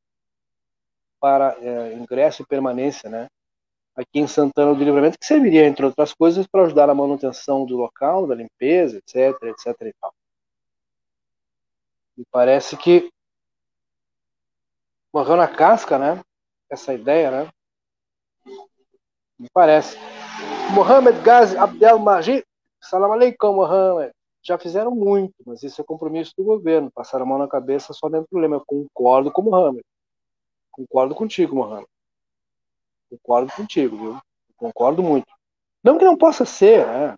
para 1.19 1.57
é, 1.61 1.95
ingresso 1.95 2.43
e 2.43 2.47
permanência, 2.47 3.09
né? 3.09 3.29
Aqui 3.97 4.21
em 4.21 4.27
Santana 4.27 4.75
do 4.75 4.85
Livramento, 4.85 5.19
que 5.19 5.25
serviria, 5.25 5.67
entre 5.67 5.87
outras 5.87 6.13
coisas, 6.13 6.47
para 6.47 6.65
ajudar 6.65 6.87
na 6.87 6.95
manutenção 6.95 7.65
do 7.65 7.77
local, 7.77 8.27
da 8.27 8.35
limpeza, 8.35 8.99
etc, 8.99 9.43
etc 9.45 9.75
e 9.81 9.95
tal. 9.99 10.15
E 12.19 12.25
parece 12.31 12.77
que 12.77 13.11
morreu 15.13 15.37
na 15.37 15.49
casca, 15.49 15.99
né? 15.99 16.23
Essa 16.69 16.93
ideia, 16.93 17.31
né? 17.31 17.51
Me 19.39 19.49
parece. 19.53 19.97
Mohamed 20.75 21.21
Ghazi 21.21 21.57
Abdel 21.57 21.99
Majid, 21.99 22.45
salam 22.81 23.13
aleikum, 23.13 23.55
Mohamed. 23.55 24.13
Já 24.43 24.59
fizeram 24.59 24.91
muito, 24.91 25.35
mas 25.45 25.63
isso 25.63 25.81
é 25.81 25.85
compromisso 25.85 26.33
do 26.37 26.45
governo. 26.45 26.91
Passar 26.91 27.21
a 27.21 27.25
mão 27.25 27.39
na 27.39 27.49
cabeça 27.49 27.93
só 27.93 28.09
não 28.09 28.21
é 28.21 28.25
problema. 28.25 28.57
Eu 28.57 28.65
concordo 28.67 29.33
com 29.33 29.43
o 29.43 29.45
Mohamed. 29.47 29.85
Concordo 30.71 31.15
contigo, 31.15 31.57
Mohamed. 31.57 31.89
Concordo 33.11 33.53
contigo, 33.53 33.97
viu? 33.97 34.21
Concordo 34.57 35.03
muito. 35.03 35.27
Não 35.83 35.99
que 35.99 36.05
não 36.05 36.17
possa 36.17 36.45
ser, 36.45 36.87
né? 36.87 37.17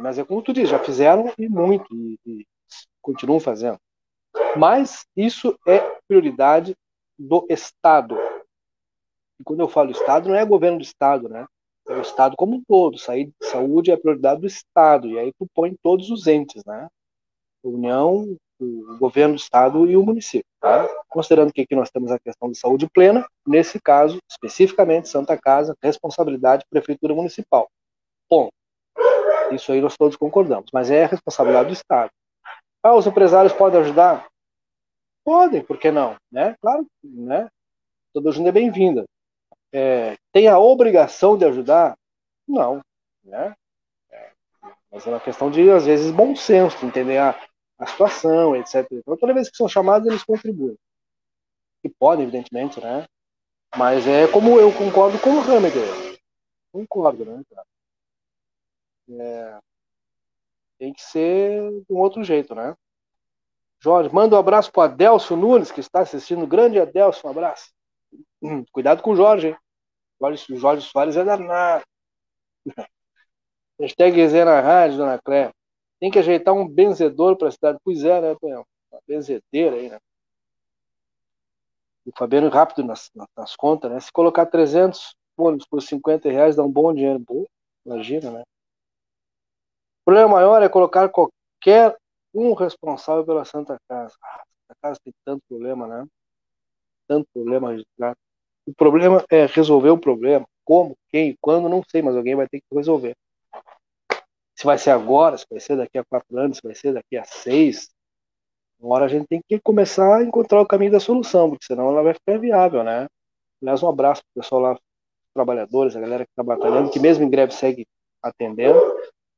Mas 0.00 0.18
é 0.18 0.24
como 0.24 0.42
tu 0.42 0.52
diz, 0.52 0.68
já 0.68 0.78
fizeram 0.78 1.32
e 1.36 1.48
muito, 1.48 1.94
e, 1.94 2.18
e 2.24 2.46
continuam 3.00 3.40
fazendo. 3.40 3.78
Mas 4.56 5.04
isso 5.16 5.58
é 5.66 5.78
prioridade 6.06 6.76
do 7.18 7.46
Estado. 7.50 8.16
E 9.40 9.44
quando 9.44 9.60
eu 9.60 9.68
falo 9.68 9.90
Estado, 9.90 10.28
não 10.28 10.36
é 10.36 10.44
governo 10.44 10.78
do 10.78 10.84
Estado, 10.84 11.28
né? 11.28 11.46
É 11.88 11.94
o 11.94 12.00
Estado 12.00 12.36
como 12.36 12.56
um 12.56 12.62
todo. 12.62 12.96
Saúde 13.42 13.90
é 13.90 13.94
a 13.94 13.98
prioridade 13.98 14.40
do 14.40 14.46
Estado. 14.46 15.08
E 15.08 15.18
aí 15.18 15.32
tu 15.38 15.46
põe 15.52 15.74
todos 15.82 16.10
os 16.10 16.26
entes, 16.26 16.64
né? 16.64 16.88
União, 17.62 18.36
o 18.60 18.96
governo 18.98 19.34
do 19.34 19.40
Estado 19.40 19.90
e 19.90 19.96
o 19.96 20.04
município. 20.04 20.51
Tá? 20.62 20.88
Considerando 21.08 21.52
que 21.52 21.60
aqui 21.60 21.74
nós 21.74 21.90
temos 21.90 22.10
a 22.10 22.18
questão 22.18 22.50
de 22.50 22.56
saúde 22.56 22.88
plena, 22.88 23.28
nesse 23.46 23.78
caso, 23.78 24.18
especificamente, 24.30 25.08
Santa 25.08 25.36
Casa, 25.36 25.76
responsabilidade 25.82 26.64
Prefeitura 26.70 27.14
Municipal. 27.14 27.68
Ponto. 28.28 28.52
Isso 29.50 29.72
aí 29.72 29.80
nós 29.82 29.96
todos 29.96 30.16
concordamos. 30.16 30.70
Mas 30.72 30.90
é 30.90 31.04
a 31.04 31.08
responsabilidade 31.08 31.68
do 31.68 31.74
Estado. 31.74 32.10
Ah, 32.82 32.94
os 32.94 33.06
empresários 33.06 33.52
podem 33.52 33.80
ajudar? 33.80 34.26
Podem, 35.24 35.62
por 35.62 35.78
que 35.78 35.90
não? 35.90 36.16
Né? 36.30 36.56
Claro, 36.62 36.86
né? 37.04 37.48
Toda 38.14 38.30
ajuda 38.30 38.48
é 38.48 38.52
bem-vinda 38.52 39.04
é, 39.72 40.16
tem 40.30 40.48
a 40.48 40.58
obrigação 40.58 41.36
de 41.36 41.46
ajudar? 41.46 41.96
Não. 42.46 42.80
Né? 43.24 43.54
É, 44.10 44.30
mas 44.90 45.06
é 45.06 45.10
uma 45.10 45.20
questão 45.20 45.50
de, 45.50 45.70
às 45.70 45.86
vezes, 45.86 46.10
bom 46.10 46.36
senso, 46.36 46.84
entender 46.84 47.18
a, 47.18 47.34
a 47.82 47.86
situação, 47.86 48.54
etc. 48.54 48.86
Então, 48.92 49.16
toda 49.16 49.34
vez 49.34 49.50
que 49.50 49.56
são 49.56 49.68
chamados, 49.68 50.06
eles 50.06 50.22
contribuem. 50.22 50.76
E 51.82 51.88
podem, 51.88 52.22
evidentemente, 52.22 52.80
né? 52.80 53.06
Mas 53.76 54.06
é 54.06 54.28
como 54.28 54.60
eu 54.60 54.72
concordo 54.72 55.18
com 55.18 55.30
o 55.30 55.40
Hammer. 55.40 55.72
Concordo, 56.70 57.24
né, 57.24 57.42
cara? 57.50 57.66
É, 59.10 59.58
tem 60.78 60.92
que 60.92 61.02
ser 61.02 61.70
de 61.70 61.92
um 61.92 61.98
outro 61.98 62.22
jeito, 62.22 62.54
né? 62.54 62.76
Jorge, 63.80 64.14
manda 64.14 64.36
um 64.36 64.38
abraço 64.38 64.70
para 64.70 64.92
Adelso 64.92 65.36
Nunes, 65.36 65.72
que 65.72 65.80
está 65.80 66.00
assistindo. 66.00 66.46
Grande 66.46 66.78
Adelso, 66.78 67.26
um 67.26 67.30
abraço. 67.30 67.72
Hum, 68.40 68.64
cuidado 68.70 69.02
com 69.02 69.10
o 69.10 69.16
Jorge, 69.16 69.48
hein? 69.48 69.56
O 70.20 70.56
Jorge 70.56 70.86
Soares 70.86 71.16
é 71.16 71.24
danado. 71.24 71.84
Hashtag 73.80 74.28
Zé 74.28 74.44
na 74.44 74.60
rádio, 74.60 74.98
dona 74.98 75.18
Cléia. 75.18 75.52
Tem 76.02 76.10
que 76.10 76.18
ajeitar 76.18 76.52
um 76.52 76.66
benzedor 76.66 77.36
para 77.36 77.46
a 77.46 77.52
cidade. 77.52 77.78
Pois 77.84 78.02
é, 78.02 78.20
né, 78.20 78.34
Tonhão? 78.40 78.66
Uma 78.90 79.00
benzedeira 79.06 79.76
aí, 79.76 79.88
né? 79.88 80.00
O 82.04 82.10
Fabiano 82.18 82.48
rápido 82.48 82.82
nas, 82.82 83.08
nas 83.36 83.54
contas, 83.54 83.88
né? 83.88 84.00
Se 84.00 84.10
colocar 84.10 84.46
300 84.46 85.14
ônibus 85.36 85.64
por 85.64 85.80
50 85.80 86.28
reais, 86.28 86.56
dá 86.56 86.64
um 86.64 86.72
bom 86.72 86.92
dinheiro. 86.92 87.22
Pô, 87.24 87.48
imagina, 87.86 88.32
né? 88.32 88.40
O 88.40 90.06
problema 90.06 90.28
maior 90.30 90.60
é 90.60 90.68
colocar 90.68 91.08
qualquer 91.08 91.96
um 92.34 92.52
responsável 92.52 93.24
pela 93.24 93.44
Santa 93.44 93.78
Casa. 93.88 94.16
Ah, 94.20 94.42
a 94.42 94.44
Santa 94.44 94.78
Casa 94.82 95.00
tem 95.04 95.14
tanto 95.24 95.44
problema, 95.48 95.86
né? 95.86 96.04
Tanto 97.06 97.28
problema 97.32 97.70
registrado. 97.70 98.16
O 98.66 98.74
problema 98.74 99.24
é 99.30 99.46
resolver 99.46 99.90
o 99.90 99.98
problema. 99.98 100.44
Como, 100.64 100.96
quem, 101.10 101.38
quando, 101.40 101.68
não 101.68 101.80
sei, 101.88 102.02
mas 102.02 102.16
alguém 102.16 102.34
vai 102.34 102.48
ter 102.48 102.58
que 102.58 102.74
resolver. 102.74 103.14
Se 104.62 104.66
vai 104.66 104.78
ser 104.78 104.90
agora, 104.90 105.36
se 105.36 105.44
vai 105.50 105.58
ser 105.58 105.76
daqui 105.76 105.98
a 105.98 106.04
quatro 106.04 106.38
anos, 106.38 106.58
se 106.58 106.62
vai 106.62 106.72
ser 106.72 106.94
daqui 106.94 107.16
a 107.16 107.24
seis, 107.24 107.90
hora 108.80 109.06
a 109.06 109.08
gente 109.08 109.26
tem 109.26 109.42
que 109.44 109.58
começar 109.58 110.18
a 110.18 110.22
encontrar 110.22 110.60
o 110.60 110.66
caminho 110.66 110.92
da 110.92 111.00
solução, 111.00 111.50
porque 111.50 111.64
senão 111.64 111.88
ela 111.88 112.00
vai 112.00 112.14
ficar 112.14 112.38
viável, 112.38 112.84
né? 112.84 113.08
Aliás, 113.60 113.82
um 113.82 113.88
abraço 113.88 114.22
para 114.22 114.40
o 114.40 114.44
pessoal 114.44 114.60
lá, 114.60 114.78
trabalhadores, 115.34 115.96
a 115.96 116.00
galera 116.00 116.24
que 116.24 116.30
está 116.30 116.44
batalhando, 116.44 116.92
que 116.92 117.00
mesmo 117.00 117.24
em 117.24 117.28
greve 117.28 117.52
segue 117.52 117.84
atendendo. 118.22 118.78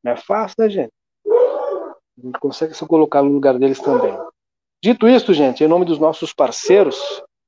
Não 0.03 0.13
é 0.13 0.17
fácil, 0.19 0.57
né, 0.59 0.69
gente? 0.69 0.93
A 1.27 2.21
gente 2.21 2.39
consegue 2.39 2.75
se 2.75 2.87
colocar 2.87 3.23
no 3.23 3.33
lugar 3.33 3.59
deles 3.59 3.81
também. 3.81 4.15
Dito 4.83 5.09
isto, 5.09 5.33
gente, 5.33 5.65
em 5.65 5.69
nome 5.69 5.87
dos 5.87 5.99
nossos 5.99 6.35
parceiros, 6.35 7.01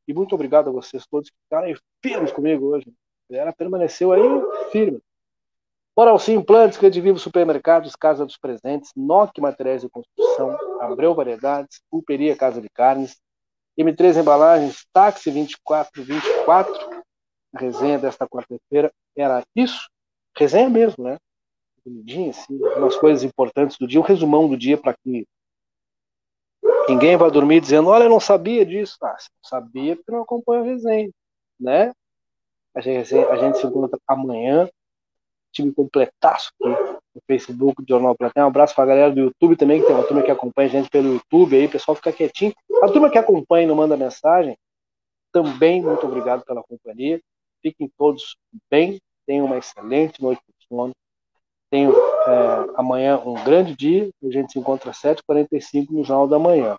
e 0.09 0.15
muito 0.15 0.35
obrigado 0.35 0.71
a 0.71 0.73
vocês 0.73 1.07
todos 1.07 1.29
que 1.29 1.37
ficaram 1.43 1.71
firmes 2.03 2.33
comigo 2.33 2.69
hoje. 2.69 2.87
Ela 3.31 3.53
permaneceu 3.53 4.13
aí 4.13 4.23
firme. 4.73 4.99
Moral 5.97 6.19
Sim 6.19 6.35
Implantes, 6.35 6.79
Vivo 6.79 7.19
Supermercados, 7.19 7.97
Casa 7.97 8.27
dos 8.27 8.37
Presentes, 8.37 8.91
NOC 8.95 9.41
Materiais 9.41 9.83
de 9.83 9.89
Construção, 9.89 10.57
Abreu 10.81 11.15
Variedades, 11.15 11.81
Pulperia 11.91 12.37
Casa 12.37 12.61
de 12.61 12.69
Carnes, 12.69 13.17
M3 13.79 14.21
Embalagens, 14.21 14.87
Táxi 14.93 15.31
2424. 15.31 17.03
A 17.55 17.59
resenha 17.59 17.99
desta 17.99 18.29
quarta-feira 18.29 18.93
era 19.17 19.43
isso. 19.55 19.89
Resenha 20.37 20.69
mesmo, 20.69 21.05
né? 21.05 21.17
Bonitinho, 21.85 22.31
assim, 22.31 22.59
umas 22.77 22.97
coisas 22.97 23.23
importantes 23.23 23.79
do 23.79 23.87
dia, 23.87 24.01
um 24.01 24.05
resumão 24.05 24.49
do 24.49 24.57
dia 24.57 24.77
para 24.77 24.95
que 24.95 25.27
Ninguém 26.89 27.17
vai 27.17 27.31
dormir 27.31 27.61
dizendo, 27.61 27.89
olha, 27.89 28.05
eu 28.05 28.11
não 28.11 28.21
sabia 28.21 28.65
disso. 28.65 28.97
Ah, 29.03 29.17
não 29.17 29.49
sabia 29.49 29.97
porque 29.97 30.13
não 30.13 30.23
acompanha 30.23 30.63
a 30.63 30.65
resenha, 30.65 31.11
né? 31.59 31.93
A 32.75 32.81
gente, 32.81 33.15
a 33.15 33.37
gente 33.37 33.59
se 33.59 33.67
encontra 33.67 33.99
amanhã. 34.07 34.69
Time 35.57 35.73
completaço 35.73 36.51
aqui 36.61 36.69
no 36.69 37.23
Facebook 37.27 37.83
do 37.83 37.89
Jornal 37.89 38.15
Platéia. 38.15 38.45
Um 38.45 38.49
abraço 38.49 38.75
para 38.75 38.85
a 38.85 38.87
galera 38.89 39.11
do 39.11 39.21
YouTube 39.21 39.57
também, 39.57 39.81
que 39.81 39.87
tem 39.87 39.97
uma 39.97 40.07
turma 40.07 40.23
que 40.23 40.31
acompanha 40.31 40.69
a 40.69 40.71
gente 40.71 40.91
pelo 40.91 41.15
YouTube 41.15 41.57
aí. 41.57 41.67
Pessoal, 41.67 41.95
fica 41.95 42.13
quietinho. 42.13 42.53
A 42.83 42.89
turma 42.89 43.09
que 43.09 43.17
acompanha 43.17 43.65
e 43.65 43.67
não 43.67 43.75
manda 43.75 43.97
mensagem, 43.97 44.55
também 45.33 45.81
muito 45.81 46.07
obrigado 46.07 46.45
pela 46.45 46.63
companhia. 46.63 47.19
Fiquem 47.63 47.91
todos 47.97 48.37
bem. 48.71 49.01
Tenham 49.27 49.47
uma 49.47 49.57
excelente 49.57 50.23
noite 50.23 50.43
de 50.47 50.67
sono. 50.69 50.93
Tenho 51.71 51.91
é, 51.97 52.75
amanhã 52.77 53.19
um 53.19 53.43
grande 53.43 53.75
dia. 53.75 54.11
A 54.23 54.31
gente 54.31 54.53
se 54.53 54.59
encontra 54.59 54.91
às 54.91 54.99
7h45 54.99 55.87
no 55.91 56.05
Jornal 56.05 56.29
da 56.29 56.39
Manhã. 56.39 56.77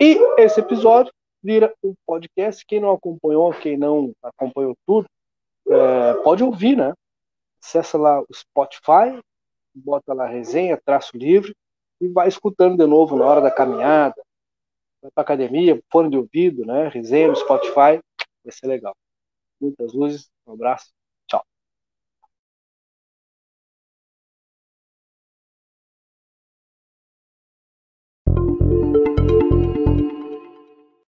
E 0.00 0.18
esse 0.38 0.58
episódio 0.58 1.12
vira 1.40 1.72
um 1.84 1.94
podcast. 2.04 2.66
Quem 2.66 2.80
não 2.80 2.90
acompanhou, 2.90 3.52
quem 3.52 3.76
não 3.76 4.10
acompanhou 4.20 4.74
tudo, 4.84 5.06
é, 5.68 6.14
pode 6.24 6.42
ouvir, 6.42 6.76
né? 6.76 6.92
Acessa 7.62 7.96
lá 7.96 8.20
o 8.20 8.34
Spotify, 8.34 9.22
bota 9.74 10.12
lá 10.12 10.26
resenha, 10.26 10.80
traço 10.84 11.16
livre, 11.16 11.54
e 12.00 12.08
vai 12.08 12.28
escutando 12.28 12.76
de 12.76 12.86
novo 12.86 13.16
na 13.16 13.24
hora 13.24 13.40
da 13.40 13.50
caminhada, 13.50 14.20
vai 15.00 15.10
pra 15.12 15.22
academia, 15.22 15.80
fone 15.90 16.10
de 16.10 16.16
ouvido, 16.16 16.66
né? 16.66 16.88
Resenha 16.88 17.28
no 17.28 17.36
Spotify, 17.36 18.00
vai 18.44 18.52
ser 18.52 18.66
legal. 18.66 18.94
Muitas 19.60 19.92
luzes, 19.92 20.30
um 20.46 20.52
abraço. 20.52 20.90